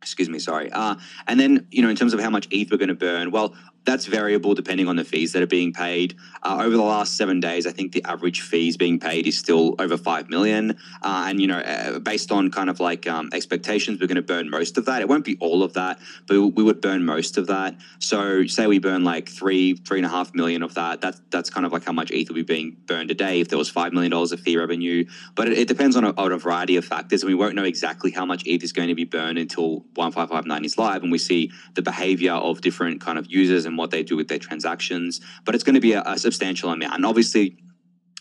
Excuse 0.00 0.28
me, 0.28 0.38
sorry. 0.38 0.70
Uh, 0.70 0.94
and 1.26 1.38
then 1.38 1.66
you 1.70 1.82
know 1.82 1.88
in 1.88 1.96
terms 1.96 2.14
of 2.14 2.20
how 2.20 2.30
much 2.30 2.48
ETH 2.50 2.70
we're 2.70 2.78
going 2.78 2.88
to 2.88 2.94
burn, 2.94 3.30
well, 3.30 3.54
that's 3.84 4.06
variable 4.06 4.54
depending 4.54 4.86
on 4.86 4.96
the 4.96 5.04
fees 5.04 5.32
that 5.32 5.42
are 5.42 5.46
being 5.46 5.72
paid. 5.72 6.14
Uh, 6.42 6.58
over 6.60 6.76
the 6.76 6.82
last 6.82 7.16
seven 7.16 7.40
days, 7.40 7.66
I 7.66 7.72
think 7.72 7.92
the 7.92 8.04
average 8.04 8.42
fees 8.42 8.76
being 8.76 8.98
paid 8.98 9.26
is 9.26 9.38
still 9.38 9.74
over 9.78 9.96
five 9.96 10.28
million. 10.28 10.78
Uh, 11.02 11.26
and 11.28 11.40
you 11.40 11.46
know, 11.46 11.58
uh, 11.58 11.98
based 11.98 12.30
on 12.30 12.50
kind 12.50 12.70
of 12.70 12.80
like 12.80 13.06
um, 13.06 13.30
expectations, 13.32 14.00
we're 14.00 14.06
going 14.06 14.16
to 14.16 14.22
burn 14.22 14.50
most 14.50 14.78
of 14.78 14.84
that. 14.86 15.00
It 15.00 15.08
won't 15.08 15.24
be 15.24 15.36
all 15.40 15.62
of 15.62 15.72
that, 15.74 15.98
but 16.26 16.40
we 16.40 16.62
would 16.62 16.80
burn 16.80 17.04
most 17.04 17.38
of 17.38 17.46
that. 17.46 17.76
So, 17.98 18.46
say 18.46 18.66
we 18.66 18.78
burn 18.78 19.04
like 19.04 19.28
three, 19.28 19.74
three 19.74 19.98
and 19.98 20.06
a 20.06 20.10
half 20.10 20.34
million 20.34 20.62
of 20.62 20.74
that. 20.74 21.00
That's 21.00 21.20
that's 21.30 21.50
kind 21.50 21.64
of 21.64 21.72
like 21.72 21.84
how 21.84 21.92
much 21.92 22.10
ETH 22.10 22.28
would 22.28 22.34
be 22.34 22.42
being 22.42 22.76
burned 22.86 23.10
a 23.10 23.14
day 23.14 23.40
if 23.40 23.48
there 23.48 23.58
was 23.58 23.70
five 23.70 23.92
million 23.92 24.10
dollars 24.10 24.32
of 24.32 24.40
fee 24.40 24.56
revenue. 24.56 25.06
But 25.34 25.48
it, 25.48 25.58
it 25.58 25.68
depends 25.68 25.96
on 25.96 26.04
a, 26.04 26.10
on 26.10 26.32
a, 26.32 26.38
variety 26.38 26.76
of 26.76 26.84
factors, 26.84 27.22
and 27.22 27.28
we 27.28 27.34
won't 27.34 27.54
know 27.54 27.64
exactly 27.64 28.10
how 28.10 28.24
much 28.24 28.42
ETH 28.46 28.62
is 28.62 28.72
going 28.72 28.88
to 28.88 28.94
be 28.94 29.04
burned 29.04 29.38
until 29.38 29.84
one 29.94 30.12
five 30.12 30.28
five 30.28 30.46
nine 30.46 30.64
is 30.64 30.76
live, 30.78 31.02
and 31.02 31.10
we 31.10 31.18
see 31.18 31.50
the 31.74 31.82
behavior 31.82 32.32
of 32.32 32.60
different 32.60 33.00
kind 33.00 33.18
of 33.18 33.30
users 33.30 33.64
and 33.68 33.78
what 33.78 33.92
they 33.92 34.02
do 34.02 34.16
with 34.16 34.26
their 34.26 34.40
transactions, 34.40 35.20
but 35.44 35.54
it's 35.54 35.62
going 35.62 35.74
to 35.74 35.80
be 35.80 35.92
a, 35.92 36.02
a 36.04 36.18
substantial 36.18 36.70
amount. 36.70 36.94
And 36.94 37.06
obviously, 37.06 37.56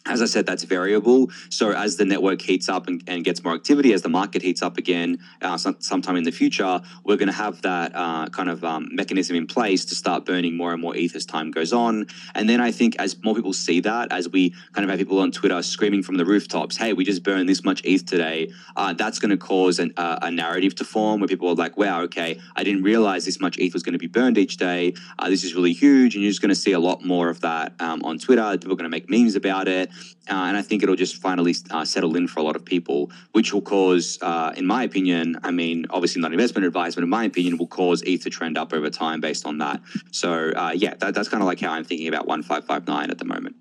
as 0.07 0.21
I 0.21 0.25
said, 0.25 0.45
that's 0.45 0.63
variable. 0.63 1.29
So 1.49 1.71
as 1.71 1.97
the 1.97 2.05
network 2.05 2.41
heats 2.41 2.69
up 2.69 2.87
and, 2.87 3.03
and 3.07 3.23
gets 3.23 3.43
more 3.43 3.53
activity, 3.53 3.93
as 3.93 4.01
the 4.01 4.09
market 4.09 4.41
heats 4.41 4.61
up 4.61 4.77
again, 4.77 5.19
uh, 5.41 5.57
some, 5.57 5.75
sometime 5.79 6.15
in 6.15 6.23
the 6.23 6.31
future, 6.31 6.81
we're 7.03 7.17
going 7.17 7.27
to 7.27 7.33
have 7.33 7.61
that 7.61 7.91
uh, 7.95 8.27
kind 8.29 8.49
of 8.49 8.63
um, 8.63 8.89
mechanism 8.91 9.35
in 9.35 9.47
place 9.47 9.85
to 9.85 9.95
start 9.95 10.25
burning 10.25 10.55
more 10.55 10.73
and 10.73 10.81
more 10.81 10.95
ETH 10.95 11.15
as 11.15 11.25
time 11.25 11.51
goes 11.51 11.73
on. 11.73 12.07
And 12.35 12.49
then 12.49 12.61
I 12.61 12.71
think 12.71 12.95
as 12.97 13.21
more 13.23 13.35
people 13.35 13.53
see 13.53 13.79
that, 13.81 14.11
as 14.11 14.29
we 14.29 14.51
kind 14.73 14.83
of 14.83 14.89
have 14.89 14.99
people 14.99 15.19
on 15.19 15.31
Twitter 15.31 15.61
screaming 15.61 16.03
from 16.03 16.15
the 16.15 16.25
rooftops, 16.25 16.77
"Hey, 16.77 16.93
we 16.93 17.03
just 17.03 17.23
burned 17.23 17.47
this 17.49 17.63
much 17.63 17.81
ETH 17.83 18.05
today," 18.05 18.51
uh, 18.75 18.93
that's 18.93 19.19
going 19.19 19.31
to 19.31 19.37
cause 19.37 19.79
an, 19.79 19.93
uh, 19.97 20.19
a 20.21 20.31
narrative 20.31 20.75
to 20.75 20.83
form 20.83 21.19
where 21.19 21.27
people 21.27 21.47
are 21.49 21.55
like, 21.55 21.77
"Wow, 21.77 22.01
okay, 22.01 22.39
I 22.55 22.63
didn't 22.63 22.83
realize 22.83 23.25
this 23.25 23.39
much 23.39 23.57
ETH 23.57 23.73
was 23.73 23.83
going 23.83 23.93
to 23.93 23.99
be 23.99 24.07
burned 24.07 24.37
each 24.37 24.57
day. 24.57 24.93
Uh, 25.19 25.29
this 25.29 25.43
is 25.43 25.55
really 25.55 25.73
huge," 25.73 26.15
and 26.15 26.23
you're 26.23 26.31
just 26.31 26.41
going 26.41 26.49
to 26.49 26.55
see 26.55 26.71
a 26.71 26.79
lot 26.79 27.03
more 27.03 27.29
of 27.29 27.41
that 27.41 27.73
um, 27.79 28.03
on 28.03 28.17
Twitter. 28.17 28.57
People 28.57 28.73
are 28.73 28.75
going 28.75 28.89
to 28.91 28.97
make 28.97 29.09
memes 29.09 29.35
about 29.35 29.67
it. 29.67 29.89
Uh, 30.29 30.33
and 30.33 30.57
I 30.57 30.61
think 30.61 30.83
it'll 30.83 30.95
just 30.95 31.17
finally 31.17 31.55
uh, 31.71 31.85
settle 31.85 32.15
in 32.15 32.27
for 32.27 32.39
a 32.39 32.43
lot 32.43 32.55
of 32.55 32.65
people, 32.65 33.11
which 33.31 33.53
will 33.53 33.61
cause, 33.61 34.17
uh, 34.21 34.53
in 34.57 34.65
my 34.65 34.83
opinion, 34.83 35.37
I 35.43 35.51
mean, 35.51 35.85
obviously 35.89 36.21
not 36.21 36.33
investment 36.33 36.65
advice, 36.65 36.95
but 36.95 37.03
in 37.03 37.09
my 37.09 37.23
opinion, 37.23 37.57
will 37.57 37.67
cause 37.67 38.01
ETH 38.03 38.23
to 38.23 38.29
trend 38.29 38.57
up 38.57 38.73
over 38.73 38.89
time 38.89 39.21
based 39.21 39.45
on 39.45 39.57
that. 39.59 39.81
So, 40.11 40.51
uh, 40.51 40.71
yeah, 40.75 40.95
that, 40.95 41.13
that's 41.13 41.29
kind 41.29 41.41
of 41.41 41.47
like 41.47 41.59
how 41.59 41.71
I'm 41.71 41.85
thinking 41.85 42.07
about 42.07 42.27
1559 42.27 43.09
at 43.09 43.17
the 43.17 43.25
moment. 43.25 43.55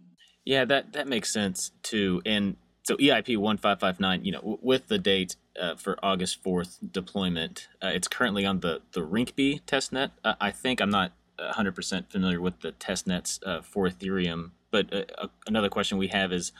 Yeah, 0.44 0.64
that, 0.64 0.92
that 0.92 1.06
makes 1.08 1.32
sense 1.32 1.72
too. 1.82 2.22
And 2.26 2.56
so 2.82 2.96
EIP 2.96 3.36
1559, 3.36 4.24
you 4.24 4.32
know, 4.32 4.40
w- 4.40 4.58
with 4.60 4.88
the 4.88 4.98
date 4.98 5.36
uh, 5.60 5.76
for 5.76 5.96
August 6.02 6.42
4th 6.42 6.78
deployment, 6.92 7.68
uh, 7.82 7.88
it's 7.88 8.08
currently 8.08 8.44
on 8.44 8.60
the, 8.60 8.82
the 8.92 9.00
Rinkeby 9.00 9.62
testnet. 9.62 10.10
I 10.24 10.50
think 10.50 10.80
I'm 10.80 10.90
not 10.90 11.12
100% 11.38 12.10
familiar 12.10 12.40
with 12.40 12.60
the 12.60 12.72
testnets 12.72 13.38
for 13.64 13.88
Ethereum 13.88 14.50
but 14.70 14.92
uh, 14.92 15.28
another 15.46 15.68
question 15.68 15.98
we 15.98 16.08
have 16.08 16.32
is 16.32 16.52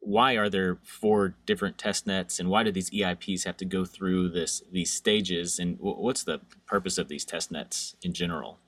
why 0.00 0.34
are 0.36 0.48
there 0.48 0.78
four 0.82 1.34
different 1.44 1.76
test 1.76 2.06
nets 2.06 2.40
and 2.40 2.48
why 2.48 2.62
do 2.62 2.72
these 2.72 2.90
EIPs 2.90 3.44
have 3.44 3.56
to 3.58 3.64
go 3.64 3.84
through 3.84 4.30
this 4.30 4.62
these 4.72 4.90
stages 4.90 5.58
and 5.58 5.76
what's 5.78 6.24
the 6.24 6.40
purpose 6.66 6.98
of 6.98 7.08
these 7.08 7.24
test 7.24 7.52
nets 7.52 7.94
in 8.02 8.12
general? 8.12 8.58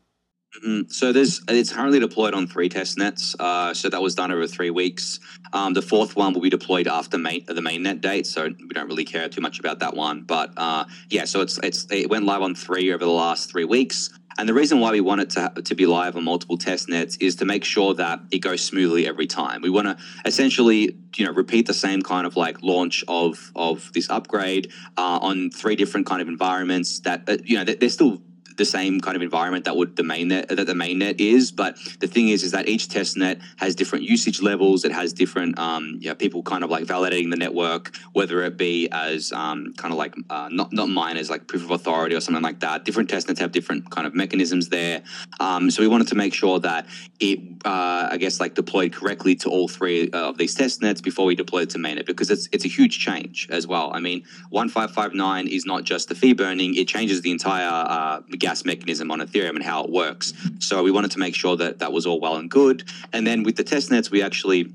Mm-hmm. 0.59 0.90
So 0.90 1.12
there's 1.12 1.40
it's 1.48 1.72
currently 1.72 1.98
deployed 1.98 2.35
on 2.35 2.46
three 2.46 2.68
test 2.68 2.98
nets. 2.98 3.35
Uh, 3.40 3.72
so 3.72 3.88
that 3.88 4.03
was 4.03 4.14
done 4.14 4.31
over 4.31 4.46
three 4.46 4.68
weeks. 4.68 5.18
Um, 5.55 5.72
the 5.72 5.81
fourth 5.81 6.14
one 6.14 6.35
will 6.35 6.42
be 6.42 6.51
deployed 6.51 6.87
after 6.87 7.16
main, 7.16 7.46
the 7.46 7.55
mainnet 7.55 8.03
date. 8.03 8.27
So 8.27 8.44
we 8.44 8.68
don't 8.68 8.87
really 8.87 9.07
care 9.07 9.29
too 9.31 9.40
much 9.40 9.59
about 9.59 9.79
that 9.79 9.96
one. 9.96 10.25
But 10.25 10.53
uh, 10.59 10.85
yeah, 11.09 11.25
so 11.25 11.40
it's 11.40 11.59
it's 11.62 11.87
it 11.90 12.11
went 12.11 12.27
live 12.27 12.42
on 12.42 12.55
three 12.55 12.92
over 12.92 13.05
the 13.05 13.11
last 13.11 13.51
three 13.51 13.64
weeks. 13.64 14.11
And 14.38 14.49
the 14.49 14.55
reason 14.55 14.81
why 14.81 14.90
we 14.90 15.01
want 15.01 15.21
it 15.21 15.31
to, 15.31 15.53
to 15.62 15.75
be 15.75 15.87
live 15.87 16.16
on 16.16 16.25
multiple 16.25 16.57
test 16.57 16.88
nets 16.88 17.16
is 17.16 17.37
to 17.37 17.45
make 17.45 17.64
sure 17.64 17.95
that 17.95 18.21
it 18.31 18.38
goes 18.38 18.62
smoothly 18.62 19.07
every 19.07 19.27
time. 19.27 19.62
We 19.62 19.71
want 19.71 19.87
to 19.88 19.97
essentially, 20.25 20.97
you 21.16 21.25
know, 21.25 21.33
repeat 21.33 21.66
the 21.66 21.75
same 21.75 22.03
kind 22.03 22.27
of 22.27 22.37
like 22.37 22.62
launch 22.62 23.05
of 23.09 23.53
of 23.55 23.92
this 23.92 24.09
upgrade 24.11 24.73
uh, 24.97 25.18
on 25.23 25.51
three 25.51 25.77
different 25.77 26.07
kind 26.07 26.23
of 26.23 26.29
environments 26.29 27.01
that, 27.01 27.29
uh, 27.29 27.37
you 27.45 27.57
know, 27.57 27.64
they're 27.64 27.88
still 27.88 28.23
the 28.62 28.70
same 28.79 29.01
kind 29.01 29.16
of 29.16 29.22
environment 29.22 29.64
that 29.64 29.77
would 29.77 29.96
the 29.96 30.05
main 30.05 30.29
net 30.29 30.48
that 30.48 30.66
the 30.72 30.75
main 30.85 30.98
net 30.98 31.20
is. 31.20 31.51
But 31.51 31.77
the 31.98 32.07
thing 32.07 32.29
is, 32.29 32.42
is 32.46 32.53
that 32.53 32.68
each 32.68 32.88
test 32.88 33.16
net 33.16 33.37
has 33.57 33.75
different 33.75 34.05
usage 34.05 34.40
levels. 34.40 34.85
It 34.85 34.92
has 34.92 35.12
different 35.12 35.59
um, 35.59 35.85
people 36.18 36.42
kind 36.42 36.62
of 36.62 36.70
like 36.70 36.85
validating 36.85 37.31
the 37.31 37.40
network, 37.44 37.85
whether 38.12 38.37
it 38.44 38.57
be 38.57 38.88
as 38.90 39.33
um, 39.33 39.72
kind 39.77 39.92
of 39.92 39.98
like 39.98 40.14
uh, 40.31 40.48
not 40.53 40.72
not 40.72 40.88
miners 40.88 41.29
like 41.29 41.48
proof 41.48 41.64
of 41.64 41.72
authority 41.72 42.14
or 42.14 42.20
something 42.20 42.42
like 42.51 42.61
that. 42.61 42.85
Different 42.85 43.09
test 43.11 43.27
nets 43.29 43.40
have 43.40 43.53
different 43.53 43.90
kind 43.90 44.07
of 44.07 44.14
mechanisms 44.14 44.68
there. 44.68 45.03
Um, 45.40 45.70
so 45.72 45.83
we 45.83 45.88
wanted 45.88 46.09
to 46.09 46.14
make 46.14 46.35
sure 46.35 46.61
that 46.61 46.87
it, 47.18 47.38
uh, 47.64 48.09
I 48.14 48.16
guess, 48.22 48.38
like 48.38 48.55
deployed 48.55 48.92
correctly 48.92 49.35
to 49.42 49.48
all 49.51 49.66
three 49.68 50.09
of 50.11 50.38
these 50.38 50.55
test 50.55 50.83
nets 50.83 51.01
before 51.01 51.27
we 51.27 51.35
deploy 51.35 51.62
it 51.62 51.70
to 51.70 51.79
mainnet 51.79 52.07
because 52.07 52.31
it's 52.31 52.48
it's 52.53 52.64
a 52.64 52.72
huge 52.79 53.01
change 53.01 53.48
as 53.51 53.66
well. 53.66 53.90
I 53.92 53.98
mean, 53.98 54.22
one 54.51 54.68
five 54.68 54.92
five 54.92 55.14
nine 55.14 55.48
is 55.48 55.66
not 55.66 55.83
just 55.83 56.09
the 56.09 56.14
fee 56.14 56.33
burning; 56.33 56.77
it 56.77 56.87
changes 56.87 57.22
the 57.22 57.33
entire 57.33 57.87
uh, 57.96 58.20
gas 58.52 58.66
mechanism 58.66 59.10
on 59.10 59.20
Ethereum 59.20 59.56
and 59.56 59.64
how 59.64 59.82
it 59.82 59.90
works. 59.90 60.34
So 60.58 60.82
we 60.82 60.90
wanted 60.90 61.10
to 61.12 61.18
make 61.18 61.34
sure 61.34 61.56
that 61.56 61.78
that 61.78 61.90
was 61.90 62.04
all 62.04 62.20
well 62.20 62.36
and 62.36 62.50
good. 62.50 62.84
And 63.14 63.26
then 63.26 63.44
with 63.44 63.56
the 63.56 63.64
test 63.64 63.90
nets, 63.90 64.10
we 64.10 64.22
actually 64.22 64.70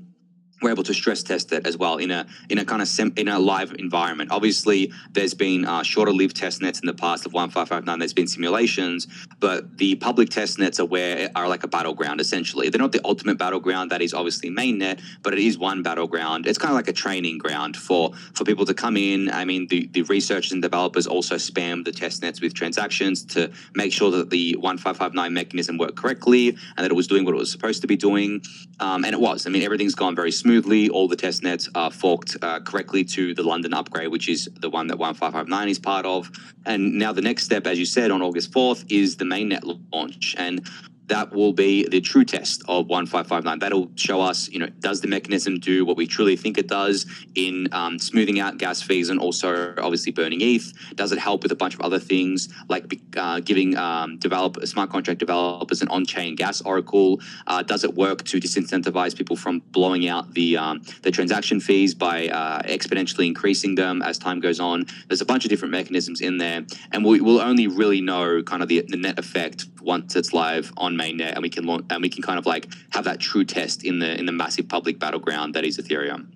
we're 0.62 0.70
able 0.70 0.82
to 0.82 0.94
stress 0.94 1.22
test 1.22 1.52
it 1.52 1.66
as 1.66 1.76
well 1.76 1.98
in 1.98 2.10
a 2.10 2.26
in 2.48 2.58
a 2.58 2.64
kind 2.64 2.82
of 2.82 2.88
sim, 2.88 3.12
in 3.16 3.28
a 3.28 3.38
live 3.38 3.74
environment. 3.78 4.30
Obviously, 4.30 4.92
there's 5.12 5.34
been 5.34 5.64
uh, 5.64 5.82
shorter 5.82 6.12
lived 6.12 6.36
test 6.36 6.60
nets 6.62 6.80
in 6.80 6.86
the 6.86 6.94
past 6.94 7.26
of 7.26 7.32
1559. 7.32 7.98
There's 7.98 8.12
been 8.12 8.26
simulations, 8.26 9.06
but 9.38 9.78
the 9.78 9.94
public 9.96 10.30
test 10.30 10.58
nets 10.58 10.80
are 10.80 10.86
where 10.86 11.30
are 11.36 11.48
like 11.48 11.64
a 11.64 11.68
battleground 11.68 12.20
essentially. 12.20 12.68
They're 12.68 12.80
not 12.80 12.92
the 12.92 13.00
ultimate 13.04 13.38
battleground. 13.38 13.90
That 13.90 14.02
is 14.02 14.14
obviously 14.14 14.50
mainnet, 14.50 15.00
but 15.22 15.32
it 15.32 15.38
is 15.38 15.58
one 15.58 15.82
battleground. 15.82 16.46
It's 16.46 16.58
kind 16.58 16.70
of 16.70 16.76
like 16.76 16.88
a 16.88 16.92
training 16.92 17.38
ground 17.38 17.76
for 17.76 18.12
for 18.34 18.44
people 18.44 18.64
to 18.66 18.74
come 18.74 18.96
in. 18.96 19.30
I 19.30 19.44
mean, 19.44 19.68
the 19.68 19.86
the 19.92 20.02
researchers 20.02 20.52
and 20.52 20.62
developers 20.62 21.06
also 21.06 21.36
spam 21.36 21.84
the 21.84 21.92
test 21.92 22.22
nets 22.22 22.40
with 22.40 22.54
transactions 22.54 23.24
to 23.26 23.50
make 23.74 23.92
sure 23.92 24.10
that 24.10 24.30
the 24.30 24.56
1559 24.56 25.32
mechanism 25.32 25.78
worked 25.78 25.96
correctly 25.96 26.48
and 26.48 26.84
that 26.84 26.90
it 26.90 26.94
was 26.94 27.06
doing 27.06 27.24
what 27.24 27.34
it 27.34 27.38
was 27.38 27.50
supposed 27.50 27.80
to 27.82 27.86
be 27.86 27.96
doing. 27.96 28.42
Um, 28.80 29.04
and 29.04 29.12
it 29.14 29.20
was. 29.20 29.46
I 29.46 29.50
mean, 29.50 29.62
everything's 29.62 29.94
gone 29.94 30.14
very 30.14 30.32
smooth 30.32 30.47
smoothly. 30.48 30.88
All 30.88 31.08
the 31.08 31.14
test 31.14 31.42
nets 31.42 31.68
are 31.74 31.90
forked 31.90 32.38
uh, 32.40 32.60
correctly 32.60 33.04
to 33.04 33.34
the 33.34 33.42
London 33.42 33.74
upgrade, 33.74 34.08
which 34.08 34.30
is 34.30 34.48
the 34.60 34.70
one 34.70 34.86
that 34.86 34.98
1559 34.98 35.68
is 35.68 35.78
part 35.78 36.06
of. 36.06 36.30
And 36.64 36.94
now 36.94 37.12
the 37.12 37.20
next 37.20 37.44
step, 37.44 37.66
as 37.66 37.78
you 37.78 37.84
said, 37.84 38.10
on 38.10 38.22
August 38.22 38.50
4th, 38.50 38.86
is 38.88 39.16
the 39.18 39.26
mainnet 39.26 39.60
launch. 39.92 40.34
And 40.38 40.66
that 41.08 41.32
will 41.32 41.52
be 41.52 41.86
the 41.88 42.00
true 42.00 42.24
test 42.24 42.62
of 42.68 42.88
1559. 42.88 43.58
That'll 43.58 43.90
show 43.96 44.20
us, 44.20 44.48
you 44.48 44.58
know, 44.58 44.68
does 44.80 45.00
the 45.00 45.08
mechanism 45.08 45.58
do 45.58 45.84
what 45.84 45.96
we 45.96 46.06
truly 46.06 46.36
think 46.36 46.58
it 46.58 46.68
does 46.68 47.06
in 47.34 47.68
um, 47.72 47.98
smoothing 47.98 48.40
out 48.40 48.58
gas 48.58 48.82
fees 48.82 49.08
and 49.08 49.18
also 49.18 49.74
obviously 49.78 50.12
burning 50.12 50.40
ETH? 50.42 50.72
Does 50.94 51.12
it 51.12 51.18
help 51.18 51.42
with 51.42 51.52
a 51.52 51.56
bunch 51.56 51.74
of 51.74 51.80
other 51.80 51.98
things 51.98 52.48
like 52.68 53.00
uh, 53.16 53.40
giving 53.40 53.76
um, 53.76 54.18
develop 54.18 54.64
smart 54.66 54.90
contract 54.90 55.18
developers 55.18 55.82
an 55.82 55.88
on-chain 55.88 56.34
gas 56.34 56.60
oracle? 56.60 57.20
Uh, 57.46 57.62
does 57.62 57.84
it 57.84 57.94
work 57.94 58.24
to 58.24 58.38
disincentivize 58.38 59.16
people 59.16 59.36
from 59.36 59.60
blowing 59.70 60.08
out 60.08 60.34
the 60.34 60.56
um, 60.56 60.82
the 61.02 61.10
transaction 61.10 61.58
fees 61.58 61.94
by 61.94 62.28
uh, 62.28 62.62
exponentially 62.62 63.26
increasing 63.26 63.74
them 63.74 64.02
as 64.02 64.18
time 64.18 64.40
goes 64.40 64.60
on? 64.60 64.84
There's 65.08 65.22
a 65.22 65.26
bunch 65.26 65.44
of 65.44 65.48
different 65.48 65.72
mechanisms 65.72 66.20
in 66.20 66.36
there, 66.36 66.66
and 66.92 67.04
we 67.04 67.20
will 67.20 67.40
only 67.40 67.66
really 67.66 68.00
know 68.02 68.42
kind 68.42 68.62
of 68.62 68.68
the, 68.68 68.84
the 68.86 68.96
net 68.96 69.18
effect 69.18 69.66
once 69.80 70.14
it's 70.14 70.32
live 70.34 70.70
on 70.76 70.97
mainnet 70.98 71.32
and 71.32 71.42
we 71.42 71.50
can 71.50 71.64
launch 71.64 71.86
and 71.90 72.02
we 72.02 72.08
can 72.08 72.22
kind 72.22 72.38
of 72.38 72.46
like 72.46 72.68
have 72.90 73.04
that 73.04 73.20
true 73.20 73.44
test 73.44 73.84
in 73.84 73.98
the 73.98 74.18
in 74.18 74.26
the 74.26 74.32
massive 74.32 74.68
public 74.68 74.98
battleground 74.98 75.54
that 75.54 75.64
is 75.64 75.78
Ethereum. 75.78 76.32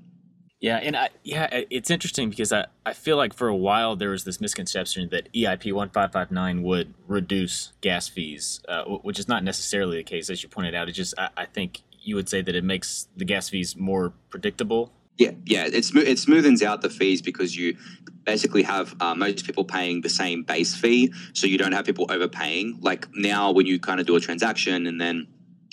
Yeah, 0.60 0.76
and 0.76 0.96
I, 0.96 1.08
yeah, 1.24 1.48
it's 1.70 1.90
interesting 1.90 2.30
because 2.30 2.52
I, 2.52 2.66
I 2.86 2.92
feel 2.92 3.16
like 3.16 3.34
for 3.34 3.48
a 3.48 3.56
while 3.56 3.96
there 3.96 4.10
was 4.10 4.22
this 4.22 4.40
misconception 4.40 5.08
that 5.10 5.32
EIP 5.32 5.72
one 5.72 5.90
five 5.90 6.12
five 6.12 6.30
nine 6.30 6.62
would 6.62 6.94
reduce 7.08 7.72
gas 7.80 8.06
fees, 8.08 8.60
uh, 8.68 8.84
which 8.84 9.18
is 9.18 9.26
not 9.26 9.42
necessarily 9.42 9.96
the 9.96 10.04
case, 10.04 10.30
as 10.30 10.44
you 10.44 10.48
pointed 10.48 10.76
out. 10.76 10.88
It 10.88 10.92
just 10.92 11.14
I, 11.18 11.30
I 11.36 11.46
think 11.46 11.82
you 12.00 12.14
would 12.14 12.28
say 12.28 12.42
that 12.42 12.54
it 12.54 12.62
makes 12.62 13.08
the 13.16 13.24
gas 13.24 13.48
fees 13.48 13.74
more 13.76 14.12
predictable 14.30 14.92
yeah, 15.18 15.32
yeah, 15.44 15.66
it, 15.66 15.74
it's 15.74 15.90
it 15.94 16.18
smoothens 16.18 16.62
out 16.62 16.82
the 16.82 16.90
fees 16.90 17.20
because 17.20 17.56
you 17.56 17.76
basically 18.24 18.62
have 18.62 18.94
uh, 19.00 19.14
most 19.14 19.44
people 19.44 19.64
paying 19.64 20.00
the 20.00 20.08
same 20.08 20.42
base 20.42 20.74
fee, 20.74 21.12
so 21.32 21.46
you 21.46 21.58
don't 21.58 21.72
have 21.72 21.84
people 21.84 22.06
overpaying. 22.10 22.78
Like 22.80 23.06
now, 23.14 23.52
when 23.52 23.66
you 23.66 23.78
kind 23.78 24.00
of 24.00 24.06
do 24.06 24.16
a 24.16 24.20
transaction 24.20 24.86
and 24.86 25.00
then 25.00 25.26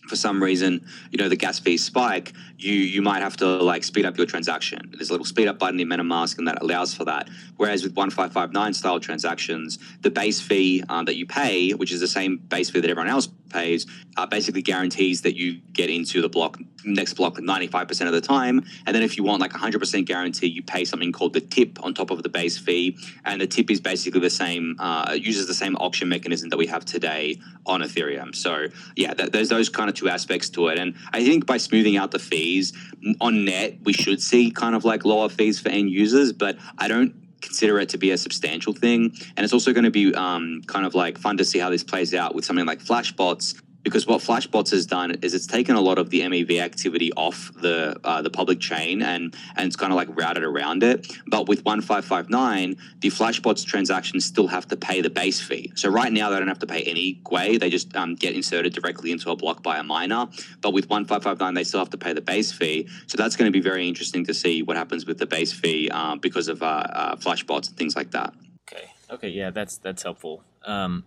for 0.09 0.15
some 0.15 0.41
reason, 0.41 0.85
you 1.11 1.17
know, 1.17 1.29
the 1.29 1.35
gas 1.35 1.59
fees 1.59 1.83
spike, 1.85 2.33
you 2.57 2.73
you 2.73 3.01
might 3.01 3.21
have 3.21 3.37
to 3.37 3.45
like 3.45 3.83
speed 3.83 4.05
up 4.05 4.17
your 4.17 4.25
transaction. 4.25 4.91
There's 4.91 5.09
a 5.09 5.13
little 5.13 5.25
speed 5.25 5.47
up 5.47 5.59
button 5.59 5.79
in 5.79 5.87
MetaMask, 5.87 6.37
and 6.37 6.47
that 6.47 6.61
allows 6.61 6.93
for 6.93 7.05
that. 7.05 7.29
Whereas 7.57 7.83
with 7.83 7.95
1559 7.95 8.73
style 8.73 8.99
transactions, 8.99 9.77
the 10.01 10.09
base 10.09 10.41
fee 10.41 10.83
um, 10.89 11.05
that 11.05 11.15
you 11.15 11.25
pay, 11.25 11.71
which 11.71 11.91
is 11.91 11.99
the 11.99 12.07
same 12.07 12.37
base 12.37 12.69
fee 12.69 12.81
that 12.81 12.89
everyone 12.89 13.09
else 13.09 13.27
pays, 13.49 13.85
uh, 14.17 14.25
basically 14.25 14.61
guarantees 14.61 15.21
that 15.21 15.35
you 15.35 15.59
get 15.73 15.89
into 15.89 16.21
the 16.21 16.29
block 16.29 16.59
next 16.85 17.13
block 17.15 17.35
95% 17.35 18.07
of 18.07 18.13
the 18.13 18.21
time. 18.21 18.63
And 18.85 18.95
then 18.95 19.03
if 19.03 19.17
you 19.17 19.23
want 19.23 19.41
like 19.41 19.51
100% 19.51 20.05
guarantee, 20.05 20.47
you 20.47 20.63
pay 20.63 20.85
something 20.85 21.11
called 21.11 21.33
the 21.33 21.41
tip 21.41 21.83
on 21.83 21.93
top 21.93 22.11
of 22.11 22.23
the 22.23 22.29
base 22.29 22.57
fee. 22.57 22.97
And 23.25 23.41
the 23.41 23.47
tip 23.47 23.69
is 23.69 23.81
basically 23.81 24.21
the 24.21 24.29
same, 24.29 24.75
uh, 24.79 25.17
uses 25.19 25.47
the 25.47 25.53
same 25.53 25.75
auction 25.77 26.09
mechanism 26.09 26.49
that 26.49 26.57
we 26.57 26.67
have 26.67 26.85
today 26.85 27.39
on 27.65 27.81
Ethereum. 27.81 28.35
So 28.35 28.67
yeah, 28.95 29.13
th- 29.13 29.31
there's 29.31 29.49
those 29.49 29.69
kind 29.69 29.89
of 29.89 29.95
two 29.95 30.09
aspects 30.09 30.49
to 30.51 30.67
it. 30.69 30.79
And 30.79 30.95
I 31.11 31.23
think 31.23 31.45
by 31.45 31.57
smoothing 31.57 31.97
out 31.97 32.11
the 32.11 32.19
fees 32.19 32.73
on 33.19 33.45
net, 33.45 33.79
we 33.83 33.93
should 33.93 34.21
see 34.21 34.51
kind 34.51 34.75
of 34.75 34.85
like 34.85 35.05
lower 35.05 35.29
fees 35.29 35.59
for 35.59 35.69
end 35.69 35.89
users, 35.89 36.33
but 36.33 36.57
I 36.77 36.87
don't 36.87 37.13
consider 37.41 37.79
it 37.79 37.89
to 37.89 37.97
be 37.97 38.11
a 38.11 38.17
substantial 38.17 38.73
thing. 38.73 39.13
And 39.35 39.43
it's 39.43 39.53
also 39.53 39.73
going 39.73 39.85
to 39.85 39.91
be 39.91 40.13
um, 40.13 40.61
kind 40.67 40.85
of 40.85 40.95
like 40.95 41.17
fun 41.17 41.37
to 41.37 41.45
see 41.45 41.59
how 41.59 41.69
this 41.69 41.83
plays 41.83 42.13
out 42.13 42.35
with 42.35 42.45
something 42.45 42.65
like 42.65 42.79
Flashbots, 42.79 43.59
because 43.83 44.05
what 44.05 44.21
Flashbots 44.21 44.71
has 44.71 44.85
done 44.85 45.11
is 45.21 45.33
it's 45.33 45.47
taken 45.47 45.75
a 45.75 45.81
lot 45.81 45.97
of 45.97 46.09
the 46.09 46.21
MEV 46.21 46.59
activity 46.59 47.11
off 47.13 47.51
the 47.55 47.99
uh, 48.03 48.21
the 48.21 48.29
public 48.29 48.59
chain 48.59 49.01
and 49.01 49.35
and 49.55 49.67
it's 49.67 49.75
kind 49.75 49.91
of 49.91 49.97
like 49.97 50.09
routed 50.17 50.43
around 50.43 50.83
it. 50.83 51.07
But 51.27 51.47
with 51.47 51.63
1559, 51.63 52.75
the 52.99 53.09
Flashbots 53.09 53.65
transactions 53.65 54.25
still 54.25 54.47
have 54.47 54.67
to 54.67 54.77
pay 54.77 55.01
the 55.01 55.09
base 55.09 55.39
fee. 55.39 55.71
So 55.75 55.89
right 55.89 56.11
now 56.11 56.29
they 56.29 56.39
don't 56.39 56.47
have 56.47 56.59
to 56.59 56.67
pay 56.67 56.83
any 56.83 57.21
way; 57.29 57.57
they 57.57 57.69
just 57.69 57.95
um, 57.95 58.15
get 58.15 58.35
inserted 58.35 58.73
directly 58.73 59.11
into 59.11 59.31
a 59.31 59.35
block 59.35 59.63
by 59.63 59.77
a 59.77 59.83
miner. 59.83 60.27
But 60.61 60.73
with 60.73 60.89
1559, 60.89 61.53
they 61.53 61.63
still 61.63 61.79
have 61.79 61.89
to 61.91 61.97
pay 61.97 62.13
the 62.13 62.21
base 62.21 62.51
fee. 62.51 62.87
So 63.07 63.17
that's 63.17 63.35
going 63.35 63.51
to 63.51 63.57
be 63.57 63.61
very 63.61 63.87
interesting 63.87 64.25
to 64.25 64.33
see 64.33 64.61
what 64.61 64.77
happens 64.77 65.05
with 65.05 65.17
the 65.17 65.25
base 65.25 65.53
fee 65.53 65.89
um, 65.89 66.19
because 66.19 66.47
of 66.47 66.61
uh, 66.61 66.65
uh, 66.65 67.15
Flashbots 67.15 67.69
and 67.69 67.77
things 67.77 67.95
like 67.95 68.11
that. 68.11 68.33
Okay. 68.71 68.89
Okay. 69.09 69.29
Yeah, 69.29 69.51
that's 69.51 69.77
that's 69.77 70.03
helpful. 70.03 70.43
Um, 70.65 71.05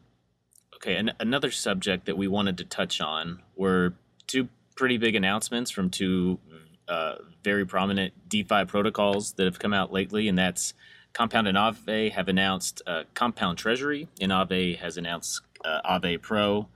Okay, 0.83 0.97
and 0.97 1.15
another 1.21 1.53
subject 1.53 2.07
that 2.07 2.17
we 2.17 2.27
wanted 2.27 2.59
to 2.59 2.65
touch 2.65 3.01
on 3.01 3.41
were 3.55 3.95
two 4.27 4.49
pretty 4.75 4.99
big 4.99 5.15
announcements 5.15 5.71
from 5.71 5.91
two 5.91 6.41
uh, 6.89 7.17
very 7.45 7.65
prominent 7.65 8.13
DeFi 8.29 8.65
protocols 8.65 9.35
that 9.35 9.45
have 9.45 9.61
come 9.61 9.73
out 9.73 9.93
lately, 9.93 10.27
and 10.27 10.37
that's 10.37 10.75
Compound 11.13 11.47
and 11.47 11.57
Aave 11.57 12.11
have 12.13 12.29
announced 12.29 12.83
uh, 12.87 13.05
Compound 13.15 13.59
Treasury, 13.59 14.09
and 14.21 14.33
Aave 14.33 14.79
has 14.79 14.97
announced 14.97 15.43
uh, 15.65 15.81
Aave 15.89 16.21
Pro. 16.21 16.69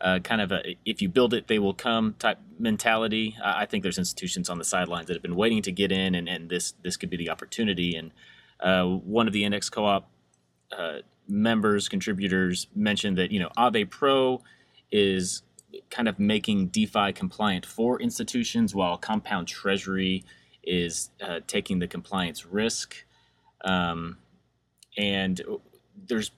Uh, 0.00 0.18
kind 0.20 0.40
of 0.40 0.50
a 0.50 0.76
if 0.86 1.02
you 1.02 1.10
build 1.10 1.34
it, 1.34 1.46
they 1.46 1.58
will 1.58 1.74
come 1.74 2.14
type 2.18 2.38
mentality. 2.58 3.36
I 3.44 3.66
think 3.66 3.82
there's 3.82 3.98
institutions 3.98 4.48
on 4.48 4.56
the 4.56 4.64
sidelines 4.64 5.08
that 5.08 5.12
have 5.12 5.22
been 5.22 5.36
waiting 5.36 5.60
to 5.62 5.72
get 5.72 5.92
in, 5.92 6.14
and, 6.14 6.26
and 6.26 6.48
this 6.48 6.72
this 6.82 6.96
could 6.96 7.10
be 7.10 7.18
the 7.18 7.28
opportunity. 7.28 7.94
And 7.94 8.12
uh, 8.60 8.84
one 8.84 9.26
of 9.26 9.34
the 9.34 9.44
index 9.44 9.68
co-op 9.68 10.09
uh, 10.76 10.98
members, 11.28 11.88
contributors 11.88 12.66
mentioned 12.74 13.18
that, 13.18 13.30
you 13.30 13.40
know, 13.40 13.50
Aave 13.56 13.90
Pro 13.90 14.42
is 14.90 15.42
kind 15.90 16.08
of 16.08 16.18
making 16.18 16.68
DeFi 16.68 17.12
compliant 17.12 17.64
for 17.64 18.00
institutions 18.00 18.74
while 18.74 18.96
Compound 18.96 19.46
Treasury 19.46 20.24
is 20.64 21.10
uh, 21.22 21.40
taking 21.46 21.78
the 21.78 21.86
compliance 21.86 22.44
risk. 22.44 23.04
Um, 23.64 24.18
and 24.96 25.40
there's 26.08 26.32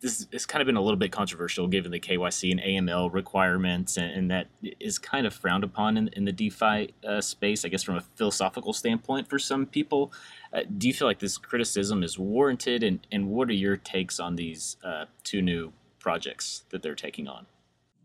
this 0.00 0.26
has 0.32 0.46
kind 0.46 0.62
of 0.62 0.66
been 0.66 0.76
a 0.76 0.80
little 0.80 0.98
bit 0.98 1.10
controversial 1.10 1.66
given 1.66 1.90
the 1.90 1.98
KYC 1.98 2.52
and 2.52 2.60
AML 2.60 3.12
requirements, 3.12 3.96
and, 3.96 4.12
and 4.12 4.30
that 4.30 4.46
is 4.78 4.98
kind 4.98 5.26
of 5.26 5.34
frowned 5.34 5.64
upon 5.64 5.96
in, 5.96 6.08
in 6.08 6.24
the 6.24 6.32
DeFi 6.32 6.94
uh, 7.06 7.20
space, 7.20 7.64
I 7.64 7.68
guess, 7.68 7.82
from 7.82 7.96
a 7.96 8.00
philosophical 8.00 8.72
standpoint 8.72 9.28
for 9.28 9.38
some 9.38 9.66
people. 9.66 10.12
Uh, 10.52 10.60
do 10.78 10.86
you 10.86 10.94
feel 10.94 11.08
like 11.08 11.18
this 11.18 11.38
criticism 11.38 12.02
is 12.02 12.18
warranted, 12.18 12.82
and, 12.82 13.06
and 13.10 13.28
what 13.28 13.48
are 13.48 13.54
your 13.54 13.76
takes 13.76 14.20
on 14.20 14.36
these 14.36 14.76
uh, 14.84 15.06
two 15.24 15.42
new 15.42 15.72
projects 15.98 16.64
that 16.70 16.82
they're 16.82 16.94
taking 16.94 17.26
on? 17.26 17.46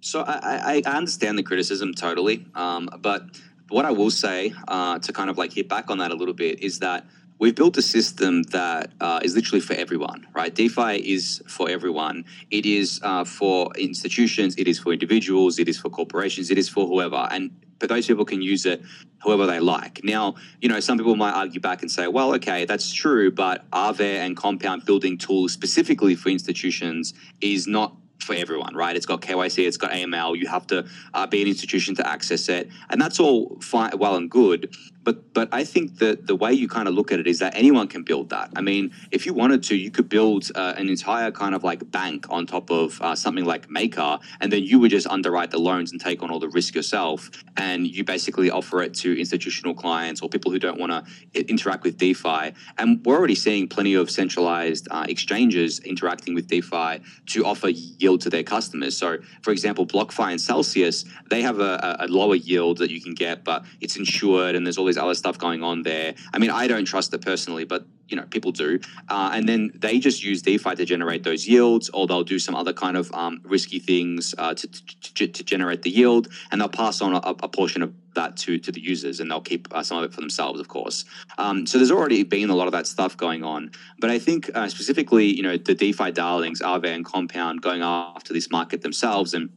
So 0.02 0.22
I, 0.22 0.82
I 0.86 0.90
understand 0.90 1.38
the 1.38 1.44
criticism 1.44 1.94
totally, 1.94 2.46
um, 2.56 2.90
but 3.00 3.24
what 3.70 3.86
I 3.86 3.92
will 3.92 4.12
say 4.12 4.54
uh, 4.68 5.00
to 5.00 5.14
kind 5.14 5.30
of 5.30 5.38
like 5.38 5.54
hit 5.54 5.68
back 5.68 5.90
on 5.90 5.98
that 6.00 6.12
a 6.12 6.16
little 6.16 6.34
bit 6.34 6.62
is 6.62 6.80
that 6.80 7.06
we've 7.40 7.56
built 7.56 7.78
a 7.78 7.82
system 7.82 8.44
that 8.44 8.92
uh, 9.02 9.20
is 9.24 9.36
literally 9.36 9.62
for 9.62 9.74
everyone, 9.74 10.28
right? 10.34 10.54
DeFi 10.54 10.98
is 11.14 11.42
for 11.48 11.70
everyone. 11.70 12.26
It 12.52 12.66
is 12.66 13.00
uh, 13.04 13.24
for 13.24 13.72
institutions, 13.78 14.56
it 14.58 14.68
is 14.68 14.80
for 14.80 14.94
individuals, 14.94 15.60
it 15.60 15.68
is 15.68 15.78
for 15.78 15.90
corporations, 15.90 16.50
it 16.50 16.58
is 16.58 16.70
for 16.70 16.88
whoever. 16.88 17.28
And 17.32 17.52
but 17.78 17.90
those 17.90 18.08
people 18.08 18.24
can 18.24 18.42
use 18.42 18.66
it 18.66 18.82
however 19.20 19.46
they 19.46 19.60
like. 19.60 20.02
Now, 20.04 20.36
you 20.62 20.70
know, 20.70 20.80
some 20.80 20.98
people 20.98 21.18
might 21.18 21.34
argue 21.34 21.60
back 21.60 21.82
and 21.82 21.92
say, 21.92 22.08
well, 22.08 22.34
okay, 22.36 22.64
that's 22.64 22.94
true, 22.94 23.32
but 23.32 23.70
Aave 23.72 24.00
and 24.00 24.38
Compound 24.38 24.86
building 24.86 25.18
tools 25.18 25.52
specifically 25.52 26.16
for 26.16 26.30
institutions 26.30 27.14
is 27.42 27.68
not 27.68 27.96
for 28.20 28.34
everyone, 28.34 28.76
right? 28.76 28.96
It's 28.96 29.06
got 29.06 29.22
KYC, 29.22 29.68
it's 29.68 29.78
got 29.78 29.92
AML. 29.92 30.38
You 30.38 30.48
have 30.48 30.66
to 30.68 30.86
uh, 31.14 31.28
be 31.28 31.42
an 31.42 31.48
institution 31.48 31.96
to 31.96 32.08
access 32.08 32.50
it, 32.50 32.70
and 32.90 33.00
that's 33.00 33.20
all 33.20 33.58
fine, 33.62 33.92
well 33.98 34.16
and 34.16 34.30
good. 34.30 34.74
But 35.06 35.34
but 35.34 35.48
I 35.52 35.64
think 35.64 36.00
that 36.00 36.28
the 36.28 36.36
way 36.36 36.52
you 36.52 36.68
kind 36.68 36.88
of 36.90 36.94
look 36.94 37.12
at 37.14 37.20
it 37.20 37.28
is 37.28 37.40
that 37.40 37.54
anyone 37.56 37.88
can 37.88 38.04
build 38.04 38.30
that. 38.32 38.50
I 38.56 38.62
mean, 38.62 38.92
if 39.12 39.26
you 39.26 39.34
wanted 39.34 39.62
to, 39.70 39.76
you 39.76 39.92
could 39.92 40.10
build 40.10 40.52
uh, 40.56 40.74
an 40.78 40.90
entire 40.90 41.32
kind 41.32 41.54
of 41.56 41.64
like 41.64 41.90
bank 41.92 42.26
on 42.30 42.46
top 42.48 42.72
of 42.72 43.00
uh, 43.02 43.16
something 43.16 43.46
like 43.46 43.70
Maker, 43.70 44.20
and 44.42 44.52
then 44.52 44.64
you 44.64 44.80
would 44.80 44.92
just 44.92 45.08
underwrite 45.08 45.52
the 45.52 45.60
loans 45.60 45.92
and 45.92 46.02
take 46.02 46.24
on 46.24 46.32
all 46.32 46.40
the 46.40 46.50
risk 46.50 46.74
yourself, 46.76 47.30
and 47.56 47.88
you 47.88 48.04
basically 48.04 48.50
offer 48.50 48.82
it 48.82 48.94
to 48.96 49.18
institutional 49.18 49.74
clients 49.74 50.22
or 50.22 50.28
people 50.28 50.52
who 50.52 50.60
don't 50.60 50.80
want 50.80 50.92
to 50.92 51.48
interact 51.48 51.84
with 51.84 51.98
DeFi. 51.98 52.54
And 52.80 53.06
we're 53.06 53.18
already 53.18 53.36
seeing 53.36 53.68
plenty 53.68 53.94
of 53.94 54.10
centralized 54.10 54.88
uh, 54.90 55.06
exchanges 55.08 55.80
interacting 55.82 56.34
with 56.34 56.48
DeFi 56.48 57.02
to 57.28 57.46
offer 57.46 57.70
yield 57.70 58.22
to 58.22 58.30
their 58.32 58.44
customers. 58.44 58.98
So, 58.98 59.20
for 59.44 59.52
example, 59.52 59.86
BlockFi 59.86 60.32
and 60.32 60.42
Celsius, 60.42 61.06
they 61.30 61.44
have 61.44 61.60
a, 61.60 61.98
a 62.00 62.08
lower 62.08 62.36
yield 62.36 62.80
that 62.80 62.90
you 62.90 63.02
can 63.02 63.14
get, 63.14 63.44
but 63.44 63.64
it's 63.82 63.98
insured, 63.98 64.56
and 64.56 64.66
there's 64.66 64.80
all 64.80 64.86
these 64.86 64.95
other 64.98 65.16
stuff 65.16 65.38
going 65.38 65.64
on 65.64 65.84
there. 65.84 66.16
I 66.34 66.40
mean, 66.40 66.50
I 66.50 66.68
don't 66.68 66.86
trust 66.86 67.14
it 67.14 67.22
personally, 67.22 67.66
but 67.66 67.86
you 68.08 68.16
know 68.16 68.24
people 68.24 68.52
do. 68.52 68.80
Uh, 69.10 69.32
and 69.34 69.48
then 69.48 69.72
they 69.76 70.00
just 70.00 70.24
use 70.24 70.42
defi 70.42 70.76
to 70.76 70.86
generate 70.86 71.24
those 71.24 71.48
yields 71.48 71.90
or 71.90 72.08
they'll 72.08 72.24
do 72.24 72.40
some 72.40 72.56
other 72.56 72.74
kind 72.74 72.98
of 72.98 73.12
um, 73.14 73.42
risky 73.44 73.80
things 73.80 74.36
uh, 74.38 74.54
to, 74.54 74.68
to, 74.68 75.28
to, 75.28 75.44
generate 75.44 75.82
the 75.82 75.90
yield 75.90 76.28
and 76.52 76.62
they'll 76.62 76.70
pass 76.70 77.02
on 77.02 77.14
a, 77.16 77.20
a, 77.20 77.48
portion 77.48 77.82
of 77.82 77.94
that 78.14 78.38
to, 78.38 78.58
to 78.58 78.72
the 78.72 78.82
users 78.82 79.20
and 79.20 79.30
they'll 79.30 79.42
keep 79.42 79.68
uh, 79.74 79.84
some 79.84 79.98
of 79.98 80.04
it 80.04 80.14
for 80.14 80.22
themselves 80.22 80.60
of 80.60 80.68
course. 80.68 81.06
Um, 81.38 81.66
so 81.66 81.78
there's 81.78 81.92
already 81.92 82.24
been 82.24 82.50
a 82.50 82.56
lot 82.56 82.68
of 82.68 82.74
that 82.74 82.88
stuff 82.88 83.18
going 83.18 83.44
on. 83.44 83.72
But 84.00 84.10
i 84.10 84.20
think 84.20 84.50
uh, 84.54 84.68
specifically 84.68 85.26
you 85.26 85.44
know 85.44 85.58
the 85.58 85.74
defi 85.74 86.12
darlings 86.12 86.62
Aave 86.62 86.86
and 86.86 87.06
compound 87.06 87.62
going 87.62 87.82
after 87.82 88.34
this 88.34 88.52
market 88.52 88.82
themselves 88.82 89.34
and 89.34 89.50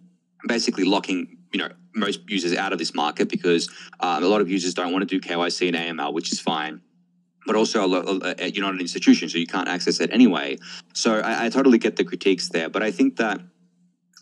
basically 0.47 0.85
locking 0.85 1.37
you 1.53 1.59
know 1.59 1.71
most 1.99 2.21
users 2.29 2.57
out 2.57 2.73
of 2.73 2.79
this 2.79 2.95
market 2.95 3.29
because 3.29 3.69
um, 4.01 4.23
a 4.23 4.27
lot 4.27 4.41
of 4.41 4.51
users 4.51 4.75
don't 4.75 4.93
want 4.93 5.09
to 5.09 5.21
do 5.21 5.21
KYC 5.21 5.69
and 5.69 5.99
AML, 5.99 6.13
which 6.13 6.33
is 6.33 6.41
fine. 6.41 6.81
But 7.47 7.57
also, 7.57 7.87
you're 7.87 8.65
not 8.65 8.75
an 8.75 8.81
institution, 8.81 9.29
so 9.29 9.39
you 9.39 9.47
can't 9.47 9.69
access 9.69 10.01
it 10.01 10.11
anyway. 10.13 10.59
So 10.93 11.21
I, 11.21 11.47
I 11.47 11.49
totally 11.49 11.79
get 11.79 11.97
the 11.97 12.05
critiques 12.05 12.51
there, 12.51 12.69
but 12.69 12.83
I 12.83 12.91
think 12.91 13.17
that 13.17 13.41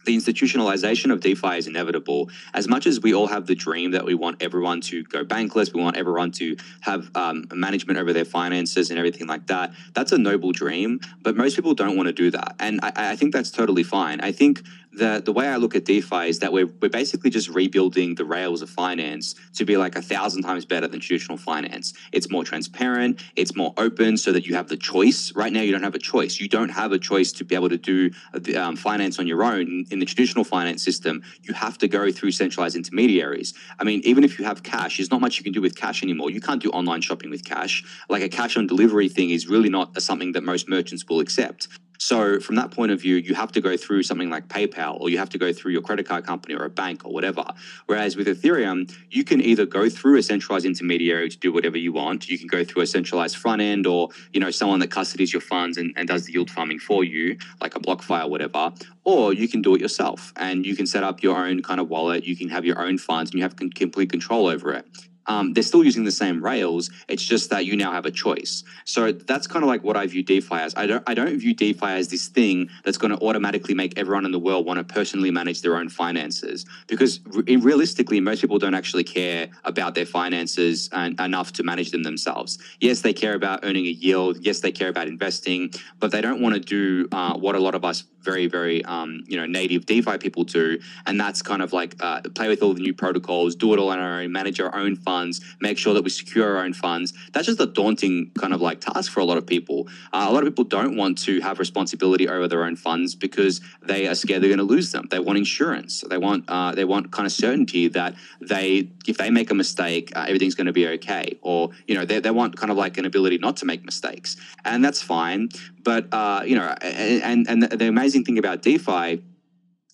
the 0.07 0.16
institutionalization 0.16 1.12
of 1.12 1.20
DeFi 1.20 1.59
is 1.59 1.66
inevitable. 1.66 2.31
As 2.55 2.66
much 2.66 2.87
as 2.87 3.01
we 3.01 3.12
all 3.12 3.27
have 3.27 3.47
the 3.47 3.55
dream 3.55 3.91
that 3.91 4.05
we 4.05 4.14
want 4.14 4.41
everyone 4.41 4.81
to 4.83 5.03
go 5.05 5.24
bankless, 5.24 5.74
we 5.74 5.83
want 5.83 5.97
everyone 5.97 6.31
to 6.33 6.57
have 6.81 7.11
um, 7.14 7.45
management 7.53 7.99
over 7.99 8.12
their 8.12 8.24
finances 8.24 8.91
and 8.91 8.99
everything 8.99 9.27
like 9.27 9.49
that. 9.49 9.72
That's 9.93 10.12
a 10.12 10.18
noble 10.18 10.53
dream, 10.53 11.01
but 11.20 11.37
most 11.37 11.57
people 11.57 11.74
don't 11.74 11.97
want 11.97 12.07
to 12.07 12.12
do 12.12 12.31
that, 12.31 12.55
and 12.59 12.81
I, 12.83 12.93
I 13.12 13.16
think 13.16 13.33
that's 13.33 13.51
totally 13.51 13.83
fine. 13.83 14.20
I 14.20 14.33
think 14.33 14.62
the 14.97 15.22
the 15.24 15.32
way 15.32 15.49
I 15.49 15.57
look 15.57 15.74
at 15.74 15.84
DeFi 15.84 16.28
is 16.28 16.38
that 16.40 16.53
we're 16.53 16.66
we're 16.80 16.88
basically 16.88 17.30
just 17.30 17.49
rebuilding 17.49 18.14
the 18.14 18.24
rails 18.24 18.62
of 18.62 18.70
finance 18.70 19.34
to 19.55 19.64
be 19.64 19.76
like 19.76 19.97
a 19.97 20.03
thousand 20.03 20.42
times 20.42 20.64
better 20.64 20.88
than 20.88 21.01
traditional 21.01 21.38
finance. 21.38 21.94
It's 22.12 22.30
more 22.30 22.44
transparent, 22.44 23.22
it's 23.36 23.55
more 23.55 23.72
open, 23.76 24.16
so 24.16 24.32
that 24.32 24.47
you 24.47 24.55
have 24.55 24.68
the 24.68 24.76
choice. 24.76 25.32
Right 25.34 25.53
now, 25.53 25.61
you 25.61 25.72
don't 25.72 25.82
have 25.82 25.94
a 25.94 25.99
choice. 25.99 26.40
You 26.40 26.49
don't 26.49 26.70
have 26.70 26.92
a 26.92 26.99
choice 26.99 27.32
to 27.32 27.44
be 27.44 27.55
able 27.55 27.68
to 27.68 27.78
do 27.78 28.11
um, 28.57 28.76
finance 28.76 29.18
on 29.18 29.26
your 29.26 29.44
own 29.44 29.84
in 29.90 29.99
the 29.99 30.07
traditional 30.07 30.44
finance 30.44 30.82
system. 30.82 31.22
You 31.42 31.55
have 31.55 31.78
to 31.78 31.88
go 31.88 32.11
through 32.11 32.32
centralized 32.32 32.76
intermediaries. 32.76 33.55
I 33.78 33.84
mean, 33.84 34.01
even 34.05 34.24
if 34.24 34.38
you 34.38 34.44
have 34.44 34.62
cash, 34.62 34.97
there's 34.97 35.11
not 35.11 35.20
much 35.20 35.38
you 35.38 35.44
can 35.44 35.53
do 35.53 35.61
with 35.61 35.76
cash 35.76 36.03
anymore. 36.03 36.30
You 36.30 36.40
can't 36.40 36.62
do 36.62 36.70
online 36.70 37.01
shopping 37.01 37.30
with 37.30 37.44
cash. 37.44 37.84
Like 38.09 38.22
a 38.22 38.28
cash 38.28 38.57
on 38.57 38.66
delivery 38.66 39.09
thing 39.09 39.30
is 39.30 39.47
really 39.47 39.68
not 39.68 40.01
something 40.01 40.32
that 40.32 40.42
most 40.42 40.68
merchants 40.68 41.05
will 41.09 41.20
accept. 41.20 41.68
So, 41.99 42.40
from 42.40 42.57
that 42.57 42.70
point 42.70 42.92
of 42.92 43.01
view, 43.01 43.16
you 43.16 43.34
have 43.34 43.53
to 43.53 43.61
go 43.61 43.76
through 43.76 44.03
something 44.03 44.30
like 44.30 44.49
PayPal 44.49 45.01
or 45.01 45.11
you 45.11 45.18
have 45.18 45.30
to 45.30 45.38
go 45.38 45.53
through 45.53 45.72
your 45.72 45.82
credit 45.82 46.07
card 46.07 46.24
company 46.24 46.55
or 46.55 46.64
a 46.64 46.70
bank 46.70 47.05
or 47.05 47.12
whatever. 47.12 47.44
Whereas 47.86 48.16
with 48.16 48.26
Ethereum, 48.26 48.92
you 49.11 49.24
can 49.24 49.40
either 49.40 49.66
go 49.66 49.88
through 49.88 50.18
a 50.18 50.22
centralized 50.22 50.66
intermediary 50.66 51.28
to 51.28 51.38
do 51.38 51.53
whatever 51.53 51.78
you 51.78 51.92
want. 51.92 52.28
You 52.28 52.38
can 52.38 52.49
go 52.49 52.64
through 52.64 52.82
a 52.82 52.86
centralized 52.86 53.36
front 53.36 53.62
end 53.62 53.86
or, 53.86 54.09
you 54.32 54.40
know, 54.40 54.51
someone 54.51 54.80
that 54.80 54.90
custodies 54.90 55.32
your 55.32 55.42
funds 55.42 55.78
and, 55.78 55.92
and 55.97 56.09
does 56.09 56.26
the 56.26 56.32
yield 56.32 56.51
farming 56.51 56.78
for 56.78 57.05
you, 57.05 57.36
like 57.61 57.74
a 57.76 57.80
BlockFi 57.80 58.24
or 58.24 58.30
whatever. 58.30 58.72
Or 59.05 59.32
you 59.32 59.49
can 59.49 59.62
do 59.62 59.74
it 59.74 59.80
yourself 59.80 60.32
and 60.36 60.66
you 60.66 60.76
can 60.76 60.86
set 60.86 61.05
up 61.05 61.22
your 61.22 61.47
own 61.47 61.62
kind 61.62 61.80
of 61.80 61.88
wallet. 61.88 62.24
You 62.24 62.36
can 62.36 62.49
have 62.49 62.64
your 62.64 62.80
own 62.80 62.99
funds 62.99 63.30
and 63.30 63.38
you 63.38 63.42
have 63.42 63.57
complete 63.57 64.11
control 64.11 64.47
over 64.47 64.72
it 64.72 64.86
um, 65.27 65.53
they're 65.53 65.62
still 65.62 65.85
using 65.85 66.05
the 66.05 66.12
same 66.12 66.43
rails. 66.43 66.91
It's 67.09 67.22
just 67.22 67.51
that 67.51 67.64
you 67.66 67.77
now 67.77 67.93
have 67.93 68.07
a 68.07 68.11
choice. 68.11 68.64
So 68.85 69.12
that's 69.12 69.47
kind 69.47 69.62
of 69.62 69.68
like 69.68 69.83
what 69.83 69.97
I 69.97 70.07
view 70.07 70.22
DeFi 70.22 70.55
as. 70.55 70.74
I 70.77 70.87
don't 70.87 71.03
I 71.07 71.14
don't 71.14 71.39
view 71.39 71.55
DeFi 71.55 71.87
as 71.87 72.09
this 72.09 72.29
thing 72.29 72.68
that's 72.85 72.99
going 72.99 73.16
to 73.16 73.24
automatically 73.24 73.74
make 73.74 73.99
everyone 73.99 74.24
in 74.24 74.33
the 74.33 74.39
world 74.39 74.66
want 74.66 74.79
to 74.79 74.85
personally 74.85 75.31
manage 75.31 75.62
their 75.62 75.77
own 75.77 75.89
finances 75.89 76.64
because 76.87 77.20
re- 77.27 77.57
realistically, 77.57 78.20
most 78.20 78.41
people 78.41 78.59
don't 78.59 78.74
actually 78.74 79.05
care 79.05 79.49
about 79.64 79.95
their 79.95 80.07
finances 80.07 80.89
and, 80.93 81.18
enough 81.20 81.53
to 81.53 81.62
manage 81.62 81.91
them 81.91 82.03
themselves. 82.03 82.59
Yes, 82.81 83.01
they 83.01 83.12
care 83.12 83.35
about 83.35 83.61
earning 83.62 83.87
a 83.87 83.91
yield. 83.91 84.39
Yes, 84.41 84.61
they 84.61 84.72
care 84.72 84.89
about 84.89 85.09
investing, 85.09 85.72
but 85.99 86.11
they 86.12 86.20
don't 86.20 86.41
want 86.41 86.55
to 86.55 86.61
do 86.61 87.09
uh, 87.12 87.37
what 87.37 87.55
a 87.55 87.61
lot 87.61 87.74
of 87.74 87.85
us 87.85 88.05
very 88.27 88.49
very 88.49 88.85
um, 88.85 89.22
you 89.27 89.37
know 89.39 89.47
native 89.47 89.87
DeFi 89.87 90.18
people 90.18 90.45
do, 90.45 90.79
and 91.07 91.18
that's 91.18 91.41
kind 91.41 91.62
of 91.62 91.72
like 91.72 91.95
uh, 92.01 92.20
play 92.35 92.49
with 92.49 92.62
all 92.62 92.74
the 92.74 92.81
new 92.81 92.93
protocols, 92.93 93.55
do 93.55 93.72
it 93.72 93.79
all 93.79 93.91
on 93.91 93.99
our 93.99 94.20
own, 94.20 94.33
manage 94.33 94.61
our 94.61 94.74
own 94.74 94.97
funds, 94.97 95.15
make 95.60 95.78
sure 95.78 95.94
that 95.94 96.02
we 96.02 96.10
secure 96.10 96.56
our 96.56 96.64
own 96.64 96.72
funds. 96.72 97.12
That's 97.32 97.46
just 97.46 97.60
a 97.60 97.66
daunting 97.66 98.30
kind 98.38 98.52
of 98.52 98.60
like 98.60 98.80
task 98.80 99.12
for 99.12 99.20
a 99.20 99.24
lot 99.24 99.38
of 99.38 99.46
people. 99.46 99.88
Uh, 100.12 100.26
a 100.28 100.32
lot 100.32 100.42
of 100.42 100.48
people 100.48 100.64
don't 100.64 100.96
want 100.96 101.18
to 101.18 101.40
have 101.40 101.58
responsibility 101.58 102.28
over 102.28 102.48
their 102.48 102.64
own 102.64 102.76
funds 102.76 103.14
because 103.14 103.60
they 103.82 104.06
are 104.06 104.14
scared 104.14 104.42
they're 104.42 104.48
going 104.48 104.58
to 104.58 104.64
lose 104.64 104.92
them. 104.92 105.06
They 105.10 105.18
want 105.18 105.38
insurance. 105.38 106.04
They 106.08 106.18
want 106.18 106.44
uh, 106.48 106.72
they 106.72 106.84
want 106.84 107.12
kind 107.12 107.26
of 107.26 107.32
certainty 107.32 107.88
that 107.88 108.14
they 108.40 108.88
if 109.06 109.16
they 109.18 109.30
make 109.30 109.50
a 109.50 109.54
mistake, 109.54 110.12
uh, 110.16 110.24
everything's 110.28 110.54
going 110.54 110.66
to 110.66 110.72
be 110.72 110.86
okay, 110.88 111.38
or 111.42 111.70
you 111.86 111.94
know 111.94 112.04
they, 112.04 112.20
they 112.20 112.30
want 112.30 112.56
kind 112.56 112.70
of 112.70 112.76
like 112.76 112.98
an 112.98 113.04
ability 113.04 113.38
not 113.38 113.56
to 113.58 113.64
make 113.64 113.84
mistakes, 113.84 114.36
and 114.64 114.84
that's 114.84 115.02
fine. 115.02 115.48
But 115.82 116.06
uh, 116.12 116.42
you 116.44 116.56
know, 116.56 116.74
and 116.82 117.48
and 117.48 117.62
the 117.62 117.88
amazing 117.88 118.24
thing 118.24 118.38
about 118.38 118.62
DeFi 118.62 119.22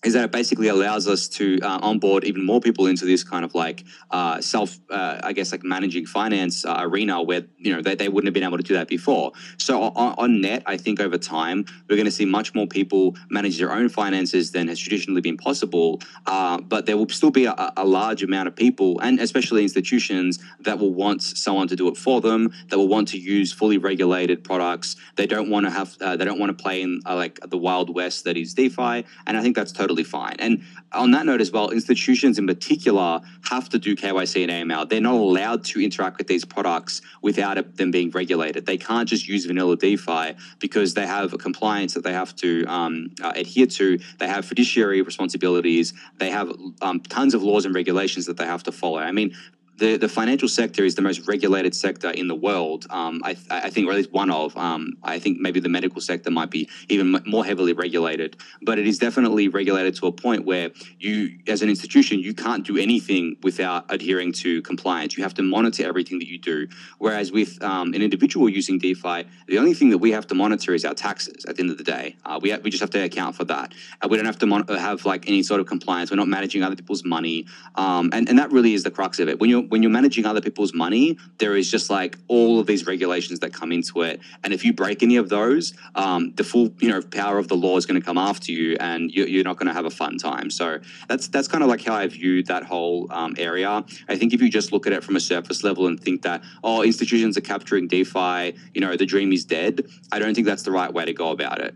is 0.03 0.13
that 0.13 0.25
it 0.25 0.31
basically 0.31 0.67
allows 0.67 1.07
us 1.07 1.27
to 1.27 1.59
uh, 1.61 1.79
onboard 1.81 2.23
even 2.25 2.45
more 2.45 2.59
people 2.59 2.87
into 2.87 3.05
this 3.05 3.23
kind 3.23 3.45
of 3.45 3.55
like 3.55 3.83
uh, 4.11 4.41
self, 4.41 4.77
uh, 4.89 5.19
I 5.23 5.33
guess, 5.33 5.51
like 5.51 5.63
managing 5.63 6.05
finance 6.05 6.65
uh, 6.65 6.77
arena 6.79 7.21
where 7.21 7.43
you 7.57 7.73
know 7.73 7.81
they, 7.81 7.95
they 7.95 8.09
wouldn't 8.09 8.27
have 8.27 8.33
been 8.33 8.43
able 8.43 8.57
to 8.57 8.63
do 8.63 8.73
that 8.73 8.87
before. 8.87 9.31
So 9.57 9.81
on, 9.81 10.15
on 10.17 10.41
net, 10.41 10.63
I 10.65 10.77
think 10.77 10.99
over 10.99 11.17
time 11.17 11.65
we're 11.89 11.95
going 11.95 12.05
to 12.05 12.11
see 12.11 12.25
much 12.25 12.53
more 12.53 12.67
people 12.67 13.15
manage 13.29 13.57
their 13.57 13.71
own 13.71 13.89
finances 13.89 14.51
than 14.51 14.67
has 14.67 14.79
traditionally 14.79 15.21
been 15.21 15.37
possible. 15.37 16.01
Uh, 16.25 16.59
but 16.59 16.85
there 16.85 16.97
will 16.97 17.09
still 17.09 17.31
be 17.31 17.45
a, 17.45 17.73
a, 17.77 17.85
large 17.85 18.23
amount 18.23 18.47
of 18.47 18.55
people, 18.55 18.99
and 19.01 19.19
especially 19.19 19.61
institutions, 19.61 20.39
that 20.59 20.79
will 20.79 20.93
want 20.93 21.21
someone 21.21 21.67
to 21.67 21.75
do 21.75 21.87
it 21.87 21.95
for 21.95 22.21
them. 22.21 22.51
That 22.69 22.77
will 22.77 22.87
want 22.87 23.07
to 23.09 23.17
use 23.17 23.53
fully 23.53 23.77
regulated 23.77 24.43
products. 24.43 24.95
They 25.15 25.27
don't 25.27 25.49
want 25.49 25.65
to 25.65 25.71
have. 25.71 25.95
Uh, 26.01 26.17
they 26.17 26.25
don't 26.25 26.39
want 26.39 26.57
to 26.57 26.61
play 26.61 26.81
in 26.81 27.01
like 27.05 27.39
the 27.45 27.57
wild 27.57 27.93
west 27.93 28.25
that 28.25 28.35
is 28.35 28.53
DeFi, 28.53 29.05
and 29.25 29.37
I 29.37 29.41
think 29.41 29.55
that's 29.55 29.71
totally 29.71 29.92
totally 29.93 30.03
fine. 30.03 30.35
And 30.39 30.63
on 30.91 31.11
that 31.11 31.25
note 31.25 31.41
as 31.41 31.51
well, 31.51 31.69
institutions 31.69 32.39
in 32.39 32.47
particular 32.47 33.21
have 33.49 33.69
to 33.69 33.79
do 33.79 33.95
KYC 33.95 34.47
and 34.47 34.71
AML. 34.71 34.89
They're 34.89 35.01
not 35.01 35.13
allowed 35.13 35.63
to 35.65 35.81
interact 35.81 36.17
with 36.17 36.27
these 36.27 36.45
products 36.45 37.01
without 37.21 37.57
it, 37.57 37.77
them 37.77 37.91
being 37.91 38.09
regulated. 38.11 38.65
They 38.65 38.77
can't 38.77 39.07
just 39.07 39.27
use 39.27 39.45
vanilla 39.45 39.77
DeFi 39.77 40.35
because 40.59 40.93
they 40.93 41.05
have 41.05 41.33
a 41.33 41.37
compliance 41.37 41.93
that 41.93 42.03
they 42.03 42.13
have 42.13 42.35
to 42.37 42.65
um, 42.65 43.11
uh, 43.21 43.33
adhere 43.35 43.67
to. 43.67 43.99
They 44.17 44.27
have 44.27 44.45
fiduciary 44.45 45.01
responsibilities. 45.01 45.93
They 46.17 46.31
have 46.31 46.51
um, 46.81 46.99
tons 47.01 47.33
of 47.33 47.43
laws 47.43 47.65
and 47.65 47.75
regulations 47.75 48.25
that 48.25 48.37
they 48.37 48.45
have 48.45 48.63
to 48.63 48.71
follow. 48.71 48.97
I 48.99 49.11
mean, 49.11 49.35
the, 49.77 49.97
the 49.97 50.07
financial 50.07 50.47
sector 50.47 50.83
is 50.83 50.95
the 50.95 51.01
most 51.01 51.27
regulated 51.27 51.75
sector 51.75 52.11
in 52.11 52.27
the 52.27 52.35
world. 52.35 52.85
Um, 52.89 53.21
I, 53.23 53.35
I, 53.49 53.69
think, 53.69 53.87
or 53.87 53.91
at 53.91 53.97
least 53.97 54.11
one 54.11 54.29
of. 54.29 54.55
Um, 54.55 54.93
I 55.03 55.19
think 55.19 55.39
maybe 55.39 55.59
the 55.59 55.69
medical 55.69 56.01
sector 56.01 56.29
might 56.29 56.51
be 56.51 56.69
even 56.89 57.19
more 57.25 57.43
heavily 57.43 57.73
regulated, 57.73 58.37
but 58.61 58.77
it 58.77 58.87
is 58.87 58.99
definitely 58.99 59.47
regulated 59.47 59.95
to 59.95 60.07
a 60.07 60.11
point 60.11 60.45
where 60.45 60.69
you, 60.99 61.39
as 61.47 61.61
an 61.61 61.69
institution, 61.69 62.19
you 62.19 62.33
can't 62.33 62.65
do 62.65 62.77
anything 62.77 63.37
without 63.41 63.85
adhering 63.91 64.31
to 64.33 64.61
compliance. 64.61 65.17
You 65.17 65.23
have 65.23 65.33
to 65.35 65.43
monitor 65.43 65.87
everything 65.87 66.19
that 66.19 66.27
you 66.27 66.37
do. 66.37 66.67
Whereas 66.99 67.31
with 67.31 67.61
um, 67.63 67.93
an 67.93 68.01
individual 68.01 68.49
using 68.49 68.77
DeFi, 68.77 69.25
the 69.47 69.57
only 69.57 69.73
thing 69.73 69.89
that 69.89 69.97
we 69.97 70.11
have 70.11 70.27
to 70.27 70.35
monitor 70.35 70.73
is 70.73 70.85
our 70.85 70.93
taxes. 70.93 71.45
At 71.45 71.55
the 71.55 71.63
end 71.63 71.71
of 71.71 71.77
the 71.77 71.83
day, 71.83 72.15
uh, 72.25 72.39
we 72.41 72.55
we 72.57 72.69
just 72.69 72.81
have 72.81 72.91
to 72.91 73.03
account 73.03 73.35
for 73.35 73.45
that. 73.45 73.73
Uh, 74.01 74.07
we 74.07 74.17
don't 74.17 74.25
have 74.25 74.39
to 74.39 74.45
mon- 74.45 74.67
have 74.67 75.05
like 75.05 75.27
any 75.27 75.41
sort 75.41 75.59
of 75.59 75.67
compliance. 75.67 76.11
We're 76.11 76.17
not 76.17 76.27
managing 76.27 76.63
other 76.63 76.75
people's 76.75 77.03
money, 77.03 77.47
um, 77.75 78.11
and 78.13 78.29
and 78.29 78.37
that 78.37 78.51
really 78.51 78.73
is 78.73 78.83
the 78.83 78.91
crux 78.91 79.19
of 79.19 79.27
it. 79.29 79.39
When 79.39 79.49
you're 79.49 79.62
when 79.69 79.81
you're 79.81 79.91
managing 79.91 80.25
other 80.25 80.41
people's 80.41 80.73
money, 80.73 81.17
there 81.37 81.55
is 81.55 81.69
just 81.69 81.89
like 81.89 82.17
all 82.27 82.59
of 82.59 82.67
these 82.67 82.85
regulations 82.85 83.39
that 83.39 83.53
come 83.53 83.71
into 83.71 84.01
it, 84.01 84.19
and 84.43 84.53
if 84.53 84.63
you 84.65 84.73
break 84.73 85.03
any 85.03 85.17
of 85.17 85.29
those, 85.29 85.73
um, 85.95 86.33
the 86.35 86.43
full 86.43 86.73
you 86.79 86.89
know 86.89 87.01
power 87.01 87.37
of 87.37 87.47
the 87.47 87.55
law 87.55 87.77
is 87.77 87.85
going 87.85 87.99
to 87.99 88.05
come 88.05 88.17
after 88.17 88.51
you, 88.51 88.77
and 88.79 89.11
you're, 89.11 89.27
you're 89.27 89.43
not 89.43 89.57
going 89.57 89.67
to 89.67 89.73
have 89.73 89.85
a 89.85 89.89
fun 89.89 90.17
time. 90.17 90.49
So 90.49 90.79
that's 91.07 91.27
that's 91.27 91.47
kind 91.47 91.63
of 91.63 91.69
like 91.69 91.83
how 91.83 91.95
I 91.95 92.07
view 92.07 92.43
that 92.43 92.63
whole 92.63 93.07
um, 93.11 93.35
area. 93.37 93.83
I 94.07 94.15
think 94.15 94.33
if 94.33 94.41
you 94.41 94.49
just 94.49 94.71
look 94.71 94.87
at 94.87 94.93
it 94.93 95.03
from 95.03 95.15
a 95.15 95.19
surface 95.19 95.63
level 95.63 95.87
and 95.87 95.99
think 95.99 96.21
that 96.23 96.43
oh 96.63 96.83
institutions 96.83 97.37
are 97.37 97.41
capturing 97.41 97.87
DeFi, 97.87 98.55
you 98.73 98.81
know 98.81 98.95
the 98.95 99.05
dream 99.05 99.31
is 99.31 99.45
dead. 99.45 99.85
I 100.11 100.19
don't 100.19 100.33
think 100.33 100.47
that's 100.47 100.63
the 100.63 100.71
right 100.71 100.93
way 100.93 101.05
to 101.05 101.13
go 101.13 101.29
about 101.29 101.59
it. 101.59 101.75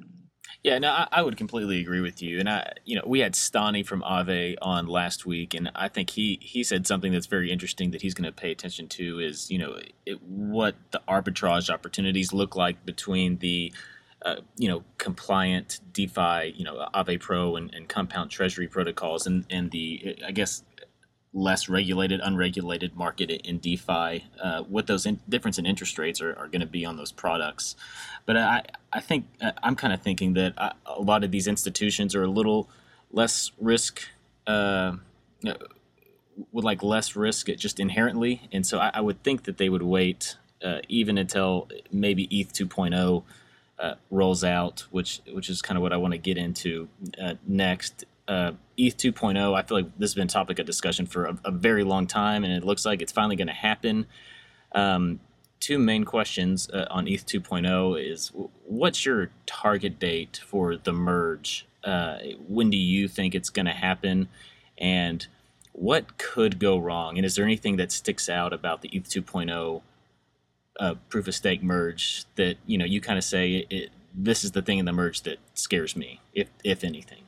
Yeah, 0.63 0.79
no, 0.79 0.89
I, 0.89 1.07
I, 1.11 1.21
would 1.21 1.37
completely 1.37 1.79
agree 1.79 2.01
with 2.01 2.21
you. 2.21 2.39
And 2.39 2.49
I, 2.49 2.73
you 2.83 2.95
know, 2.95 3.03
we 3.05 3.19
had 3.19 3.33
Stani 3.33 3.85
from 3.85 4.01
Aave 4.01 4.55
on 4.61 4.87
last 4.87 5.25
week, 5.25 5.53
and 5.53 5.71
I 5.75 5.87
think 5.87 6.09
he 6.09 6.39
he 6.41 6.63
said 6.63 6.87
something 6.87 7.11
that's 7.11 7.27
very 7.27 7.51
interesting 7.51 7.91
that 7.91 8.01
he's 8.01 8.13
going 8.13 8.25
to 8.25 8.31
pay 8.31 8.51
attention 8.51 8.87
to 8.89 9.19
is 9.19 9.49
you 9.51 9.59
know 9.59 9.79
it, 10.05 10.21
what 10.23 10.75
the 10.91 11.01
arbitrage 11.07 11.69
opportunities 11.69 12.33
look 12.33 12.55
like 12.55 12.85
between 12.85 13.37
the 13.37 13.71
uh, 14.23 14.37
you 14.57 14.67
know 14.67 14.83
compliant 14.97 15.79
DeFi, 15.93 16.53
you 16.55 16.65
know 16.65 16.87
Aave 16.93 17.19
Pro 17.19 17.55
and, 17.55 17.73
and 17.73 17.87
Compound 17.87 18.31
Treasury 18.31 18.67
protocols, 18.67 19.27
and 19.27 19.45
and 19.49 19.71
the 19.71 20.17
I 20.25 20.31
guess 20.31 20.63
less 21.37 21.69
regulated, 21.69 22.19
unregulated 22.23 22.95
market 22.95 23.29
in 23.29 23.59
DeFi, 23.59 24.25
uh, 24.41 24.63
what 24.63 24.87
those 24.87 25.05
in, 25.05 25.19
difference 25.29 25.59
in 25.59 25.67
interest 25.67 25.97
rates 25.99 26.19
are, 26.19 26.35
are 26.35 26.47
going 26.47 26.61
to 26.61 26.67
be 26.67 26.83
on 26.83 26.97
those 26.97 27.11
products. 27.11 27.75
But 28.25 28.37
I, 28.37 28.63
I 28.91 28.99
think 28.99 29.27
uh, 29.39 29.51
I'm 29.61 29.75
kind 29.75 29.93
of 29.93 30.01
thinking 30.01 30.33
that 30.33 30.53
uh, 30.57 30.73
a 30.85 30.99
lot 30.99 31.23
of 31.23 31.29
these 31.29 31.47
institutions 31.47 32.15
are 32.15 32.23
a 32.23 32.27
little 32.27 32.67
less 33.11 33.51
risk, 33.59 34.01
uh, 34.47 34.93
would 36.51 36.63
like 36.63 36.81
less 36.81 37.15
risk 37.15 37.47
just 37.57 37.79
inherently, 37.79 38.49
and 38.51 38.65
so 38.65 38.79
I, 38.79 38.91
I 38.95 39.01
would 39.01 39.21
think 39.23 39.43
that 39.43 39.57
they 39.57 39.69
would 39.69 39.83
wait 39.83 40.37
uh, 40.63 40.79
even 40.89 41.19
until 41.19 41.69
maybe 41.91 42.23
ETH 42.31 42.51
2.0 42.51 43.23
uh, 43.79 43.93
rolls 44.09 44.43
out, 44.43 44.85
which 44.89 45.21
which 45.31 45.49
is 45.49 45.61
kind 45.61 45.77
of 45.77 45.83
what 45.83 45.93
I 45.93 45.97
want 45.97 46.13
to 46.13 46.17
get 46.17 46.37
into 46.37 46.89
next 47.45 48.05
uh, 48.27 48.51
ETH 48.77 48.97
2.0, 48.97 49.55
I 49.57 49.61
feel 49.63 49.77
like 49.77 49.97
this 49.97 50.11
has 50.11 50.15
been 50.15 50.25
a 50.25 50.29
topic 50.29 50.59
of 50.59 50.65
discussion 50.65 51.05
for 51.05 51.25
a, 51.25 51.37
a 51.45 51.51
very 51.51 51.83
long 51.83 52.07
time, 52.07 52.43
and 52.43 52.53
it 52.53 52.63
looks 52.63 52.85
like 52.85 53.01
it's 53.01 53.11
finally 53.11 53.35
going 53.35 53.47
to 53.47 53.53
happen. 53.53 54.05
Um, 54.73 55.19
two 55.59 55.79
main 55.79 56.03
questions 56.03 56.69
uh, 56.69 56.85
on 56.89 57.07
ETH 57.07 57.25
2.0 57.25 58.11
is 58.11 58.31
what's 58.65 59.05
your 59.05 59.31
target 59.45 59.99
date 59.99 60.41
for 60.45 60.75
the 60.75 60.93
merge? 60.93 61.65
Uh, 61.83 62.17
when 62.47 62.69
do 62.69 62.77
you 62.77 63.07
think 63.07 63.33
it's 63.33 63.49
going 63.49 63.65
to 63.65 63.71
happen? 63.71 64.27
And 64.77 65.25
what 65.71 66.17
could 66.17 66.59
go 66.59 66.77
wrong? 66.77 67.17
And 67.17 67.25
is 67.25 67.35
there 67.35 67.45
anything 67.45 67.77
that 67.77 67.91
sticks 67.91 68.29
out 68.29 68.51
about 68.53 68.81
the 68.81 68.89
ETH 68.89 69.07
2.0 69.09 69.81
uh, 70.79 70.95
proof 71.09 71.27
of 71.27 71.35
stake 71.35 71.63
merge 71.63 72.25
that 72.35 72.57
you 72.65 72.77
know 72.77 72.85
you 72.85 73.01
kind 73.01 73.17
of 73.17 73.23
say 73.23 73.65
it, 73.69 73.89
this 74.13 74.43
is 74.43 74.51
the 74.51 74.61
thing 74.61 74.77
in 74.77 74.85
the 74.85 74.91
merge 74.91 75.21
that 75.21 75.39
scares 75.53 75.95
me, 75.95 76.19
if 76.33 76.49
if 76.63 76.83
anything? 76.83 77.26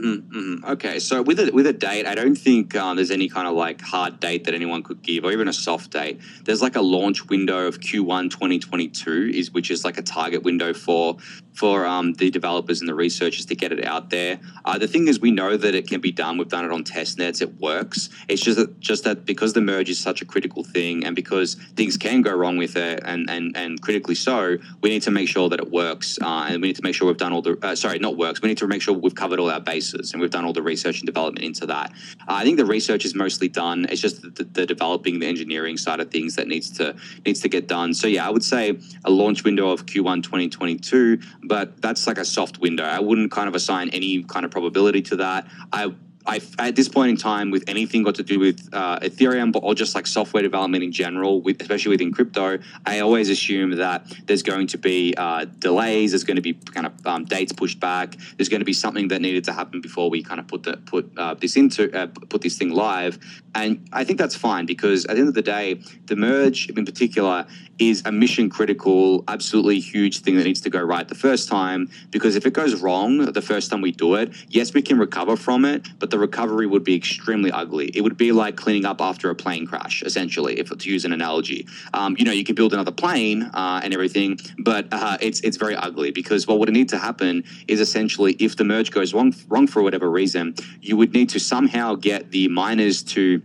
Mm-hmm, 0.00 0.38
mm-hmm. 0.38 0.64
Okay, 0.64 1.00
so 1.00 1.20
with 1.20 1.40
a 1.40 1.50
with 1.52 1.66
a 1.66 1.72
date, 1.72 2.06
I 2.06 2.14
don't 2.14 2.36
think 2.36 2.76
um, 2.76 2.94
there's 2.94 3.10
any 3.10 3.28
kind 3.28 3.48
of 3.48 3.54
like 3.54 3.80
hard 3.80 4.20
date 4.20 4.44
that 4.44 4.54
anyone 4.54 4.84
could 4.84 5.02
give, 5.02 5.24
or 5.24 5.32
even 5.32 5.48
a 5.48 5.52
soft 5.52 5.90
date. 5.90 6.20
There's 6.44 6.62
like 6.62 6.76
a 6.76 6.80
launch 6.80 7.28
window 7.28 7.66
of 7.66 7.80
Q1 7.80 8.30
2022, 8.30 9.32
is 9.34 9.50
which 9.50 9.68
is 9.68 9.84
like 9.84 9.98
a 9.98 10.02
target 10.02 10.44
window 10.44 10.72
for 10.72 11.16
for 11.54 11.84
um, 11.84 12.12
the 12.14 12.30
developers 12.30 12.78
and 12.80 12.88
the 12.88 12.94
researchers 12.94 13.46
to 13.46 13.56
get 13.56 13.72
it 13.72 13.84
out 13.84 14.10
there. 14.10 14.38
Uh, 14.64 14.78
the 14.78 14.86
thing 14.86 15.08
is, 15.08 15.18
we 15.18 15.32
know 15.32 15.56
that 15.56 15.74
it 15.74 15.88
can 15.88 16.00
be 16.00 16.12
done. 16.12 16.38
We've 16.38 16.48
done 16.48 16.64
it 16.64 16.70
on 16.70 16.84
test 16.84 17.18
nets. 17.18 17.40
It 17.40 17.60
works. 17.60 18.10
It's 18.28 18.40
just 18.40 18.58
that 18.58 18.78
just 18.78 19.02
that 19.02 19.26
because 19.26 19.54
the 19.54 19.60
merge 19.60 19.90
is 19.90 19.98
such 19.98 20.22
a 20.22 20.24
critical 20.24 20.62
thing, 20.62 21.04
and 21.04 21.16
because 21.16 21.54
things 21.74 21.96
can 21.96 22.22
go 22.22 22.32
wrong 22.32 22.56
with 22.56 22.76
it, 22.76 23.00
and 23.04 23.28
and 23.28 23.56
and 23.56 23.82
critically 23.82 24.14
so, 24.14 24.56
we 24.82 24.90
need 24.90 25.02
to 25.02 25.10
make 25.10 25.28
sure 25.28 25.48
that 25.48 25.58
it 25.58 25.72
works, 25.72 26.16
uh, 26.22 26.46
and 26.48 26.62
we 26.62 26.68
need 26.68 26.76
to 26.76 26.84
make 26.84 26.94
sure 26.94 27.08
we've 27.08 27.16
done 27.16 27.32
all 27.32 27.42
the 27.42 27.58
uh, 27.60 27.74
sorry, 27.74 27.98
not 27.98 28.16
works. 28.16 28.40
We 28.40 28.48
need 28.48 28.58
to 28.58 28.68
make 28.68 28.82
sure 28.82 28.94
we've 28.94 29.16
covered 29.16 29.40
all 29.40 29.50
our 29.50 29.60
bases 29.60 29.79
and 30.12 30.20
we've 30.20 30.30
done 30.30 30.44
all 30.44 30.52
the 30.52 30.62
research 30.62 31.00
and 31.00 31.06
development 31.06 31.44
into 31.44 31.66
that. 31.66 31.92
Uh, 32.28 32.34
I 32.40 32.44
think 32.44 32.56
the 32.56 32.64
research 32.64 33.04
is 33.04 33.14
mostly 33.14 33.48
done. 33.48 33.86
It's 33.88 34.00
just 34.00 34.22
the, 34.22 34.44
the, 34.44 34.66
developing, 34.66 35.18
the 35.18 35.26
engineering 35.26 35.76
side 35.76 36.00
of 36.00 36.10
things 36.10 36.36
that 36.36 36.48
needs 36.48 36.70
to 36.78 36.94
needs 37.24 37.40
to 37.40 37.48
get 37.48 37.66
done. 37.66 37.94
So 37.94 38.06
yeah, 38.06 38.26
I 38.26 38.30
would 38.30 38.44
say 38.44 38.78
a 39.04 39.10
launch 39.10 39.44
window 39.44 39.70
of 39.70 39.86
Q1 39.86 40.22
2022, 40.22 41.18
but 41.44 41.80
that's 41.80 42.06
like 42.06 42.18
a 42.18 42.24
soft 42.24 42.58
window. 42.58 42.84
I 42.84 43.00
wouldn't 43.00 43.30
kind 43.30 43.48
of 43.48 43.54
assign 43.54 43.90
any 43.90 44.22
kind 44.24 44.44
of 44.44 44.50
probability 44.50 45.02
to 45.02 45.16
that. 45.16 45.46
I 45.72 45.92
I, 46.30 46.40
at 46.60 46.76
this 46.76 46.88
point 46.88 47.10
in 47.10 47.16
time, 47.16 47.50
with 47.50 47.64
anything 47.66 48.04
got 48.04 48.14
to 48.14 48.22
do 48.22 48.38
with 48.38 48.68
uh, 48.72 49.00
Ethereum, 49.00 49.50
but 49.50 49.64
or 49.64 49.74
just 49.74 49.96
like 49.96 50.06
software 50.06 50.44
development 50.44 50.84
in 50.84 50.92
general, 50.92 51.40
with, 51.40 51.60
especially 51.60 51.90
within 51.90 52.12
crypto, 52.12 52.60
I 52.86 53.00
always 53.00 53.28
assume 53.28 53.72
that 53.72 54.06
there's 54.26 54.44
going 54.44 54.68
to 54.68 54.78
be 54.78 55.12
uh, 55.16 55.46
delays. 55.58 56.12
There's 56.12 56.22
going 56.22 56.36
to 56.36 56.40
be 56.40 56.52
kind 56.52 56.86
of 56.86 57.04
um, 57.04 57.24
dates 57.24 57.52
pushed 57.52 57.80
back. 57.80 58.16
There's 58.36 58.48
going 58.48 58.60
to 58.60 58.64
be 58.64 58.72
something 58.72 59.08
that 59.08 59.20
needed 59.20 59.42
to 59.46 59.52
happen 59.52 59.80
before 59.80 60.08
we 60.08 60.22
kind 60.22 60.38
of 60.38 60.46
put 60.46 60.62
the, 60.62 60.76
put 60.76 61.10
uh, 61.18 61.34
this 61.34 61.56
into 61.56 61.92
uh, 61.98 62.06
put 62.06 62.42
this 62.42 62.56
thing 62.56 62.70
live. 62.70 63.18
And 63.56 63.88
I 63.92 64.04
think 64.04 64.20
that's 64.20 64.36
fine 64.36 64.66
because 64.66 65.06
at 65.06 65.14
the 65.14 65.20
end 65.20 65.28
of 65.28 65.34
the 65.34 65.42
day, 65.42 65.80
the 66.06 66.14
merge 66.14 66.70
in 66.70 66.84
particular 66.84 67.44
is 67.80 68.02
a 68.04 68.12
mission 68.12 68.48
critical, 68.50 69.24
absolutely 69.26 69.80
huge 69.80 70.20
thing 70.20 70.36
that 70.36 70.44
needs 70.44 70.60
to 70.60 70.70
go 70.70 70.80
right 70.80 71.08
the 71.08 71.14
first 71.14 71.48
time. 71.48 71.90
Because 72.10 72.36
if 72.36 72.46
it 72.46 72.52
goes 72.52 72.80
wrong 72.80 73.32
the 73.32 73.42
first 73.42 73.70
time 73.70 73.80
we 73.80 73.90
do 73.90 74.14
it, 74.14 74.32
yes, 74.48 74.72
we 74.72 74.82
can 74.82 74.98
recover 74.98 75.34
from 75.34 75.64
it, 75.64 75.88
but 75.98 76.10
the 76.10 76.19
recovery 76.20 76.66
would 76.66 76.84
be 76.84 76.94
extremely 76.94 77.50
ugly. 77.50 77.86
It 77.94 78.02
would 78.02 78.16
be 78.16 78.32
like 78.32 78.56
cleaning 78.56 78.84
up 78.84 79.00
after 79.00 79.30
a 79.30 79.34
plane 79.34 79.66
crash, 79.66 80.02
essentially, 80.02 80.58
if 80.58 80.70
to 80.70 80.88
use 80.88 81.04
an 81.04 81.12
analogy. 81.12 81.66
Um, 81.94 82.16
you 82.18 82.24
know, 82.24 82.32
you 82.32 82.44
can 82.44 82.54
build 82.54 82.72
another 82.72 82.92
plane 82.92 83.42
uh, 83.42 83.80
and 83.82 83.92
everything, 83.92 84.38
but 84.58 84.86
uh, 84.92 85.18
it's 85.20 85.40
it's 85.40 85.56
very 85.56 85.74
ugly 85.74 86.10
because 86.10 86.46
what 86.46 86.58
would 86.58 86.70
need 86.70 86.88
to 86.90 86.98
happen 86.98 87.44
is 87.66 87.80
essentially 87.80 88.34
if 88.34 88.56
the 88.56 88.64
merge 88.64 88.90
goes 88.90 89.12
wrong 89.12 89.34
wrong 89.48 89.66
for 89.66 89.82
whatever 89.82 90.10
reason, 90.10 90.54
you 90.80 90.96
would 90.96 91.12
need 91.12 91.28
to 91.30 91.40
somehow 91.40 91.94
get 91.94 92.30
the 92.30 92.48
miners 92.48 93.02
to 93.02 93.42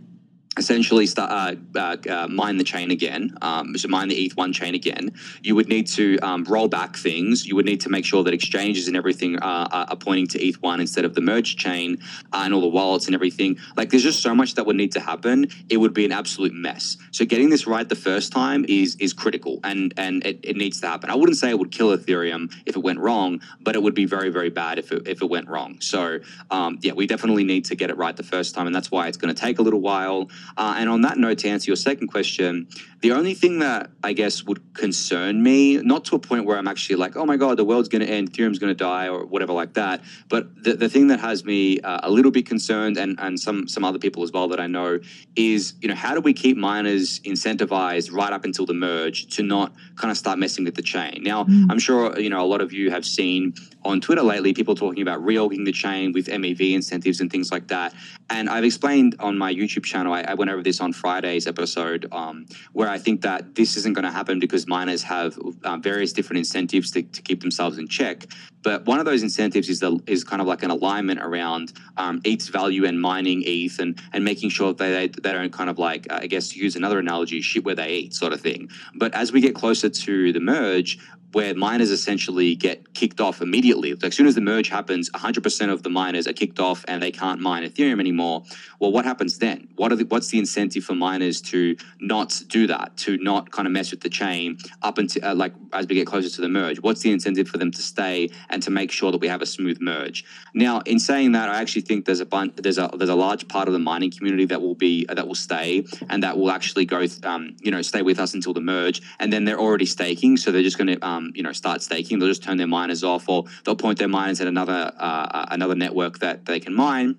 essentially 0.56 1.06
start 1.06 1.30
uh, 1.30 1.78
uh, 1.78 1.96
uh, 2.08 2.28
mine 2.28 2.56
the 2.56 2.64
chain 2.64 2.90
again, 2.90 3.36
um, 3.42 3.76
so 3.76 3.88
mine 3.88 4.08
the 4.08 4.28
ETH1 4.28 4.54
chain 4.54 4.74
again, 4.74 5.12
you 5.42 5.54
would 5.54 5.68
need 5.68 5.86
to 5.86 6.18
um, 6.20 6.44
roll 6.44 6.68
back 6.68 6.96
things. 6.96 7.46
You 7.46 7.56
would 7.56 7.66
need 7.66 7.80
to 7.82 7.88
make 7.88 8.04
sure 8.04 8.24
that 8.24 8.32
exchanges 8.32 8.88
and 8.88 8.96
everything 8.96 9.38
uh, 9.38 9.86
are 9.90 9.96
pointing 9.96 10.26
to 10.28 10.38
ETH1 10.38 10.80
instead 10.80 11.04
of 11.04 11.14
the 11.14 11.20
merge 11.20 11.56
chain 11.56 11.98
uh, 12.32 12.42
and 12.44 12.54
all 12.54 12.60
the 12.60 12.68
wallets 12.68 13.06
and 13.06 13.14
everything. 13.14 13.58
Like, 13.76 13.90
there's 13.90 14.02
just 14.02 14.22
so 14.22 14.34
much 14.34 14.54
that 14.54 14.64
would 14.66 14.76
need 14.76 14.92
to 14.92 15.00
happen. 15.00 15.48
It 15.68 15.76
would 15.76 15.92
be 15.92 16.04
an 16.04 16.12
absolute 16.12 16.54
mess. 16.54 16.96
So, 17.10 17.24
getting 17.24 17.50
this 17.50 17.66
right 17.66 17.88
the 17.88 17.94
first 17.94 18.32
time 18.32 18.64
is 18.68 18.96
is 18.96 19.12
critical, 19.12 19.60
and 19.64 19.92
and 19.96 20.24
it, 20.24 20.40
it 20.42 20.56
needs 20.56 20.80
to 20.80 20.86
happen. 20.86 21.10
I 21.10 21.14
wouldn't 21.14 21.38
say 21.38 21.50
it 21.50 21.58
would 21.58 21.72
kill 21.72 21.96
Ethereum 21.96 22.52
if 22.64 22.76
it 22.76 22.80
went 22.80 22.98
wrong, 22.98 23.40
but 23.60 23.74
it 23.74 23.82
would 23.82 23.94
be 23.94 24.06
very 24.06 24.30
very 24.30 24.50
bad 24.50 24.78
if 24.78 24.92
it 24.92 25.06
if 25.06 25.20
it 25.20 25.28
went 25.28 25.48
wrong. 25.48 25.80
So, 25.80 26.20
um, 26.50 26.78
yeah, 26.80 26.92
we 26.92 27.06
definitely 27.06 27.44
need 27.44 27.66
to 27.66 27.74
get 27.74 27.90
it 27.90 27.96
right 27.96 28.16
the 28.16 28.22
first 28.22 28.54
time, 28.54 28.66
and 28.66 28.74
that's 28.74 28.90
why 28.90 29.08
it's 29.08 29.16
going 29.16 29.34
to 29.34 29.40
take 29.40 29.58
a 29.58 29.62
little 29.62 29.80
while. 29.80 30.28
Uh, 30.56 30.74
and 30.78 30.88
on 30.88 31.02
that 31.02 31.18
note, 31.18 31.38
to 31.38 31.48
answer 31.48 31.70
your 31.70 31.76
second 31.76 32.08
question, 32.08 32.68
the 33.00 33.12
only 33.12 33.34
thing 33.34 33.58
that 33.58 33.90
I 34.02 34.12
guess 34.12 34.44
would 34.44 34.74
concern 34.74 35.42
me, 35.42 35.76
not 35.76 36.04
to 36.06 36.16
a 36.16 36.18
point 36.18 36.44
where 36.44 36.56
I'm 36.56 36.66
actually 36.66 36.96
like, 36.96 37.16
oh 37.16 37.26
my 37.26 37.36
God, 37.36 37.56
the 37.56 37.64
world's 37.64 37.88
going 37.88 38.04
to 38.04 38.10
end, 38.10 38.32
Ethereum's 38.32 38.58
going 38.58 38.74
to 38.74 38.74
die, 38.74 39.08
or 39.08 39.26
whatever 39.26 39.52
like 39.52 39.74
that. 39.74 40.02
But 40.28 40.62
the, 40.62 40.74
the 40.74 40.88
thing 40.88 41.08
that 41.08 41.20
has 41.20 41.44
me 41.44 41.80
uh, 41.80 42.00
a 42.02 42.10
little 42.10 42.30
bit 42.30 42.46
concerned, 42.46 42.96
and, 42.96 43.18
and 43.20 43.38
some, 43.38 43.68
some 43.68 43.84
other 43.84 43.98
people 43.98 44.22
as 44.22 44.32
well 44.32 44.48
that 44.48 44.60
I 44.60 44.66
know, 44.66 44.98
is, 45.36 45.74
you 45.80 45.88
know, 45.88 45.94
how 45.94 46.14
do 46.14 46.20
we 46.20 46.32
keep 46.32 46.56
miners 46.56 47.20
incentivized 47.20 48.12
right 48.12 48.32
up 48.32 48.44
until 48.44 48.66
the 48.66 48.74
merge 48.74 49.26
to 49.36 49.42
not 49.42 49.72
kind 49.96 50.10
of 50.10 50.16
start 50.16 50.38
messing 50.38 50.64
with 50.64 50.74
the 50.74 50.82
chain? 50.82 51.22
Now, 51.22 51.44
mm. 51.44 51.66
I'm 51.70 51.78
sure, 51.78 52.18
you 52.18 52.30
know, 52.30 52.40
a 52.40 52.48
lot 52.48 52.60
of 52.60 52.72
you 52.72 52.90
have 52.90 53.04
seen 53.04 53.54
on 53.86 54.00
Twitter 54.00 54.22
lately 54.22 54.52
people 54.52 54.74
talking 54.74 55.02
about 55.02 55.24
reorging 55.24 55.64
the 55.64 55.72
chain 55.72 56.12
with 56.12 56.26
MEV 56.26 56.74
incentives 56.74 57.20
and 57.20 57.30
things 57.30 57.50
like 57.50 57.68
that. 57.68 57.94
And 58.28 58.50
I've 58.50 58.64
explained 58.64 59.16
on 59.20 59.38
my 59.38 59.52
YouTube 59.54 59.84
channel, 59.84 60.12
I, 60.12 60.22
I 60.22 60.34
went 60.34 60.50
over 60.50 60.62
this 60.62 60.80
on 60.80 60.92
Friday's 60.92 61.46
episode, 61.46 62.06
um, 62.12 62.46
where 62.72 62.88
I 62.88 62.98
think 62.98 63.22
that 63.22 63.54
this 63.54 63.76
isn't 63.76 63.94
going 63.94 64.04
to 64.04 64.10
happen 64.10 64.40
because 64.40 64.66
miners 64.66 65.02
have 65.04 65.38
uh, 65.64 65.76
various 65.76 66.12
different 66.12 66.38
incentives 66.38 66.90
to, 66.92 67.02
to, 67.02 67.22
keep 67.22 67.40
themselves 67.40 67.78
in 67.78 67.88
check. 67.88 68.26
But 68.62 68.84
one 68.84 68.98
of 68.98 69.04
those 69.04 69.22
incentives 69.22 69.68
is 69.68 69.80
the, 69.80 70.00
is 70.06 70.24
kind 70.24 70.42
of 70.42 70.48
like 70.48 70.62
an 70.64 70.70
alignment 70.70 71.20
around 71.20 71.72
um, 71.96 72.20
ETH's 72.24 72.48
value 72.48 72.84
and 72.84 73.00
mining 73.00 73.42
ETH 73.46 73.78
and, 73.78 74.00
and 74.12 74.24
making 74.24 74.50
sure 74.50 74.72
that 74.72 74.78
they, 74.78 75.06
they 75.06 75.32
don't 75.32 75.52
kind 75.52 75.70
of 75.70 75.78
like, 75.78 76.12
uh, 76.12 76.18
I 76.22 76.26
guess, 76.26 76.54
use 76.56 76.74
another 76.74 76.98
analogy, 76.98 77.40
shit 77.40 77.64
where 77.64 77.76
they 77.76 77.94
eat 77.94 78.14
sort 78.14 78.32
of 78.32 78.40
thing. 78.40 78.68
But 78.94 79.14
as 79.14 79.30
we 79.30 79.40
get 79.40 79.54
closer 79.54 79.88
to 79.88 80.32
the 80.32 80.40
merge, 80.40 80.98
where 81.36 81.54
miners 81.54 81.90
essentially 81.90 82.54
get 82.54 82.94
kicked 82.94 83.20
off 83.20 83.42
immediately. 83.42 83.92
Like, 83.92 84.04
as 84.04 84.14
soon 84.14 84.26
as 84.26 84.34
the 84.34 84.40
merge 84.40 84.70
happens, 84.70 85.10
100% 85.10 85.70
of 85.70 85.82
the 85.82 85.90
miners 85.90 86.26
are 86.26 86.32
kicked 86.32 86.58
off 86.58 86.82
and 86.88 87.02
they 87.02 87.10
can't 87.10 87.42
mine 87.42 87.62
Ethereum 87.62 88.00
anymore. 88.00 88.42
Well, 88.80 88.90
what 88.90 89.04
happens 89.04 89.36
then? 89.36 89.68
What 89.76 89.92
are 89.92 89.96
the, 89.96 90.04
what's 90.04 90.28
the 90.28 90.38
incentive 90.38 90.84
for 90.84 90.94
miners 90.94 91.42
to 91.42 91.76
not 92.00 92.42
do 92.48 92.66
that, 92.68 92.96
to 93.04 93.18
not 93.18 93.50
kind 93.50 93.66
of 93.66 93.72
mess 93.72 93.90
with 93.90 94.00
the 94.00 94.08
chain 94.08 94.56
up 94.80 94.96
until 94.96 95.26
uh, 95.26 95.34
like 95.34 95.52
as 95.74 95.86
we 95.86 95.94
get 95.94 96.06
closer 96.06 96.30
to 96.30 96.40
the 96.40 96.48
merge? 96.48 96.80
What's 96.80 97.02
the 97.02 97.12
incentive 97.12 97.48
for 97.48 97.58
them 97.58 97.70
to 97.70 97.82
stay 97.82 98.30
and 98.48 98.62
to 98.62 98.70
make 98.70 98.90
sure 98.90 99.12
that 99.12 99.20
we 99.20 99.28
have 99.28 99.42
a 99.42 99.46
smooth 99.46 99.78
merge? 99.78 100.24
Now, 100.54 100.80
in 100.86 100.98
saying 100.98 101.32
that, 101.32 101.50
I 101.50 101.60
actually 101.60 101.82
think 101.82 102.06
there's 102.06 102.22
a 102.22 102.28
there's 102.56 102.78
a 102.78 102.90
there's 102.96 103.10
a 103.10 103.14
large 103.14 103.46
part 103.46 103.68
of 103.68 103.74
the 103.74 103.78
mining 103.78 104.10
community 104.10 104.46
that 104.46 104.62
will 104.62 104.74
be 104.74 105.04
that 105.04 105.28
will 105.28 105.34
stay 105.34 105.84
and 106.08 106.22
that 106.22 106.38
will 106.38 106.50
actually 106.50 106.86
go, 106.86 107.04
um, 107.24 107.56
you 107.60 107.70
know, 107.70 107.82
stay 107.82 108.00
with 108.00 108.18
us 108.18 108.32
until 108.32 108.54
the 108.54 108.62
merge, 108.62 109.02
and 109.20 109.30
then 109.30 109.44
they're 109.44 109.60
already 109.60 109.84
staking, 109.84 110.38
so 110.38 110.50
they're 110.50 110.62
just 110.62 110.78
going 110.78 110.88
to, 110.88 111.06
um, 111.06 111.25
you 111.34 111.42
know, 111.42 111.52
start 111.52 111.82
staking. 111.82 112.18
They'll 112.18 112.28
just 112.28 112.42
turn 112.42 112.56
their 112.56 112.66
miners 112.66 113.04
off, 113.04 113.28
or 113.28 113.44
they'll 113.64 113.76
point 113.76 113.98
their 113.98 114.08
miners 114.08 114.40
at 114.40 114.46
another 114.46 114.92
uh, 114.98 115.46
another 115.50 115.74
network 115.74 116.18
that 116.20 116.44
they 116.46 116.60
can 116.60 116.74
mine. 116.74 117.16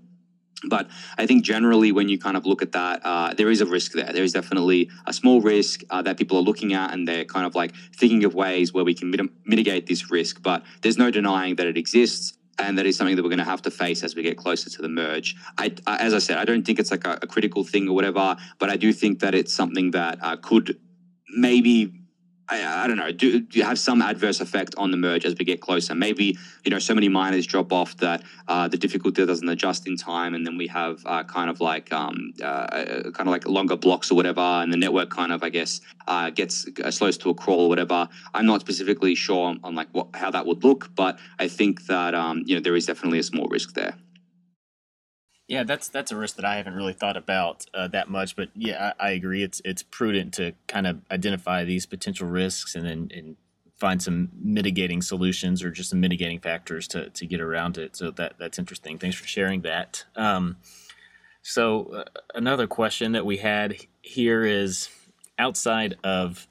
But 0.68 0.90
I 1.20 1.28
think 1.28 1.44
generally, 1.44 1.92
when 1.92 2.10
you 2.10 2.18
kind 2.18 2.36
of 2.36 2.46
look 2.48 2.64
at 2.64 2.72
that, 2.72 3.02
uh, 3.06 3.34
there 3.36 3.52
is 3.52 3.62
a 3.62 3.66
risk 3.66 3.92
there. 3.92 4.12
There 4.12 4.24
is 4.24 4.34
definitely 4.34 4.90
a 5.06 5.14
small 5.14 5.40
risk 5.40 5.84
uh, 5.92 6.02
that 6.02 6.18
people 6.18 6.38
are 6.38 6.42
looking 6.42 6.74
at, 6.74 6.94
and 6.94 7.08
they're 7.08 7.26
kind 7.26 7.46
of 7.46 7.54
like 7.54 7.76
thinking 7.96 8.24
of 8.24 8.34
ways 8.34 8.74
where 8.74 8.84
we 8.84 8.96
can 8.96 9.12
mit- 9.12 9.30
mitigate 9.46 9.86
this 9.86 10.10
risk. 10.10 10.42
But 10.42 10.64
there's 10.82 10.98
no 10.98 11.12
denying 11.12 11.56
that 11.58 11.68
it 11.68 11.78
exists 11.78 12.34
and 12.60 12.78
that 12.78 12.86
is 12.86 12.98
something 12.98 13.16
that 13.16 13.24
we're 13.24 13.30
going 13.30 13.38
to 13.38 13.46
have 13.46 13.62
to 13.62 13.72
face 13.72 14.04
as 14.04 14.16
we 14.16 14.24
get 14.24 14.38
closer 14.38 14.70
to 14.70 14.82
the 14.82 14.90
merge. 14.90 15.36
I, 15.58 15.74
I 15.86 15.98
as 15.98 16.14
I 16.14 16.20
said, 16.20 16.38
I 16.38 16.46
don't 16.46 16.66
think 16.66 16.80
it's 16.80 16.92
like 16.92 17.06
a, 17.06 17.20
a, 17.22 17.28
critical 17.28 17.64
thing 17.64 17.88
or 17.88 17.94
whatever, 17.94 18.36
but 18.58 18.70
I 18.70 18.78
do 18.78 18.92
think 18.94 19.20
that 19.20 19.36
it's 19.36 19.54
something 19.54 19.92
that 19.92 20.18
uh, 20.22 20.38
could 20.38 20.80
maybe 21.30 21.94
I, 22.50 22.84
I, 22.84 22.88
don't 22.88 22.98
know, 22.98 23.12
do, 23.12 23.42
do, 23.42 23.62
have 23.62 23.78
some 23.78 24.02
adverse 24.02 24.40
effect 24.40 24.74
on 24.78 24.92
the 24.92 24.98
merge 24.98 25.26
as 25.26 25.36
we 25.38 25.44
get 25.44 25.60
closer. 25.60 25.94
Maybe, 25.94 26.38
you 26.64 26.72
know, 26.72 26.80
so 26.80 26.94
many 26.94 27.10
miners 27.10 27.46
drop 27.46 27.74
off 27.74 27.98
that 27.98 28.24
uh, 28.48 28.68
the 28.68 28.78
difficulty 28.78 29.26
doesn't 29.26 29.48
adjust 29.50 29.88
in 29.88 29.98
time. 29.98 30.34
And 30.34 30.46
then 30.46 30.58
we 30.58 30.68
have 30.68 31.02
uh, 31.06 31.24
kind 31.24 31.50
of 31.50 31.60
like, 31.60 31.92
um, 31.92 32.34
uh, 32.42 32.68
kind 33.14 33.22
of 33.22 33.28
like 33.28 33.48
longer 33.48 33.76
blocks 33.76 34.12
or 34.12 34.16
whatever. 34.16 34.42
And 34.42 34.72
the 34.72 34.78
network 34.78 35.10
kind 35.10 35.32
of, 35.32 35.44
I 35.44 35.50
guess, 35.50 35.82
uh, 36.08 36.30
gets 36.30 36.68
uh, 36.84 36.92
slows 36.92 37.18
to 37.20 37.30
a 37.30 37.34
crawl 37.34 37.62
or 37.62 37.70
whatever. 37.70 38.08
I'm 38.34 38.46
not 38.46 38.62
specifically 38.62 39.16
sure 39.16 39.48
on, 39.48 39.60
on 39.64 39.76
like 39.76 39.90
what, 39.92 40.08
how 40.14 40.32
that 40.32 40.46
would 40.46 40.64
look, 40.64 40.92
but 40.96 41.20
I 41.40 41.48
think 41.48 41.86
that, 41.88 42.16
um, 42.16 42.44
you 42.46 42.56
know, 42.56 42.62
there 42.62 42.76
is 42.76 42.86
definitely 42.86 43.20
a 43.20 43.24
small 43.24 43.48
risk 43.48 43.74
there. 43.74 43.96
Yeah, 45.48 45.64
that's 45.64 45.88
that's 45.88 46.12
a 46.12 46.18
risk 46.18 46.36
that 46.36 46.46
I 46.46 46.58
haven't 46.58 46.76
really 46.76 46.94
thought 46.94 47.16
about 47.16 47.66
uh, 47.74 47.88
that 47.90 48.10
much, 48.10 48.36
but 48.36 48.50
yeah, 48.54 48.94
I, 49.00 49.08
I, 49.08 49.12
agree. 49.12 49.44
It's 49.44 49.62
it's 49.64 49.82
prudent 49.82 50.34
to 50.34 50.54
kind 50.68 50.86
of 50.86 51.00
identify 51.10 51.64
these 51.64 51.86
potential 51.86 52.28
risks 52.28 52.76
and 52.76 52.86
then 52.86 53.12
and 53.16 53.38
find 53.78 54.02
some 54.02 54.30
mitigating 54.34 55.02
solutions 55.02 55.64
or 55.64 55.72
just 55.72 55.92
some 55.92 56.02
mitigating 56.02 56.40
factors 56.40 56.86
to 56.90 57.10
to 57.12 57.26
get 57.26 57.40
around 57.40 57.78
it. 57.78 57.96
So 57.96 58.12
that 58.12 58.34
that's 58.38 58.60
interesting. 58.60 58.98
Thanks 58.98 59.16
for 59.16 59.26
sharing 59.26 59.62
that. 59.62 60.04
Um, 60.18 60.58
so 61.44 61.94
uh, 61.94 62.04
another 62.36 62.68
question 62.68 63.14
that 63.14 63.26
we 63.26 63.38
had 63.38 63.78
here 64.02 64.44
is 64.44 64.90
outside 65.40 65.96
of 66.04 66.46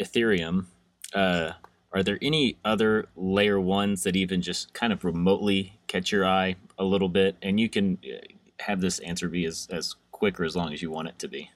Ethereum. 0.00 0.64
Uh, 1.12 1.52
are 1.92 2.02
there 2.02 2.18
any 2.22 2.56
other 2.64 3.08
layer 3.14 3.60
ones 3.60 4.04
that 4.04 4.16
even 4.16 4.40
just 4.40 4.72
kind 4.72 4.92
of 4.92 5.04
remotely 5.04 5.78
catch 5.86 6.12
your 6.12 6.26
eye 6.26 6.56
a 6.78 6.84
little 6.84 7.08
bit? 7.08 7.36
And 7.42 7.58
you 7.58 7.68
can 7.68 7.98
uh, 8.04 8.26
have 8.60 8.80
this 8.80 8.98
answer 9.00 9.28
be 9.28 9.44
as, 9.46 9.68
as 9.70 9.96
quick 10.12 10.38
or 10.40 10.44
as 10.44 10.56
long 10.56 10.72
as 10.72 10.82
you 10.82 10.90
want 10.90 11.08
it 11.08 11.18
to 11.20 11.28
be. 11.28 11.50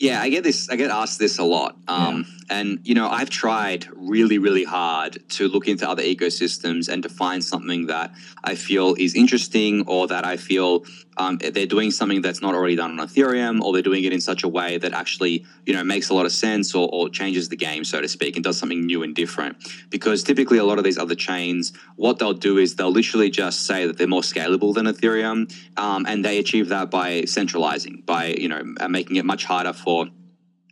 Yeah, 0.00 0.22
I 0.22 0.30
get 0.30 0.44
this. 0.44 0.70
I 0.70 0.76
get 0.76 0.90
asked 0.90 1.18
this 1.18 1.38
a 1.38 1.44
lot, 1.44 1.76
um, 1.86 2.24
yeah. 2.26 2.56
and 2.58 2.78
you 2.84 2.94
know, 2.94 3.06
I've 3.06 3.28
tried 3.28 3.86
really, 3.94 4.38
really 4.38 4.64
hard 4.64 5.18
to 5.32 5.46
look 5.46 5.68
into 5.68 5.86
other 5.86 6.02
ecosystems 6.02 6.88
and 6.88 7.02
to 7.02 7.10
find 7.10 7.44
something 7.44 7.88
that 7.88 8.14
I 8.42 8.54
feel 8.54 8.94
is 8.98 9.14
interesting 9.14 9.84
or 9.86 10.06
that 10.06 10.24
I 10.24 10.38
feel 10.38 10.86
um, 11.18 11.36
they're 11.36 11.66
doing 11.66 11.90
something 11.90 12.22
that's 12.22 12.40
not 12.40 12.54
already 12.54 12.76
done 12.76 12.98
on 12.98 13.06
Ethereum, 13.06 13.60
or 13.60 13.74
they're 13.74 13.82
doing 13.82 14.04
it 14.04 14.12
in 14.14 14.22
such 14.22 14.42
a 14.42 14.48
way 14.48 14.78
that 14.78 14.94
actually, 14.94 15.44
you 15.66 15.74
know, 15.74 15.84
makes 15.84 16.08
a 16.08 16.14
lot 16.14 16.24
of 16.24 16.32
sense 16.32 16.74
or, 16.74 16.88
or 16.90 17.10
changes 17.10 17.50
the 17.50 17.56
game, 17.56 17.84
so 17.84 18.00
to 18.00 18.08
speak, 18.08 18.36
and 18.36 18.44
does 18.44 18.58
something 18.58 18.86
new 18.86 19.02
and 19.02 19.14
different. 19.14 19.58
Because 19.90 20.22
typically, 20.22 20.56
a 20.56 20.64
lot 20.64 20.78
of 20.78 20.84
these 20.84 20.96
other 20.96 21.14
chains, 21.14 21.74
what 21.96 22.18
they'll 22.18 22.32
do 22.32 22.56
is 22.56 22.76
they'll 22.76 22.90
literally 22.90 23.28
just 23.28 23.66
say 23.66 23.86
that 23.86 23.98
they're 23.98 24.06
more 24.06 24.22
scalable 24.22 24.72
than 24.72 24.86
Ethereum, 24.86 25.54
um, 25.76 26.06
and 26.08 26.24
they 26.24 26.38
achieve 26.38 26.70
that 26.70 26.90
by 26.90 27.24
centralizing, 27.26 28.02
by 28.06 28.28
you 28.28 28.48
know, 28.48 28.62
making 28.88 29.16
it 29.16 29.26
much 29.26 29.44
harder 29.44 29.74
for 29.74 29.89
for 29.90 30.19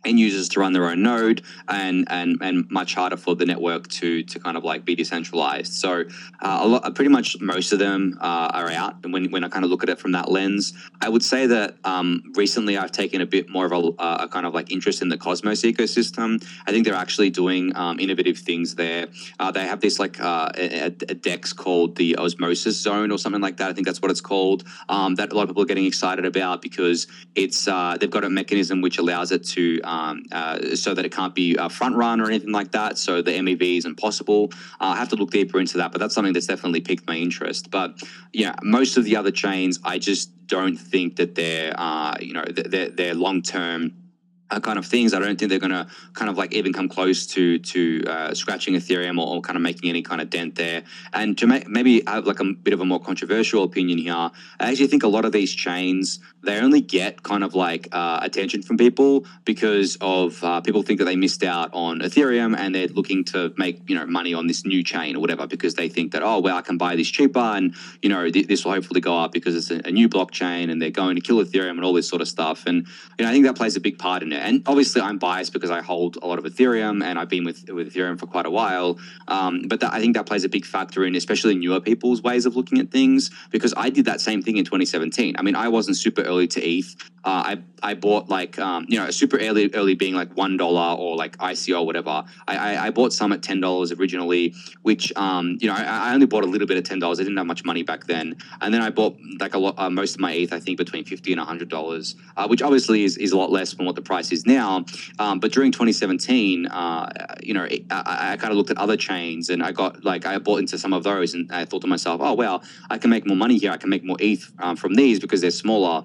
end 0.05 0.19
users 0.19 0.49
to 0.49 0.59
run 0.59 0.73
their 0.73 0.85
own 0.85 1.03
node 1.03 1.41
and 1.67 2.07
and 2.09 2.37
and 2.41 2.69
much 2.69 2.95
harder 2.95 3.17
for 3.17 3.35
the 3.35 3.45
network 3.45 3.87
to 3.87 4.23
to 4.23 4.39
kind 4.39 4.57
of 4.57 4.63
like 4.63 4.85
be 4.85 4.95
decentralized. 4.95 5.73
So 5.73 6.05
uh, 6.41 6.59
a 6.61 6.67
lot 6.67 6.95
pretty 6.95 7.09
much 7.09 7.39
most 7.39 7.71
of 7.73 7.79
them 7.79 8.17
uh, 8.21 8.49
are 8.53 8.69
out. 8.69 8.95
And 9.03 9.13
when, 9.13 9.31
when 9.31 9.43
i 9.43 9.49
kind 9.49 9.63
of 9.65 9.71
look 9.71 9.83
at 9.83 9.89
it 9.89 9.99
from 9.99 10.11
that 10.13 10.31
lens 10.31 10.73
i 11.01 11.09
would 11.09 11.23
say 11.23 11.45
that 11.47 11.75
um, 11.83 12.23
recently 12.35 12.77
i've 12.77 12.91
taken 12.91 13.21
a 13.21 13.25
bit 13.25 13.49
more 13.49 13.65
of 13.65 13.71
a, 13.71 14.03
a, 14.23 14.27
kind 14.27 14.45
of 14.45 14.53
like 14.53 14.71
interest 14.71 15.01
in 15.01 15.09
the 15.09 15.17
cosmos 15.17 15.61
ecosystem. 15.61 16.43
I 16.67 16.71
think 16.71 16.85
they're 16.85 16.93
actually 16.95 17.29
doing 17.29 17.75
um, 17.75 17.99
innovative 17.99 18.37
things 18.37 18.75
there. 18.75 19.07
Uh, 19.39 19.51
they 19.51 19.65
have 19.65 19.81
this 19.81 19.99
like 19.99 20.19
uh, 20.19 20.51
a, 20.55 20.85
a, 20.85 20.89
dex 20.89 21.53
called 21.53 21.95
the 21.95 22.17
osmosis 22.17 22.79
zone 22.79 23.11
or 23.11 23.17
something 23.17 23.41
like 23.41 23.57
that. 23.57 23.69
I 23.69 23.73
think 23.73 23.85
that's 23.87 24.01
what 24.01 24.11
it's 24.11 24.21
called 24.21 24.63
um, 24.87 25.15
that 25.15 25.31
a 25.31 25.35
lot 25.35 25.43
of 25.43 25.49
people 25.49 25.63
are 25.63 25.65
getting 25.65 25.85
excited 25.85 26.25
about 26.25 26.61
because 26.61 27.07
it's 27.35 27.67
uh, 27.67 27.97
they've 27.99 28.09
got 28.09 28.23
a 28.23 28.29
mechanism 28.29 28.81
which 28.81 28.97
allows 28.97 29.31
it 29.31 29.43
to 29.49 29.81
um, 29.89 30.23
uh, 30.31 30.75
so 30.75 30.93
that 30.93 31.05
it 31.05 31.11
can't 31.11 31.33
be 31.33 31.55
a 31.55 31.69
front 31.69 31.95
run 31.95 32.21
or 32.21 32.27
anything 32.27 32.51
like 32.51 32.71
that. 32.71 32.97
So 32.97 33.21
the 33.21 33.31
MEV 33.31 33.77
is 33.79 33.85
impossible. 33.85 34.51
Uh, 34.79 34.93
I 34.93 34.97
have 34.97 35.09
to 35.09 35.15
look 35.15 35.31
deeper 35.31 35.59
into 35.59 35.77
that, 35.77 35.91
but 35.91 35.99
that's 35.99 36.13
something 36.13 36.33
that's 36.33 36.45
definitely 36.45 36.81
piqued 36.81 37.07
my 37.07 37.15
interest. 37.15 37.71
But 37.71 38.01
yeah, 38.31 38.55
most 38.61 38.97
of 38.97 39.03
the 39.03 39.15
other 39.15 39.31
chains, 39.31 39.79
I 39.83 39.97
just 39.97 40.47
don't 40.47 40.77
think 40.77 41.15
that 41.17 41.35
they're 41.35 41.73
uh, 41.75 42.15
you 42.19 42.33
know 42.33 42.45
they're, 42.45 42.89
they're 42.89 43.15
long 43.15 43.41
term 43.41 43.81
uh, 43.85 44.08
kind 44.57 44.79
of 44.79 44.85
things. 44.85 45.13
I 45.13 45.19
don't 45.19 45.37
think 45.37 45.49
they're 45.49 45.59
going 45.59 45.71
to 45.71 45.87
kind 46.13 46.29
of 46.29 46.37
like 46.37 46.53
even 46.53 46.73
come 46.73 46.89
close 46.89 47.27
to 47.27 47.59
to 47.59 48.03
uh, 48.07 48.33
scratching 48.33 48.73
Ethereum 48.73 49.19
or, 49.19 49.35
or, 49.35 49.41
kind 49.41 49.55
of 49.55 49.61
making 49.61 49.89
any 49.89 50.01
kind 50.01 50.21
of 50.21 50.29
dent 50.29 50.55
there. 50.55 50.83
And 51.13 51.37
to 51.37 51.47
ma- 51.47 51.59
maybe 51.67 52.01
have 52.07 52.25
like 52.25 52.39
a 52.39 52.45
bit 52.45 52.73
of 52.73 52.81
a 52.81 52.85
more 52.85 52.99
controversial 52.99 53.63
opinion 53.63 53.97
here, 53.99 54.13
I 54.13 54.31
actually 54.59 54.87
think 54.87 55.03
a 55.03 55.07
lot 55.07 55.25
of 55.25 55.31
these 55.31 55.53
chains 55.53 56.19
they 56.43 56.59
only 56.59 56.81
get 56.81 57.21
kind 57.23 57.43
of 57.43 57.53
like 57.53 57.87
uh, 57.91 58.19
attention 58.21 58.61
from 58.61 58.77
people 58.77 59.25
because 59.43 59.97
of 60.01 60.41
uh, 60.43 60.61
people 60.61 60.83
think 60.83 60.99
that 60.99 61.05
they 61.05 61.15
missed 61.15 61.43
out 61.43 61.69
on 61.73 61.99
Ethereum 61.99 62.57
and 62.57 62.73
they're 62.73 62.87
looking 62.87 63.23
to 63.25 63.53
make 63.57 63.87
you 63.89 63.95
know 63.95 64.05
money 64.05 64.33
on 64.33 64.47
this 64.47 64.65
new 64.65 64.83
chain 64.83 65.15
or 65.15 65.19
whatever 65.19 65.47
because 65.47 65.75
they 65.75 65.89
think 65.89 66.11
that 66.13 66.23
oh 66.23 66.39
well 66.39 66.57
I 66.57 66.61
can 66.61 66.77
buy 66.77 66.95
this 66.95 67.09
cheaper 67.09 67.39
and 67.39 67.75
you 68.01 68.09
know 68.09 68.29
th- 68.29 68.47
this 68.47 68.63
will 68.63 68.73
hopefully 68.73 69.01
go 69.01 69.17
up 69.17 69.31
because 69.31 69.55
it's 69.55 69.71
a, 69.71 69.87
a 69.87 69.91
new 69.91 70.07
blockchain 70.07 70.71
and 70.71 70.81
they're 70.81 70.89
going 70.89 71.15
to 71.15 71.21
kill 71.21 71.43
Ethereum 71.43 71.71
and 71.71 71.83
all 71.83 71.93
this 71.93 72.07
sort 72.07 72.21
of 72.21 72.27
stuff. 72.27 72.63
And 72.65 72.87
you 73.17 73.25
know 73.25 73.29
I 73.29 73.33
think 73.33 73.45
that 73.45 73.55
plays 73.55 73.75
a 73.75 73.81
big 73.81 73.99
part 73.99 74.23
in 74.23 74.31
it. 74.31 74.38
And 74.39 74.63
obviously, 74.65 75.01
I'm 75.01 75.17
biased 75.17 75.53
because 75.53 75.71
I 75.71 75.81
hold 75.81 76.17
a 76.21 76.27
lot 76.27 76.39
of 76.39 76.45
Ethereum 76.45 77.03
and 77.03 77.19
I've 77.19 77.29
been 77.29 77.43
with, 77.43 77.69
with 77.69 77.93
Ethereum 77.93 78.19
for 78.19 78.27
quite 78.27 78.45
a 78.45 78.51
while. 78.51 78.97
Um, 79.27 79.63
but 79.67 79.79
that, 79.81 79.93
I 79.93 79.99
think 79.99 80.15
that 80.15 80.25
plays 80.25 80.43
a 80.43 80.49
big 80.49 80.65
factor 80.65 81.05
in, 81.05 81.15
especially 81.15 81.55
newer 81.55 81.79
people's 81.79 82.21
ways 82.21 82.45
of 82.45 82.55
looking 82.55 82.79
at 82.79 82.91
things, 82.91 83.31
because 83.51 83.73
I 83.77 83.89
did 83.89 84.05
that 84.05 84.21
same 84.21 84.41
thing 84.41 84.57
in 84.57 84.65
2017. 84.65 85.35
I 85.37 85.41
mean, 85.41 85.55
I 85.55 85.67
wasn't 85.67 85.97
super 85.97 86.21
early 86.21 86.47
to 86.47 86.61
ETH. 86.61 86.95
Uh, 87.23 87.43
I 87.45 87.59
I 87.83 87.93
bought 87.93 88.29
like 88.29 88.57
um, 88.59 88.85
you 88.87 88.97
know 88.97 89.09
super 89.11 89.37
early 89.37 89.69
early 89.73 89.95
being 89.95 90.15
like 90.15 90.35
one 90.37 90.57
dollar 90.57 90.97
or 90.97 91.15
like 91.15 91.37
ICO 91.37 91.81
or 91.81 91.85
whatever. 91.85 92.23
I, 92.47 92.55
I, 92.55 92.85
I 92.87 92.89
bought 92.91 93.11
some 93.11 93.33
at 93.33 93.43
ten 93.43 93.59
dollars 93.59 93.91
originally, 93.91 94.55
which 94.83 95.11
um, 95.15 95.57
you 95.59 95.67
know 95.67 95.75
I, 95.75 96.11
I, 96.11 96.13
only 96.13 96.25
bought 96.25 96.43
a 96.43 96.47
little 96.47 96.67
bit 96.67 96.77
at 96.77 96.85
ten 96.85 96.99
dollars. 96.99 97.19
I 97.19 97.23
didn't 97.23 97.37
have 97.37 97.45
much 97.45 97.65
money 97.65 97.83
back 97.83 98.05
then, 98.05 98.37
and 98.61 98.73
then 98.73 98.81
I 98.81 98.89
bought 98.89 99.17
like 99.39 99.53
a 99.53 99.57
lot 99.57 99.75
uh, 99.77 99.89
most 99.89 100.15
of 100.15 100.21
my 100.21 100.31
ETH 100.31 100.53
I 100.53 100.59
think 100.59 100.77
between 100.77 101.03
fifty 101.03 101.33
and 101.33 101.41
hundred 101.41 101.69
dollars, 101.69 102.15
uh, 102.37 102.47
which 102.47 102.61
obviously 102.61 103.03
is, 103.03 103.17
is 103.17 103.31
a 103.31 103.37
lot 103.37 103.51
less 103.51 103.73
than 103.73 103.85
what 103.85 103.95
the 103.95 104.01
price 104.01 104.28
is 104.31 104.45
now. 104.45 104.85
Um, 105.17 105.39
but 105.39 105.51
during 105.51 105.71
2017, 105.71 106.67
uh, 106.67 107.37
you 107.41 107.53
know 107.53 107.67
I, 107.91 108.31
I 108.33 108.37
kind 108.37 108.51
of 108.51 108.57
looked 108.57 108.69
at 108.69 108.77
other 108.77 108.97
chains 108.97 109.49
and 109.49 109.63
I 109.63 109.71
got 109.71 110.03
like 110.03 110.25
I 110.25 110.37
bought 110.37 110.59
into 110.59 110.77
some 110.77 110.93
of 110.93 111.03
those 111.03 111.33
and 111.33 111.51
I 111.51 111.65
thought 111.65 111.81
to 111.81 111.87
myself, 111.87 112.21
oh 112.23 112.33
well, 112.33 112.63
I 112.89 112.97
can 112.97 113.09
make 113.09 113.25
more 113.25 113.37
money 113.37 113.57
here. 113.57 113.71
I 113.71 113.77
can 113.77 113.89
make 113.89 114.03
more 114.03 114.17
ETH 114.19 114.51
um, 114.59 114.75
from 114.75 114.95
these 114.95 115.19
because 115.19 115.41
they're 115.41 115.51
smaller 115.51 116.03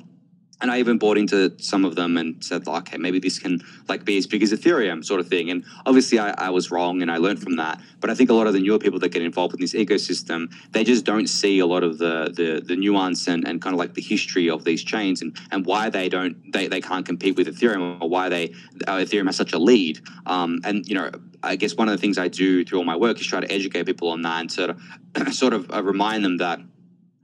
and 0.60 0.70
I 0.70 0.78
even 0.78 0.98
bought 0.98 1.18
into 1.18 1.52
some 1.58 1.84
of 1.84 1.96
them 1.96 2.16
and 2.16 2.42
said, 2.42 2.66
okay, 2.66 2.96
maybe 2.96 3.18
this 3.18 3.38
can 3.38 3.60
like 3.88 4.04
be 4.04 4.16
as 4.16 4.26
big 4.26 4.42
as 4.42 4.52
Ethereum, 4.52 5.04
sort 5.04 5.20
of 5.20 5.28
thing. 5.28 5.50
And 5.50 5.64
obviously, 5.84 6.18
I, 6.18 6.30
I, 6.30 6.50
was 6.50 6.70
wrong, 6.70 7.02
and 7.02 7.10
I 7.10 7.16
learned 7.16 7.42
from 7.42 7.56
that. 7.56 7.80
But 8.00 8.10
I 8.10 8.14
think 8.14 8.30
a 8.30 8.34
lot 8.34 8.46
of 8.46 8.52
the 8.52 8.60
newer 8.60 8.78
people 8.78 8.98
that 9.00 9.08
get 9.10 9.22
involved 9.22 9.54
in 9.54 9.60
this 9.60 9.74
ecosystem, 9.74 10.52
they 10.70 10.84
just 10.84 11.04
don't 11.04 11.26
see 11.26 11.58
a 11.58 11.66
lot 11.66 11.82
of 11.82 11.98
the 11.98 12.32
the, 12.34 12.62
the 12.64 12.76
nuance 12.76 13.26
and, 13.26 13.46
and 13.46 13.60
kind 13.60 13.74
of 13.74 13.78
like 13.78 13.94
the 13.94 14.02
history 14.02 14.48
of 14.48 14.64
these 14.64 14.82
chains 14.82 15.22
and, 15.22 15.36
and 15.50 15.66
why 15.66 15.90
they 15.90 16.08
don't 16.08 16.52
they, 16.52 16.68
they 16.68 16.80
can't 16.80 17.04
compete 17.04 17.36
with 17.36 17.48
Ethereum 17.48 18.00
or 18.00 18.08
why 18.08 18.28
they 18.28 18.54
uh, 18.86 18.98
Ethereum 18.98 19.26
has 19.26 19.36
such 19.36 19.52
a 19.52 19.58
lead. 19.58 20.00
Um, 20.26 20.60
and 20.64 20.86
you 20.88 20.94
know, 20.94 21.10
I 21.42 21.56
guess 21.56 21.74
one 21.74 21.88
of 21.88 21.92
the 21.92 22.00
things 22.00 22.16
I 22.16 22.28
do 22.28 22.64
through 22.64 22.78
all 22.78 22.84
my 22.84 22.96
work 22.96 23.20
is 23.20 23.26
try 23.26 23.40
to 23.40 23.50
educate 23.50 23.84
people 23.86 24.08
on 24.08 24.22
that 24.22 24.40
and 24.40 24.52
sort 24.52 24.70
of 24.70 24.80
sort 25.34 25.52
of 25.52 25.70
uh, 25.72 25.82
remind 25.82 26.24
them 26.24 26.38
that 26.38 26.60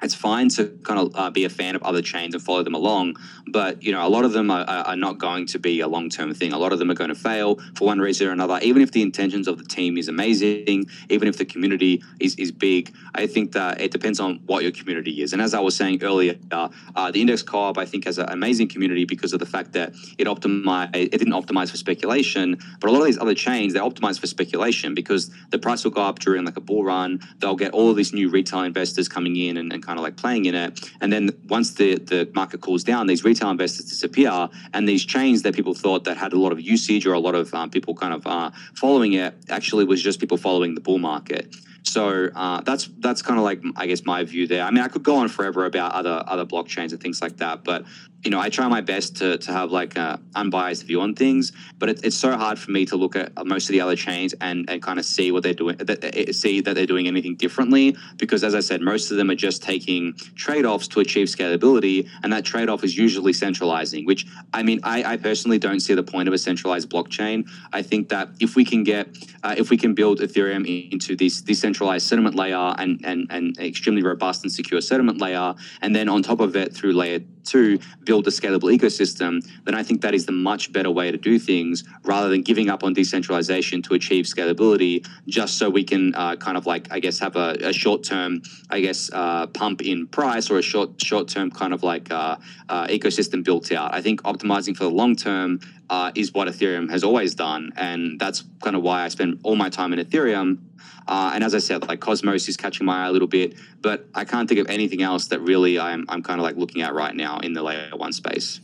it's 0.02 0.14
fine 0.14 0.48
to 0.50 0.68
kind 0.82 0.98
of 0.98 1.12
uh, 1.14 1.30
be 1.30 1.44
a 1.44 1.48
fan 1.48 1.76
of 1.76 1.82
other 1.82 2.02
chains 2.02 2.34
and 2.34 2.42
follow 2.42 2.62
them 2.62 2.74
along, 2.74 3.16
but 3.46 3.82
you 3.82 3.92
know 3.92 4.06
a 4.06 4.08
lot 4.08 4.24
of 4.24 4.32
them 4.32 4.50
are, 4.50 4.64
are 4.64 4.96
not 4.96 5.18
going 5.18 5.46
to 5.46 5.58
be 5.58 5.80
a 5.80 5.88
long 5.88 6.08
term 6.08 6.32
thing. 6.34 6.52
A 6.52 6.58
lot 6.58 6.72
of 6.72 6.78
them 6.78 6.90
are 6.90 6.94
going 6.94 7.08
to 7.08 7.14
fail 7.14 7.58
for 7.74 7.86
one 7.86 7.98
reason 7.98 8.26
or 8.28 8.32
another. 8.32 8.58
Even 8.62 8.82
if 8.82 8.92
the 8.92 9.02
intentions 9.02 9.48
of 9.48 9.58
the 9.58 9.64
team 9.64 9.98
is 9.98 10.08
amazing, 10.08 10.86
even 11.08 11.28
if 11.28 11.36
the 11.36 11.44
community 11.44 12.02
is, 12.18 12.34
is 12.36 12.52
big, 12.52 12.94
I 13.14 13.26
think 13.26 13.52
that 13.52 13.80
it 13.80 13.90
depends 13.90 14.20
on 14.20 14.40
what 14.46 14.62
your 14.62 14.72
community 14.72 15.22
is. 15.22 15.32
And 15.32 15.42
as 15.42 15.54
I 15.54 15.60
was 15.60 15.76
saying 15.76 16.02
earlier, 16.02 16.36
uh, 16.50 16.68
the 17.10 17.20
Index 17.20 17.42
Co-op 17.42 17.78
I 17.78 17.84
think 17.84 18.04
has 18.04 18.18
an 18.18 18.28
amazing 18.28 18.68
community 18.68 19.04
because 19.04 19.32
of 19.32 19.40
the 19.40 19.46
fact 19.46 19.72
that 19.72 19.92
it 20.18 20.26
it 20.30 21.18
didn't 21.18 21.32
optimize 21.32 21.70
for 21.70 21.76
speculation, 21.76 22.58
but 22.80 22.88
a 22.88 22.92
lot 22.92 23.00
of 23.00 23.06
these 23.06 23.18
other 23.18 23.34
chains 23.34 23.72
they 23.72 23.80
optimize 23.80 24.18
for 24.18 24.26
speculation 24.26 24.94
because 24.94 25.30
the 25.50 25.58
price 25.58 25.84
will 25.84 25.90
go 25.90 26.02
up 26.02 26.18
during 26.18 26.44
like 26.44 26.56
a 26.56 26.60
bull 26.60 26.84
run. 26.84 27.20
They'll 27.38 27.56
get 27.56 27.72
all 27.72 27.90
of 27.90 27.96
these 27.96 28.12
new 28.12 28.30
retail 28.30 28.62
investors 28.62 29.08
coming 29.08 29.36
in 29.36 29.56
and, 29.56 29.72
and 29.72 29.82
kind 29.90 29.98
of 29.98 30.04
like 30.04 30.16
playing 30.16 30.44
in 30.44 30.54
it. 30.54 30.88
And 31.00 31.12
then 31.12 31.30
once 31.48 31.74
the, 31.74 31.96
the 31.96 32.30
market 32.32 32.60
cools 32.60 32.84
down, 32.84 33.08
these 33.08 33.24
retail 33.24 33.50
investors 33.50 33.86
disappear. 33.86 34.48
And 34.72 34.88
these 34.88 35.04
chains 35.04 35.42
that 35.42 35.52
people 35.52 35.74
thought 35.74 36.04
that 36.04 36.16
had 36.16 36.32
a 36.32 36.38
lot 36.38 36.52
of 36.52 36.60
usage 36.60 37.06
or 37.06 37.14
a 37.14 37.18
lot 37.18 37.34
of 37.34 37.52
um, 37.52 37.70
people 37.70 37.96
kind 37.96 38.14
of 38.14 38.24
uh, 38.24 38.52
following 38.76 39.14
it 39.14 39.34
actually 39.48 39.84
was 39.84 40.00
just 40.00 40.20
people 40.20 40.36
following 40.36 40.76
the 40.76 40.80
bull 40.80 40.98
market. 40.98 41.56
So 41.82 42.30
uh, 42.36 42.60
that's 42.60 42.88
that's 42.98 43.22
kind 43.22 43.38
of 43.38 43.44
like 43.44 43.60
I 43.74 43.86
guess 43.86 44.04
my 44.04 44.22
view 44.22 44.46
there. 44.46 44.64
I 44.64 44.70
mean, 44.70 44.84
I 44.84 44.88
could 44.88 45.02
go 45.02 45.16
on 45.16 45.28
forever 45.28 45.64
about 45.64 45.92
other 45.92 46.22
other 46.26 46.44
blockchains 46.44 46.92
and 46.92 47.00
things 47.00 47.22
like 47.22 47.38
that, 47.38 47.64
but 47.64 47.84
you 48.22 48.30
know, 48.30 48.38
I 48.38 48.50
try 48.50 48.68
my 48.68 48.82
best 48.82 49.16
to, 49.16 49.38
to 49.38 49.52
have 49.52 49.70
like 49.70 49.96
a 49.96 50.20
unbiased 50.34 50.84
view 50.84 51.00
on 51.00 51.14
things, 51.14 51.52
but 51.78 51.88
it, 51.88 52.04
it's 52.04 52.16
so 52.16 52.36
hard 52.36 52.58
for 52.58 52.70
me 52.70 52.84
to 52.86 52.96
look 52.96 53.16
at 53.16 53.32
most 53.46 53.68
of 53.68 53.72
the 53.72 53.80
other 53.80 53.96
chains 53.96 54.34
and, 54.40 54.68
and 54.68 54.82
kind 54.82 54.98
of 54.98 55.06
see 55.06 55.32
what 55.32 55.42
they're 55.42 55.54
doing, 55.54 55.76
that, 55.78 56.34
see 56.34 56.60
that 56.60 56.74
they're 56.74 56.86
doing 56.86 57.06
anything 57.06 57.36
differently. 57.36 57.96
Because 58.16 58.44
as 58.44 58.54
I 58.54 58.60
said, 58.60 58.82
most 58.82 59.10
of 59.10 59.16
them 59.16 59.30
are 59.30 59.34
just 59.34 59.62
taking 59.62 60.14
trade 60.34 60.66
offs 60.66 60.86
to 60.88 61.00
achieve 61.00 61.28
scalability, 61.28 62.08
and 62.22 62.32
that 62.32 62.44
trade 62.44 62.68
off 62.68 62.84
is 62.84 62.96
usually 62.96 63.32
centralizing. 63.32 64.04
Which 64.04 64.26
I 64.52 64.62
mean, 64.62 64.80
I, 64.82 65.14
I, 65.14 65.16
personally 65.16 65.58
don't 65.58 65.80
see 65.80 65.94
the 65.94 66.02
point 66.02 66.28
of 66.28 66.34
a 66.34 66.38
centralized 66.38 66.90
blockchain. 66.90 67.48
I 67.72 67.82
think 67.82 68.08
that 68.10 68.28
if 68.40 68.54
we 68.56 68.64
can 68.64 68.84
get, 68.84 69.16
uh, 69.42 69.54
if 69.56 69.70
we 69.70 69.76
can 69.76 69.94
build 69.94 70.20
Ethereum 70.20 70.92
into 70.92 71.16
this 71.16 71.40
decentralized 71.40 72.06
settlement 72.06 72.36
layer 72.36 72.74
and 72.78 73.00
and 73.04 73.26
and 73.30 73.58
extremely 73.58 74.02
robust 74.02 74.42
and 74.42 74.52
secure 74.52 74.80
settlement 74.80 75.20
layer, 75.20 75.54
and 75.80 75.96
then 75.96 76.08
on 76.08 76.22
top 76.22 76.40
of 76.40 76.54
it 76.56 76.74
through 76.74 76.92
layer 76.92 77.20
two 77.44 77.78
build 78.10 78.26
a 78.26 78.30
scalable 78.40 78.70
ecosystem, 78.76 79.32
then 79.64 79.76
I 79.80 79.84
think 79.84 80.00
that 80.00 80.14
is 80.18 80.26
the 80.26 80.32
much 80.50 80.72
better 80.72 80.90
way 80.90 81.12
to 81.12 81.20
do 81.30 81.38
things 81.38 81.84
rather 82.02 82.28
than 82.28 82.42
giving 82.42 82.68
up 82.68 82.82
on 82.82 82.92
decentralization 82.92 83.82
to 83.82 83.94
achieve 83.94 84.24
scalability 84.24 85.06
just 85.28 85.52
so 85.58 85.70
we 85.70 85.84
can 85.84 86.12
uh, 86.16 86.34
kind 86.34 86.56
of 86.56 86.66
like, 86.66 86.84
I 86.90 86.98
guess, 86.98 87.20
have 87.20 87.36
a, 87.36 87.50
a 87.70 87.72
short 87.72 88.02
term, 88.02 88.42
I 88.68 88.80
guess, 88.80 89.10
uh, 89.12 89.46
pump 89.46 89.82
in 89.82 90.08
price 90.08 90.50
or 90.50 90.58
a 90.58 90.62
short 90.72 91.00
short 91.00 91.28
term 91.28 91.52
kind 91.52 91.72
of 91.72 91.84
like 91.84 92.10
uh, 92.10 92.36
uh, 92.68 92.88
ecosystem 92.88 93.44
built 93.44 93.70
out. 93.70 93.94
I 93.94 94.00
think 94.02 94.16
optimizing 94.32 94.76
for 94.76 94.84
the 94.90 94.96
long 95.02 95.14
term 95.14 95.60
uh, 95.88 96.10
is 96.16 96.34
what 96.34 96.48
Ethereum 96.48 96.90
has 96.90 97.04
always 97.04 97.36
done. 97.36 97.72
And 97.76 98.18
that's 98.18 98.42
kind 98.64 98.74
of 98.74 98.82
why 98.82 99.04
I 99.04 99.08
spend 99.08 99.40
all 99.44 99.54
my 99.54 99.68
time 99.68 99.92
in 99.92 99.98
Ethereum 100.04 100.58
uh, 101.06 101.32
and 101.34 101.44
as 101.44 101.54
I 101.54 101.58
said, 101.58 101.86
like 101.88 102.00
Cosmos 102.00 102.48
is 102.48 102.56
catching 102.56 102.86
my 102.86 103.04
eye 103.04 103.08
a 103.08 103.12
little 103.12 103.28
bit, 103.28 103.54
but 103.80 104.06
I 104.14 104.24
can't 104.24 104.48
think 104.48 104.60
of 104.60 104.68
anything 104.68 105.02
else 105.02 105.28
that 105.28 105.40
really 105.40 105.78
I'm, 105.78 106.04
I'm 106.08 106.22
kind 106.22 106.40
of 106.40 106.44
like 106.44 106.56
looking 106.56 106.82
at 106.82 106.94
right 106.94 107.14
now 107.14 107.38
in 107.40 107.52
the 107.52 107.62
layer 107.62 107.90
one 107.94 108.12
space. 108.12 108.60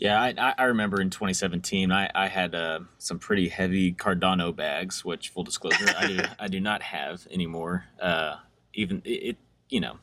Yeah, 0.00 0.18
I, 0.18 0.54
I 0.56 0.64
remember 0.64 0.98
in 1.02 1.10
2017, 1.10 1.92
I, 1.92 2.10
I 2.14 2.28
had 2.28 2.54
uh, 2.54 2.80
some 2.96 3.18
pretty 3.18 3.48
heavy 3.48 3.92
Cardano 3.92 4.56
bags, 4.56 5.04
which 5.04 5.28
full 5.28 5.44
disclosure, 5.44 5.92
I 5.96 6.06
do 6.06 6.20
I 6.38 6.48
do 6.48 6.58
not 6.58 6.82
have 6.82 7.26
anymore. 7.30 7.84
Uh, 8.00 8.36
even 8.72 9.02
it, 9.04 9.10
it, 9.10 9.36
you 9.68 9.80
know, 9.80 9.98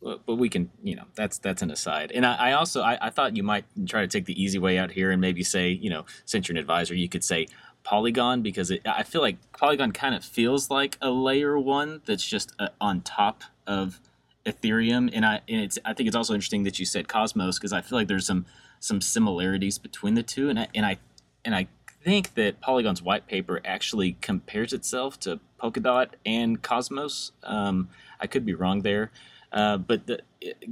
but 0.00 0.36
we 0.36 0.48
can, 0.48 0.70
you 0.82 0.96
know, 0.96 1.04
that's 1.14 1.38
that's 1.38 1.62
an 1.62 1.70
aside. 1.70 2.12
And 2.14 2.26
I, 2.26 2.34
I 2.34 2.52
also 2.52 2.82
I, 2.82 2.98
I, 3.00 3.10
thought 3.10 3.36
you 3.36 3.42
might 3.42 3.64
try 3.86 4.02
to 4.02 4.06
take 4.06 4.26
the 4.26 4.40
easy 4.40 4.58
way 4.58 4.78
out 4.78 4.92
here 4.92 5.10
and 5.10 5.20
maybe 5.20 5.42
say, 5.42 5.70
you 5.70 5.90
know, 5.90 6.04
since 6.24 6.46
you're 6.46 6.54
an 6.54 6.60
advisor, 6.60 6.94
you 6.94 7.08
could 7.08 7.24
say, 7.24 7.48
Polygon 7.88 8.42
because 8.42 8.70
it, 8.70 8.82
I 8.86 9.02
feel 9.02 9.22
like 9.22 9.38
Polygon 9.56 9.92
kind 9.92 10.14
of 10.14 10.22
feels 10.22 10.68
like 10.70 10.98
a 11.00 11.08
layer 11.08 11.58
one 11.58 12.02
that's 12.04 12.26
just 12.26 12.52
uh, 12.58 12.68
on 12.78 13.00
top 13.00 13.44
of 13.66 13.98
Ethereum, 14.44 15.08
and 15.10 15.24
I 15.24 15.40
and 15.48 15.62
it's 15.62 15.78
I 15.86 15.94
think 15.94 16.06
it's 16.06 16.16
also 16.16 16.34
interesting 16.34 16.64
that 16.64 16.78
you 16.78 16.84
said 16.84 17.08
Cosmos 17.08 17.58
because 17.58 17.72
I 17.72 17.80
feel 17.80 17.96
like 17.98 18.06
there's 18.06 18.26
some 18.26 18.44
some 18.78 19.00
similarities 19.00 19.78
between 19.78 20.16
the 20.16 20.22
two, 20.22 20.50
and 20.50 20.58
I 20.58 20.68
and 20.74 20.84
I 20.84 20.98
and 21.46 21.54
I 21.54 21.66
think 22.04 22.34
that 22.34 22.60
Polygon's 22.60 23.00
white 23.00 23.26
paper 23.26 23.58
actually 23.64 24.18
compares 24.20 24.74
itself 24.74 25.18
to 25.20 25.40
Polkadot 25.58 26.10
and 26.26 26.60
Cosmos. 26.60 27.32
Um, 27.42 27.88
I 28.20 28.26
could 28.26 28.44
be 28.44 28.52
wrong 28.52 28.82
there, 28.82 29.10
uh, 29.50 29.78
but 29.78 30.06
the, 30.06 30.20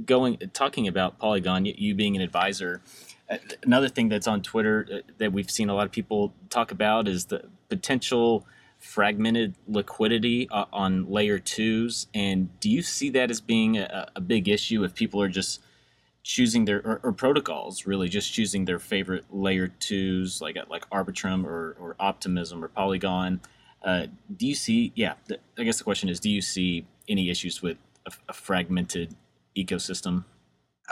going 0.05 0.37
talking 0.53 0.87
about 0.87 1.17
Polygon, 1.17 1.65
you 1.65 1.95
being 1.95 2.15
an 2.15 2.21
advisor, 2.21 2.81
another 3.63 3.89
thing 3.89 4.09
that's 4.09 4.27
on 4.27 4.41
Twitter 4.41 4.87
uh, 4.91 4.97
that 5.17 5.33
we've 5.33 5.51
seen 5.51 5.69
a 5.69 5.75
lot 5.75 5.85
of 5.85 5.91
people 5.91 6.33
talk 6.49 6.71
about 6.71 7.07
is 7.07 7.25
the 7.25 7.43
potential 7.69 8.45
fragmented 8.79 9.55
liquidity 9.67 10.47
uh, 10.49 10.65
on 10.71 11.09
layer 11.09 11.39
twos. 11.39 12.07
And 12.13 12.59
do 12.59 12.69
you 12.69 12.81
see 12.81 13.09
that 13.11 13.31
as 13.31 13.41
being 13.41 13.77
a, 13.77 14.11
a 14.15 14.21
big 14.21 14.47
issue 14.47 14.83
if 14.83 14.93
people 14.93 15.21
are 15.21 15.29
just 15.29 15.61
choosing 16.23 16.65
their 16.65 16.79
or, 16.85 16.99
or, 17.03 17.13
protocols 17.13 17.87
really 17.87 18.09
just 18.09 18.33
choosing 18.33 18.65
their 18.65 18.79
favorite 18.79 19.23
layer 19.31 19.69
twos 19.79 20.41
like 20.41 20.57
like 20.69 20.87
Arbitrum 20.89 21.45
or, 21.45 21.77
or 21.79 21.95
Optimism 21.99 22.63
or 22.63 22.67
Polygon? 22.67 23.41
Uh, 23.83 24.07
do 24.35 24.45
you 24.45 24.55
see? 24.55 24.91
Yeah, 24.95 25.13
I 25.57 25.63
guess 25.63 25.77
the 25.77 25.83
question 25.83 26.09
is, 26.09 26.19
do 26.19 26.29
you 26.29 26.41
see 26.41 26.85
any 27.07 27.29
issues 27.29 27.61
with 27.61 27.77
a, 28.05 28.11
a 28.29 28.33
fragmented 28.33 29.15
ecosystem? 29.55 30.25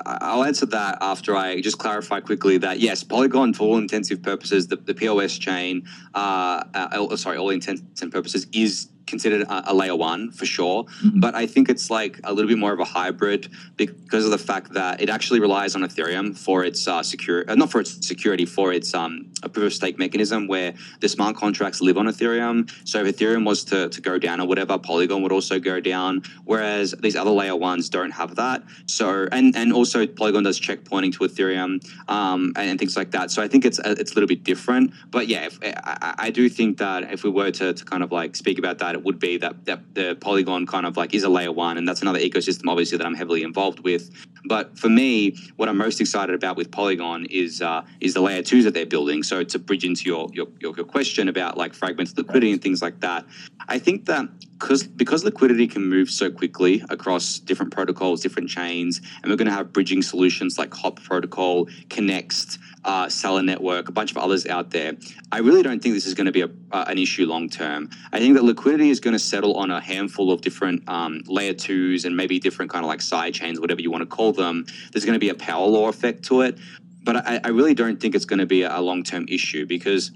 I'll 0.03 0.43
answer 0.43 0.65
that 0.67 0.97
after 0.99 1.35
I 1.35 1.61
just 1.61 1.77
clarify 1.77 2.19
quickly 2.19 2.57
that 2.57 2.79
yes, 2.79 3.03
Polygon, 3.03 3.53
for 3.53 3.63
all 3.63 3.77
intensive 3.77 4.21
purposes, 4.21 4.67
the, 4.67 4.75
the 4.75 4.93
POS 4.93 5.37
chain, 5.37 5.87
uh, 6.13 6.63
uh, 6.73 7.15
sorry, 7.15 7.37
all 7.37 7.49
intents 7.49 8.01
and 8.01 8.11
purposes, 8.11 8.45
is 8.51 8.89
considered 9.07 9.43
a, 9.43 9.71
a 9.71 9.73
layer 9.73 9.95
one 9.95 10.31
for 10.31 10.45
sure. 10.45 10.83
Mm-hmm. 10.83 11.19
But 11.19 11.35
I 11.35 11.45
think 11.47 11.69
it's 11.69 11.89
like 11.89 12.19
a 12.23 12.33
little 12.33 12.49
bit 12.49 12.57
more 12.57 12.73
of 12.73 12.79
a 12.79 12.85
hybrid 12.85 13.49
because 13.77 14.25
of 14.25 14.31
the 14.31 14.37
fact 14.37 14.73
that 14.73 15.01
it 15.01 15.09
actually 15.09 15.39
relies 15.39 15.75
on 15.75 15.81
Ethereum 15.81 16.37
for 16.37 16.63
its 16.63 16.87
uh, 16.87 17.03
security, 17.03 17.49
uh, 17.49 17.55
not 17.55 17.71
for 17.71 17.81
its 17.81 18.05
security, 18.05 18.45
for 18.45 18.73
its 18.73 18.93
um, 18.93 19.31
a 19.43 19.49
proof 19.49 19.67
of 19.67 19.73
stake 19.73 19.97
mechanism 19.97 20.47
where 20.47 20.73
the 20.99 21.09
smart 21.09 21.35
contracts 21.35 21.81
live 21.81 21.97
on 21.97 22.05
Ethereum. 22.05 22.69
So 22.87 23.03
if 23.03 23.15
Ethereum 23.15 23.45
was 23.45 23.63
to, 23.65 23.89
to 23.89 24.01
go 24.01 24.17
down 24.17 24.41
or 24.41 24.47
whatever, 24.47 24.77
Polygon 24.77 25.21
would 25.23 25.31
also 25.31 25.59
go 25.59 25.79
down. 25.79 26.23
Whereas 26.45 26.93
these 26.99 27.15
other 27.15 27.31
layer 27.31 27.55
ones 27.55 27.89
don't 27.89 28.11
have 28.11 28.35
that. 28.35 28.63
So 28.87 29.27
and 29.31 29.55
and 29.55 29.73
also 29.73 30.05
Polygon 30.07 30.43
does 30.43 30.59
checkpointing 30.59 31.13
to 31.13 31.19
Ethereum 31.19 31.83
um, 32.09 32.53
and, 32.55 32.69
and, 32.69 32.79
things 32.79 32.95
like 32.97 33.11
that. 33.11 33.31
So 33.31 33.41
I 33.41 33.47
think 33.47 33.65
it's 33.65 33.79
it's 33.79 34.11
a 34.11 34.15
little 34.15 34.27
bit 34.27 34.43
different. 34.43 34.93
But 35.11 35.27
yeah, 35.27 35.45
if, 35.45 35.59
I, 35.63 36.15
I 36.17 36.29
do 36.29 36.49
think 36.49 36.77
that 36.77 37.11
if 37.11 37.23
we 37.23 37.29
were 37.29 37.51
to, 37.51 37.73
to 37.73 37.85
kind 37.85 38.03
of 38.03 38.11
like 38.11 38.35
speak 38.35 38.59
about 38.59 38.79
that 38.79 38.94
it 38.95 39.03
would 39.03 39.19
be 39.19 39.37
that, 39.37 39.65
that 39.65 39.93
the 39.93 40.15
Polygon 40.15 40.65
kind 40.65 40.85
of 40.85 40.97
like 40.97 41.13
is 41.13 41.23
a 41.23 41.29
layer 41.29 41.51
one, 41.51 41.77
and 41.77 41.87
that's 41.87 42.01
another 42.01 42.19
ecosystem 42.19 42.67
obviously 42.67 42.97
that 42.97 43.05
I'm 43.05 43.15
heavily 43.15 43.43
involved 43.43 43.81
with. 43.81 44.09
But 44.47 44.77
for 44.77 44.89
me, 44.89 45.35
what 45.55 45.69
I'm 45.69 45.77
most 45.77 45.99
excited 46.01 46.33
about 46.35 46.55
with 46.55 46.71
Polygon 46.71 47.25
is 47.29 47.61
uh, 47.61 47.83
is 47.99 48.13
the 48.13 48.21
layer 48.21 48.41
twos 48.41 48.63
that 48.63 48.73
they're 48.73 48.85
building. 48.85 49.23
So 49.23 49.43
to 49.43 49.59
bridge 49.59 49.85
into 49.85 50.05
your 50.05 50.29
your, 50.33 50.47
your 50.59 50.73
question 50.73 51.27
about 51.27 51.57
like 51.57 51.73
fragmented 51.73 52.17
liquidity 52.17 52.51
and 52.51 52.61
things 52.61 52.81
like 52.81 52.99
that, 53.01 53.25
I 53.67 53.79
think 53.79 54.05
that 54.05 54.27
because 54.59 54.83
because 54.83 55.23
liquidity 55.23 55.67
can 55.67 55.85
move 55.85 56.09
so 56.09 56.31
quickly 56.31 56.83
across 56.89 57.39
different 57.39 57.73
protocols, 57.73 58.21
different 58.21 58.49
chains, 58.49 59.01
and 59.21 59.31
we're 59.31 59.37
going 59.37 59.47
to 59.47 59.53
have 59.53 59.73
bridging 59.73 60.01
solutions 60.01 60.57
like 60.57 60.73
Hop 60.73 61.01
Protocol, 61.03 61.67
Connext, 61.89 62.59
uh, 62.85 63.09
Celer 63.09 63.41
Network, 63.41 63.89
a 63.89 63.91
bunch 63.91 64.11
of 64.11 64.17
others 64.17 64.45
out 64.45 64.71
there. 64.71 64.93
I 65.31 65.39
really 65.39 65.63
don't 65.63 65.81
think 65.81 65.95
this 65.95 66.05
is 66.05 66.13
going 66.13 66.25
to 66.25 66.31
be 66.31 66.41
a, 66.41 66.49
uh, 66.71 66.85
an 66.87 66.97
issue 66.97 67.25
long 67.25 67.49
term. 67.49 67.89
I 68.13 68.19
think 68.19 68.35
that 68.35 68.43
liquidity 68.43 68.84
is 68.89 68.99
going 68.99 69.13
to 69.13 69.19
settle 69.19 69.55
on 69.55 69.71
a 69.71 69.81
handful 69.81 70.31
of 70.31 70.41
different 70.41 70.87
um, 70.87 71.21
layer 71.27 71.53
twos 71.53 72.05
and 72.05 72.15
maybe 72.15 72.39
different 72.39 72.71
kind 72.71 72.83
of 72.83 72.87
like 72.87 73.01
side 73.01 73.33
chains, 73.33 73.59
whatever 73.59 73.81
you 73.81 73.91
want 73.91 74.01
to 74.01 74.07
call 74.07 74.31
them. 74.31 74.65
There's 74.91 75.05
going 75.05 75.15
to 75.15 75.19
be 75.19 75.29
a 75.29 75.35
power 75.35 75.67
law 75.67 75.89
effect 75.89 76.23
to 76.25 76.41
it, 76.41 76.57
but 77.03 77.17
I, 77.17 77.39
I 77.43 77.49
really 77.49 77.73
don't 77.73 77.99
think 77.99 78.15
it's 78.15 78.25
going 78.25 78.39
to 78.39 78.45
be 78.45 78.63
a, 78.63 78.77
a 78.77 78.81
long 78.81 79.03
term 79.03 79.25
issue 79.29 79.65
because 79.65 80.11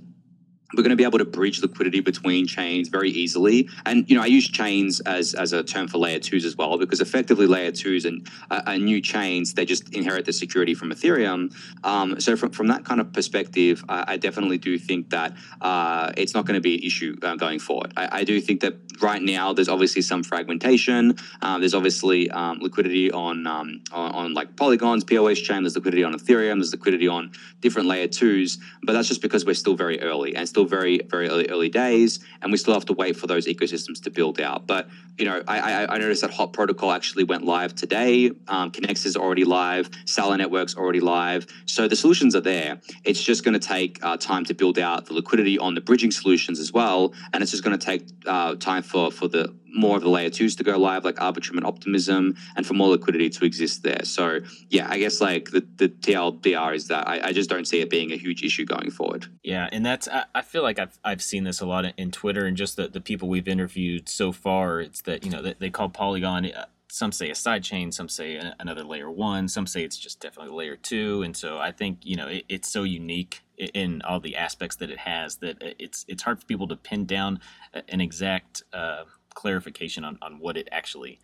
we're 0.75 0.83
going 0.83 0.91
to 0.91 0.95
be 0.95 1.03
able 1.03 1.17
to 1.17 1.25
bridge 1.25 1.61
liquidity 1.61 1.99
between 1.99 2.45
chains 2.45 2.89
very 2.89 3.09
easily. 3.09 3.67
And 3.85 4.07
you 4.09 4.15
know, 4.15 4.21
I 4.21 4.27
use 4.27 4.47
chains 4.47 4.99
as, 5.01 5.33
as 5.33 5.53
a 5.53 5.63
term 5.63 5.87
for 5.87 5.97
layer 5.97 6.19
twos 6.19 6.45
as 6.45 6.55
well, 6.55 6.77
because 6.77 7.01
effectively 7.01 7.47
layer 7.47 7.71
twos 7.71 8.05
and 8.05 8.27
uh, 8.51 8.61
are 8.65 8.77
new 8.77 9.01
chains. 9.01 9.53
They 9.53 9.65
just 9.65 9.93
inherit 9.95 10.25
the 10.25 10.33
security 10.33 10.75
from 10.75 10.91
Ethereum. 10.91 11.53
Um, 11.83 12.19
so 12.19 12.35
from, 12.35 12.51
from 12.51 12.67
that 12.67 12.85
kind 12.85 13.01
of 13.01 13.11
perspective, 13.13 13.83
I, 13.89 14.13
I 14.13 14.17
definitely 14.17 14.59
do 14.59 14.77
think 14.77 15.09
that 15.09 15.35
uh, 15.61 16.11
it's 16.17 16.33
not 16.33 16.45
going 16.45 16.55
to 16.55 16.61
be 16.61 16.75
an 16.75 16.83
issue 16.83 17.17
uh, 17.23 17.35
going 17.35 17.59
forward. 17.59 17.93
I, 17.97 18.19
I, 18.19 18.23
do 18.23 18.39
think 18.39 18.61
that 18.61 18.75
right 19.01 19.21
now 19.21 19.53
there's 19.53 19.69
obviously 19.69 20.01
some 20.01 20.23
fragmentation. 20.23 21.15
Uh, 21.41 21.57
there's 21.57 21.73
obviously 21.73 22.29
um, 22.31 22.59
liquidity 22.59 23.11
on, 23.11 23.47
um, 23.47 23.81
on, 23.91 24.11
on 24.11 24.33
like 24.33 24.55
Polygon's 24.55 25.03
POS 25.03 25.39
chain. 25.39 25.63
There's 25.63 25.75
liquidity 25.75 26.03
on 26.03 26.13
Ethereum. 26.13 26.55
There's 26.55 26.71
liquidity 26.71 27.07
on 27.07 27.31
different 27.61 27.87
layer 27.87 28.07
twos. 28.07 28.59
But 28.83 28.93
that's 28.93 29.07
just 29.07 29.21
because 29.21 29.45
we're 29.45 29.55
still 29.55 29.75
very 29.75 29.99
early 30.01 30.35
and 30.35 30.47
still 30.47 30.58
still 30.59 30.67
very, 30.67 30.99
very 31.07 31.29
early, 31.29 31.47
early 31.49 31.69
days, 31.69 32.19
and 32.41 32.51
we 32.51 32.57
still 32.57 32.73
have 32.73 32.85
to 32.85 32.93
wait 32.93 33.15
for 33.15 33.27
those 33.27 33.47
ecosystems 33.47 34.03
to 34.03 34.09
build 34.09 34.41
out. 34.41 34.67
But 34.67 34.89
you 35.17 35.25
know, 35.25 35.41
I, 35.47 35.59
I, 35.59 35.95
I 35.95 35.97
noticed 35.97 36.21
that 36.21 36.31
Hop 36.31 36.51
Protocol 36.53 36.91
actually 36.91 37.23
went 37.23 37.45
live 37.45 37.75
today. 37.75 38.31
Um, 38.47 38.71
Connext 38.71 39.05
is 39.05 39.15
already 39.15 39.45
live. 39.45 39.89
Celer 40.05 40.37
Network's 40.37 40.75
already 40.75 40.99
live. 40.99 41.47
So 41.65 41.87
the 41.87 41.95
solutions 41.95 42.35
are 42.35 42.41
there. 42.41 42.79
It's 43.05 43.21
just 43.21 43.43
going 43.45 43.57
to 43.57 43.65
take 43.65 44.03
uh, 44.03 44.17
time 44.17 44.43
to 44.45 44.53
build 44.53 44.79
out 44.79 45.05
the 45.05 45.13
liquidity 45.13 45.57
on 45.57 45.75
the 45.75 45.81
bridging 45.81 46.11
solutions 46.11 46.59
as 46.59 46.73
well, 46.73 47.13
and 47.31 47.41
it's 47.41 47.51
just 47.51 47.63
going 47.63 47.77
to 47.77 47.85
take 47.85 48.03
uh, 48.25 48.55
time 48.55 48.83
for 48.83 49.11
for 49.11 49.29
the 49.29 49.53
more 49.73 49.97
of 49.97 50.03
the 50.03 50.09
layer 50.09 50.29
twos 50.29 50.55
to 50.57 50.63
go 50.63 50.77
live, 50.77 51.05
like 51.05 51.15
Arbitrum 51.15 51.57
and 51.57 51.65
Optimism, 51.65 52.35
and 52.55 52.65
for 52.65 52.73
more 52.73 52.89
liquidity 52.89 53.29
to 53.29 53.45
exist 53.45 53.83
there. 53.83 54.03
So 54.03 54.39
yeah, 54.69 54.87
I 54.89 54.99
guess 54.99 55.21
like 55.21 55.51
the, 55.51 55.65
the 55.75 55.89
TLDR 55.89 56.75
is 56.75 56.87
that 56.87 57.07
I, 57.07 57.27
I 57.27 57.31
just 57.33 57.49
don't 57.49 57.65
see 57.65 57.81
it 57.81 57.89
being 57.89 58.11
a 58.11 58.17
huge 58.17 58.43
issue 58.43 58.65
going 58.65 58.91
forward. 58.91 59.27
Yeah, 59.43 59.69
and 59.71 59.85
that's 59.85 60.07
I, 60.07 60.25
I 60.35 60.41
feel 60.41 60.63
like 60.63 60.79
I've 60.79 60.97
I've 61.03 61.21
seen 61.21 61.43
this 61.43 61.61
a 61.61 61.65
lot 61.65 61.85
in 61.97 62.11
Twitter 62.11 62.45
and 62.45 62.57
just 62.57 62.75
the, 62.75 62.87
the 62.87 63.01
people 63.01 63.29
we've 63.29 63.47
interviewed 63.47 64.09
so 64.09 64.31
far. 64.31 64.81
It's 64.81 65.01
that 65.03 65.23
you 65.23 65.31
know 65.31 65.41
they, 65.41 65.55
they 65.59 65.69
call 65.69 65.89
Polygon. 65.89 66.45
Uh, 66.45 66.65
some 66.91 67.11
say 67.11 67.29
a 67.29 67.35
side 67.35 67.63
chain, 67.63 67.91
some 67.91 68.09
say 68.09 68.41
another 68.59 68.83
layer 68.83 69.11
one, 69.11 69.47
some 69.47 69.67
say 69.67 69.83
it's 69.83 69.97
just 69.97 70.19
definitely 70.19 70.51
layer 70.53 70.75
two, 70.75 71.21
and 71.21 71.37
so 71.37 71.59
I 71.59 71.71
think 71.71 71.99
you 72.03 72.15
know 72.15 72.27
it, 72.27 72.45
it's 72.49 72.67
so 72.67 72.83
unique 72.83 73.41
in 73.57 74.01
all 74.03 74.19
the 74.19 74.35
aspects 74.35 74.77
that 74.77 74.89
it 74.89 74.99
has 74.99 75.37
that 75.37 75.57
it's 75.79 76.05
it's 76.07 76.23
hard 76.23 76.39
for 76.39 76.45
people 76.45 76.67
to 76.67 76.75
pin 76.75 77.05
down 77.05 77.39
an 77.73 78.01
exact 78.01 78.63
uh, 78.73 79.03
clarification 79.33 80.03
on, 80.03 80.17
on 80.21 80.39
what 80.39 80.57
it 80.57 80.67
actually 80.71 81.19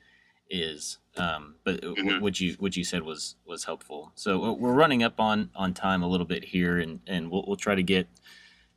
is. 0.50 1.00
Um, 1.18 1.56
but 1.64 1.82
mm-hmm. 1.82 2.22
what 2.22 2.40
you 2.40 2.56
what 2.60 2.76
you 2.76 2.84
said 2.84 3.04
was 3.04 3.36
was 3.46 3.64
helpful. 3.64 4.12
So 4.16 4.54
we're 4.54 4.74
running 4.74 5.04
up 5.04 5.20
on 5.20 5.50
on 5.56 5.74
time 5.74 6.04
a 6.04 6.08
little 6.08 6.26
bit 6.26 6.46
here, 6.46 6.78
and 6.78 7.00
and 7.08 7.32
we'll 7.32 7.44
we'll 7.48 7.56
try 7.56 7.76
to 7.76 7.84
get 7.84 8.08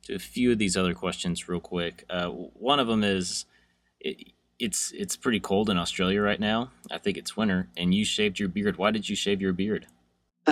to 0.03 0.15
a 0.15 0.19
few 0.19 0.51
of 0.51 0.57
these 0.57 0.77
other 0.77 0.93
questions 0.93 1.47
real 1.47 1.59
quick. 1.59 2.05
Uh, 2.09 2.29
one 2.29 2.79
of 2.79 2.87
them 2.87 3.03
is. 3.03 3.45
It, 3.99 4.33
it's 4.59 4.91
it's 4.91 5.15
pretty 5.15 5.39
cold 5.39 5.69
in 5.69 5.77
Australia 5.77 6.21
right 6.21 6.39
now. 6.39 6.71
I 6.91 6.97
think 6.97 7.17
it's 7.17 7.37
winter, 7.37 7.69
and 7.77 7.95
you 7.95 8.03
shaved 8.03 8.39
your 8.39 8.49
beard. 8.49 8.77
Why 8.77 8.91
did 8.91 9.07
you 9.07 9.15
shave 9.15 9.41
your 9.41 9.53
beard? 9.53 9.87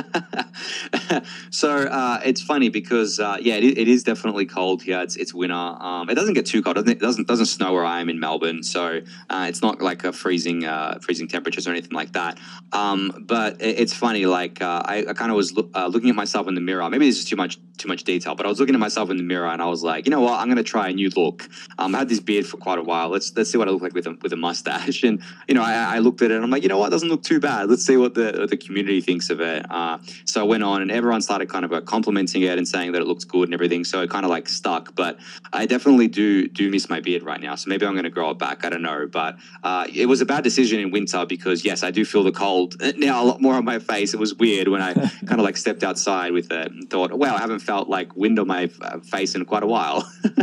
so 1.49 1.69
uh, 1.69 2.19
it's 2.23 2.41
funny 2.41 2.69
because 2.69 3.19
uh, 3.19 3.37
yeah, 3.39 3.55
it, 3.55 3.77
it 3.77 3.87
is 3.87 4.03
definitely 4.03 4.45
cold 4.45 4.83
here. 4.83 5.01
It's 5.01 5.15
it's 5.15 5.33
winter. 5.33 5.55
Um, 5.55 6.09
it 6.09 6.15
doesn't 6.15 6.33
get 6.33 6.45
too 6.45 6.61
cold. 6.61 6.77
It 6.77 6.99
doesn't 6.99 7.27
doesn't 7.27 7.45
snow 7.45 7.73
where 7.73 7.85
I 7.85 8.01
am 8.01 8.09
in 8.09 8.19
Melbourne, 8.19 8.63
so 8.63 9.01
uh, 9.29 9.45
it's 9.49 9.61
not 9.61 9.81
like 9.81 10.03
a 10.03 10.13
freezing 10.13 10.65
uh, 10.65 10.99
freezing 11.01 11.27
temperatures 11.27 11.67
or 11.67 11.71
anything 11.71 11.93
like 11.93 12.13
that. 12.13 12.37
Um, 12.71 13.25
but 13.27 13.61
it, 13.61 13.79
it's 13.79 13.93
funny. 13.93 14.25
Like 14.25 14.61
uh, 14.61 14.81
I, 14.85 15.05
I 15.09 15.13
kind 15.13 15.31
of 15.31 15.37
was 15.37 15.53
lo- 15.53 15.69
uh, 15.73 15.87
looking 15.87 16.09
at 16.09 16.15
myself 16.15 16.47
in 16.47 16.55
the 16.55 16.61
mirror. 16.61 16.89
Maybe 16.89 17.07
this 17.07 17.19
is 17.19 17.25
too 17.25 17.35
much 17.35 17.59
too 17.77 17.87
much 17.87 18.03
detail, 18.03 18.35
but 18.35 18.45
I 18.45 18.49
was 18.49 18.59
looking 18.59 18.75
at 18.75 18.79
myself 18.79 19.09
in 19.09 19.17
the 19.17 19.23
mirror 19.23 19.47
and 19.47 19.61
I 19.61 19.65
was 19.65 19.83
like, 19.83 20.05
you 20.05 20.11
know 20.11 20.21
what? 20.21 20.39
I'm 20.39 20.47
going 20.47 20.57
to 20.57 20.63
try 20.63 20.89
a 20.89 20.93
new 20.93 21.09
look. 21.15 21.47
Um, 21.77 21.95
I 21.95 21.99
had 21.99 22.09
this 22.09 22.19
beard 22.19 22.45
for 22.45 22.57
quite 22.57 22.79
a 22.79 22.83
while. 22.83 23.09
Let's 23.09 23.35
let's 23.35 23.51
see 23.51 23.57
what 23.57 23.67
I 23.67 23.71
look 23.71 23.81
like 23.81 23.93
with 23.93 24.07
a 24.07 24.17
with 24.21 24.33
a 24.33 24.37
mustache. 24.37 25.03
And 25.07 25.21
you 25.47 25.55
know, 25.55 25.61
I, 25.61 25.95
I 25.95 25.99
looked 25.99 26.21
at 26.21 26.31
it 26.31 26.35
and 26.35 26.43
I'm 26.43 26.49
like, 26.49 26.63
you 26.63 26.69
know 26.69 26.79
what? 26.79 26.87
It 26.87 26.91
doesn't 26.91 27.07
look 27.07 27.23
too 27.23 27.39
bad. 27.39 27.69
Let's 27.69 27.85
see 27.85 27.97
what 27.97 28.13
the 28.13 28.47
the 28.49 28.57
community 28.57 28.99
thinks 28.99 29.29
of 29.29 29.39
it. 29.39 29.65
Uh, 29.69 29.99
so 30.25 30.41
I 30.41 30.43
went 30.43 30.63
on 30.63 30.81
and 30.81 30.91
everyone 30.91 31.21
started 31.21 31.49
kind 31.49 31.63
of 31.63 31.71
uh, 31.71 31.81
complimenting 31.81 32.41
it 32.41 32.57
and 32.57 32.67
saying 32.67 32.91
that 32.93 33.01
it 33.01 33.07
looks 33.07 33.23
good 33.23 33.47
and 33.47 33.53
everything. 33.53 33.83
So 33.85 34.01
it 34.01 34.09
kind 34.09 34.25
of 34.25 34.31
like 34.31 34.49
stuck. 34.49 34.95
But 34.95 35.19
I 35.53 35.65
definitely 35.65 36.07
do 36.07 36.47
do 36.47 36.69
miss 36.69 36.89
my 36.89 36.99
beard 36.99 37.23
right 37.23 37.39
now. 37.39 37.55
So 37.55 37.69
maybe 37.69 37.85
I'm 37.85 37.93
going 37.93 38.03
to 38.03 38.09
grow 38.09 38.31
it 38.31 38.39
back. 38.39 38.65
I 38.65 38.69
don't 38.69 38.81
know. 38.81 39.07
But 39.07 39.37
uh, 39.63 39.87
it 39.93 40.07
was 40.07 40.19
a 40.21 40.25
bad 40.25 40.43
decision 40.43 40.79
in 40.79 40.91
winter 40.91 41.25
because 41.25 41.63
yes, 41.63 41.83
I 41.83 41.91
do 41.91 42.03
feel 42.03 42.23
the 42.23 42.31
cold 42.31 42.75
now 42.97 43.23
a 43.23 43.25
lot 43.25 43.41
more 43.41 43.53
on 43.53 43.65
my 43.65 43.79
face. 43.79 44.13
It 44.13 44.19
was 44.19 44.33
weird 44.35 44.67
when 44.67 44.81
I 44.81 44.93
kind 45.25 45.39
of 45.39 45.41
like 45.41 45.57
stepped 45.57 45.83
outside 45.83 46.31
with 46.31 46.51
it 46.51 46.71
and 46.71 46.89
thought, 46.89 47.13
wow, 47.13 47.35
I 47.35 47.39
haven't 47.39 47.59
felt 47.67 47.89
like 47.89 48.15
wind 48.15 48.39
on 48.39 48.47
my 48.47 48.71
uh, 48.81 48.99
face 49.01 49.35
in 49.35 49.45
quite 49.45 49.63
a 49.63 49.67
while. 49.67 50.09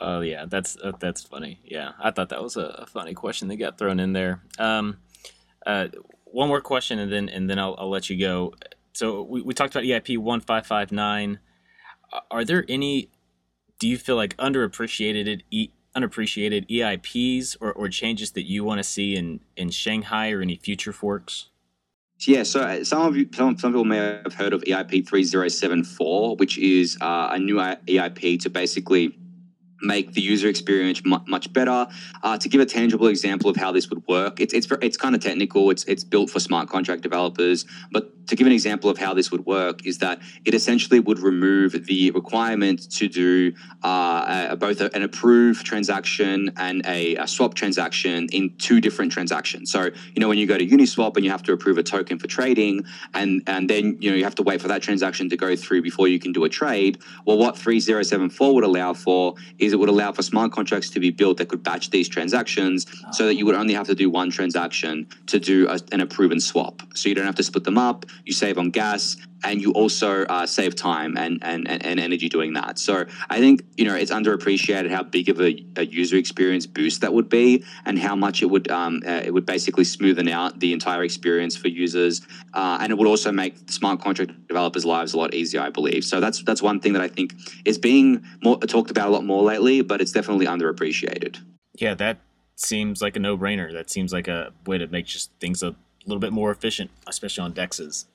Oh 0.00 0.20
yeah, 0.20 0.44
that's 0.46 0.76
uh, 0.82 0.92
that's 0.98 1.22
funny. 1.22 1.60
Yeah, 1.64 1.92
I 1.98 2.10
thought 2.10 2.28
that 2.28 2.42
was 2.42 2.56
a, 2.56 2.86
funny 2.86 3.14
question 3.14 3.48
that 3.48 3.56
got 3.56 3.78
thrown 3.78 3.98
in 3.98 4.12
there. 4.12 4.42
Um, 4.58 4.98
uh, 5.64 5.88
one 6.24 6.48
more 6.48 6.60
question, 6.60 6.98
and 6.98 7.10
then 7.10 7.28
and 7.28 7.48
then 7.48 7.58
I'll, 7.58 7.74
I'll 7.78 7.90
let 7.90 8.10
you 8.10 8.18
go. 8.18 8.54
So 8.92 9.22
we, 9.22 9.42
we 9.42 9.54
talked 9.54 9.74
about 9.74 9.84
EIP 9.84 10.18
one 10.18 10.40
five 10.40 10.66
five 10.66 10.92
nine. 10.92 11.38
Are 12.30 12.44
there 12.44 12.64
any? 12.68 13.10
Do 13.78 13.88
you 13.88 13.98
feel 13.98 14.16
like 14.16 14.36
underappreciated 14.36 15.42
e, 15.50 15.70
unappreciated 15.94 16.68
EIPs 16.68 17.56
or, 17.60 17.72
or 17.72 17.88
changes 17.88 18.32
that 18.32 18.46
you 18.46 18.64
want 18.64 18.78
to 18.78 18.84
see 18.84 19.16
in 19.16 19.40
in 19.56 19.70
Shanghai 19.70 20.30
or 20.30 20.42
any 20.42 20.56
future 20.56 20.92
forks? 20.92 21.48
Yeah, 22.20 22.44
so 22.44 22.60
uh, 22.60 22.82
some 22.84 23.02
of 23.02 23.16
you, 23.16 23.28
some, 23.34 23.58
some 23.58 23.72
people 23.72 23.84
may 23.84 23.98
have 23.98 24.34
heard 24.34 24.52
of 24.52 24.62
EIP 24.62 25.06
3074, 25.06 26.36
which 26.36 26.56
is 26.58 26.96
uh, 27.00 27.28
a 27.32 27.38
new 27.38 27.56
EIP 27.56 28.40
to 28.40 28.50
basically 28.50 29.18
make 29.82 30.14
the 30.14 30.22
user 30.22 30.48
experience 30.48 31.02
much 31.04 31.52
better. 31.52 31.86
Uh, 32.22 32.38
to 32.38 32.48
give 32.48 32.60
a 32.60 32.66
tangible 32.66 33.08
example 33.08 33.50
of 33.50 33.56
how 33.56 33.70
this 33.70 33.90
would 33.90 34.02
work, 34.08 34.40
it's 34.40 34.54
it's 34.54 34.66
it's 34.80 34.96
kind 34.96 35.14
of 35.14 35.20
technical. 35.20 35.70
It's 35.70 35.84
it's 35.84 36.04
built 36.04 36.30
for 36.30 36.40
smart 36.40 36.68
contract 36.70 37.02
developers, 37.02 37.66
but 37.92 38.10
to 38.26 38.36
give 38.36 38.46
an 38.46 38.52
example 38.52 38.90
of 38.90 38.98
how 38.98 39.14
this 39.14 39.30
would 39.30 39.46
work 39.46 39.86
is 39.86 39.98
that 39.98 40.20
it 40.44 40.54
essentially 40.54 41.00
would 41.00 41.18
remove 41.18 41.86
the 41.86 42.10
requirement 42.10 42.90
to 42.92 43.08
do 43.08 43.52
uh, 43.82 44.48
a, 44.50 44.56
both 44.56 44.80
an 44.80 45.02
approved 45.02 45.64
transaction 45.64 46.52
and 46.56 46.84
a, 46.86 47.16
a, 47.16 47.26
swap 47.26 47.54
transaction 47.54 48.28
in 48.32 48.54
two 48.58 48.80
different 48.80 49.12
transactions. 49.12 49.70
So 49.70 49.90
you 50.14 50.20
know 50.20 50.28
when 50.28 50.38
you 50.38 50.46
go 50.46 50.58
to 50.58 50.66
Uniswap 50.66 51.16
and 51.16 51.24
you 51.24 51.30
have 51.30 51.42
to 51.44 51.52
approve 51.52 51.78
a 51.78 51.82
token 51.82 52.18
for 52.18 52.26
trading, 52.26 52.84
and 53.14 53.42
and 53.46 53.68
then 53.68 53.96
you 54.00 54.10
know 54.10 54.16
you 54.16 54.24
have 54.24 54.34
to 54.36 54.42
wait 54.42 54.60
for 54.60 54.68
that 54.68 54.82
transaction 54.82 55.28
to 55.30 55.36
go 55.36 55.56
through 55.56 55.82
before 55.82 56.08
you 56.08 56.18
can 56.18 56.32
do 56.32 56.44
a 56.44 56.48
trade. 56.48 56.98
Well, 57.24 57.38
what 57.38 57.56
3074 57.56 58.54
would 58.54 58.64
allow 58.64 58.94
for 58.94 59.34
is 59.58 59.72
it 59.72 59.76
would 59.76 59.88
allow 59.88 60.12
for 60.12 60.22
smart 60.22 60.52
contracts 60.52 60.90
to 60.90 61.00
be 61.00 61.10
built 61.10 61.38
that 61.38 61.48
could 61.48 61.62
batch 61.62 61.90
these 61.90 62.08
transactions 62.08 62.86
so 63.12 63.26
that 63.26 63.34
you 63.34 63.46
would 63.46 63.54
only 63.54 63.74
have 63.74 63.86
to 63.86 63.94
do 63.94 64.10
one 64.10 64.30
transaction 64.30 65.06
to 65.26 65.38
do 65.38 65.68
a, 65.68 65.78
an 65.92 66.00
approved 66.00 66.26
swap. 66.42 66.82
So 66.94 67.08
you 67.08 67.14
don't 67.14 67.26
have 67.26 67.34
to 67.36 67.42
split 67.42 67.64
them 67.64 67.78
up, 67.78 68.06
you 68.24 68.32
save 68.32 68.58
on 68.58 68.70
gas, 68.70 69.16
and 69.44 69.60
you 69.60 69.72
also 69.72 70.24
uh, 70.24 70.46
save 70.46 70.74
time 70.74 71.16
and, 71.16 71.38
and, 71.42 71.70
and 71.70 72.00
energy 72.00 72.28
doing 72.28 72.54
that. 72.54 72.78
So 72.78 73.04
I 73.28 73.38
think, 73.38 73.62
you 73.76 73.84
know, 73.84 73.94
it's 73.94 74.10
underappreciated 74.10 74.90
how 74.90 75.02
big 75.02 75.28
of 75.28 75.40
a, 75.40 75.64
a 75.76 75.84
user 75.84 76.16
experience 76.16 76.66
boost 76.66 77.02
that 77.02 77.12
would 77.12 77.28
be 77.28 77.64
and 77.84 77.98
how 77.98 78.16
much 78.16 78.42
it 78.42 78.46
would, 78.46 78.70
um, 78.70 79.02
uh, 79.06 79.22
it 79.24 79.32
would 79.32 79.46
basically 79.46 79.84
smoothen 79.84 80.30
out 80.30 80.58
the 80.58 80.72
entire 80.72 81.04
experience 81.04 81.56
for 81.56 81.68
users. 81.68 82.22
Uh, 82.54 82.78
and 82.80 82.90
it 82.90 82.98
would 82.98 83.06
also 83.06 83.30
make 83.30 83.54
smart 83.70 84.00
contract 84.00 84.32
developers' 84.48 84.84
lives 84.84 85.12
a 85.12 85.18
lot 85.18 85.34
easier, 85.34 85.60
I 85.60 85.70
believe. 85.70 86.04
So 86.04 86.18
that's, 86.18 86.42
that's 86.42 86.62
one 86.62 86.80
thing 86.80 86.94
that 86.94 87.02
I 87.02 87.08
think 87.08 87.34
is 87.64 87.78
being 87.78 88.24
more, 88.42 88.58
talked 88.58 88.90
about 88.90 89.08
a 89.08 89.10
lot 89.10 89.24
more 89.24 89.42
lately, 89.42 89.82
but 89.82 90.00
it's 90.00 90.12
definitely 90.12 90.46
underappreciated. 90.46 91.38
Yeah, 91.78 91.94
that 91.94 92.20
seems 92.56 93.02
like 93.02 93.16
a 93.16 93.20
no-brainer. 93.20 93.72
That 93.72 93.90
seems 93.90 94.12
like 94.12 94.28
a 94.28 94.52
way 94.66 94.78
to 94.78 94.86
make 94.86 95.04
just 95.06 95.30
things 95.40 95.62
a 95.62 95.76
little 96.08 96.20
bit 96.20 96.32
more 96.32 96.50
efficient, 96.50 96.90
especially 97.06 97.44
on 97.44 97.52
dexes. 97.52 98.06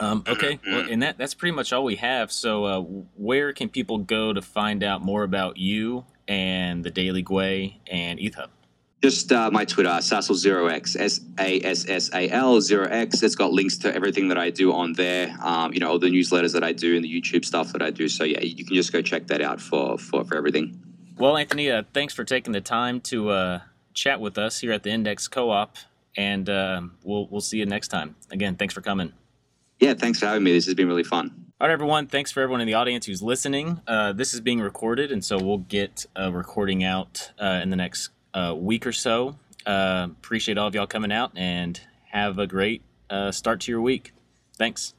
Um, 0.00 0.24
okay, 0.26 0.58
well, 0.66 0.86
and 0.90 1.02
that 1.02 1.18
that's 1.18 1.34
pretty 1.34 1.54
much 1.54 1.72
all 1.72 1.84
we 1.84 1.96
have. 1.96 2.32
So, 2.32 2.64
uh, 2.64 2.80
where 3.16 3.52
can 3.52 3.68
people 3.68 3.98
go 3.98 4.32
to 4.32 4.42
find 4.42 4.82
out 4.82 5.02
more 5.02 5.22
about 5.22 5.56
you 5.56 6.04
and 6.26 6.82
the 6.82 6.90
Daily 6.90 7.22
Gwei 7.22 7.76
and 7.88 8.18
EthHub? 8.18 8.48
Just 9.02 9.30
uh, 9.30 9.50
my 9.52 9.64
Twitter, 9.64 9.90
Sassal0x, 9.90 10.98
S 10.98 11.20
A 11.38 11.60
S 11.60 11.88
S 11.88 12.10
A 12.12 12.28
L 12.30 12.56
0x. 12.56 13.22
It's 13.22 13.36
got 13.36 13.52
links 13.52 13.76
to 13.78 13.94
everything 13.94 14.28
that 14.28 14.38
I 14.38 14.50
do 14.50 14.72
on 14.72 14.94
there. 14.94 15.36
Um, 15.42 15.72
you 15.72 15.78
know, 15.78 15.90
all 15.90 15.98
the 15.98 16.08
newsletters 16.08 16.54
that 16.54 16.64
I 16.64 16.72
do 16.72 16.96
and 16.96 17.04
the 17.04 17.20
YouTube 17.20 17.44
stuff 17.44 17.72
that 17.72 17.82
I 17.82 17.90
do. 17.90 18.08
So, 18.08 18.24
yeah, 18.24 18.40
you 18.40 18.64
can 18.64 18.74
just 18.74 18.92
go 18.92 19.02
check 19.02 19.26
that 19.26 19.42
out 19.42 19.60
for, 19.60 19.98
for, 19.98 20.24
for 20.24 20.36
everything. 20.36 20.80
Well, 21.18 21.36
Anthony, 21.36 21.70
uh, 21.70 21.82
thanks 21.92 22.14
for 22.14 22.24
taking 22.24 22.52
the 22.54 22.62
time 22.62 23.00
to 23.02 23.28
uh, 23.28 23.60
chat 23.92 24.20
with 24.20 24.38
us 24.38 24.60
here 24.60 24.72
at 24.72 24.82
the 24.82 24.90
Index 24.90 25.28
Co 25.28 25.50
op. 25.50 25.76
And 26.16 26.48
uh, 26.48 26.82
we'll, 27.02 27.26
we'll 27.28 27.40
see 27.40 27.58
you 27.58 27.66
next 27.66 27.88
time. 27.88 28.16
Again, 28.30 28.56
thanks 28.56 28.74
for 28.74 28.80
coming. 28.80 29.12
Yeah, 29.80 29.94
thanks 29.94 30.20
for 30.20 30.26
having 30.26 30.44
me. 30.44 30.52
This 30.52 30.66
has 30.66 30.74
been 30.74 30.88
really 30.88 31.04
fun. 31.04 31.44
All 31.60 31.68
right, 31.68 31.72
everyone. 31.72 32.06
Thanks 32.06 32.30
for 32.30 32.42
everyone 32.42 32.60
in 32.60 32.66
the 32.66 32.74
audience 32.74 33.06
who's 33.06 33.22
listening. 33.22 33.80
Uh, 33.86 34.12
this 34.12 34.34
is 34.34 34.40
being 34.40 34.60
recorded, 34.60 35.10
and 35.10 35.24
so 35.24 35.38
we'll 35.38 35.58
get 35.58 36.06
a 36.14 36.30
recording 36.30 36.84
out 36.84 37.32
uh, 37.40 37.60
in 37.62 37.70
the 37.70 37.76
next 37.76 38.10
uh, 38.32 38.54
week 38.56 38.86
or 38.86 38.92
so. 38.92 39.36
Uh, 39.64 40.08
appreciate 40.10 40.58
all 40.58 40.68
of 40.68 40.74
y'all 40.74 40.86
coming 40.86 41.12
out, 41.12 41.32
and 41.36 41.80
have 42.10 42.38
a 42.38 42.46
great 42.46 42.82
uh, 43.08 43.30
start 43.30 43.60
to 43.62 43.72
your 43.72 43.80
week. 43.80 44.12
Thanks. 44.56 44.94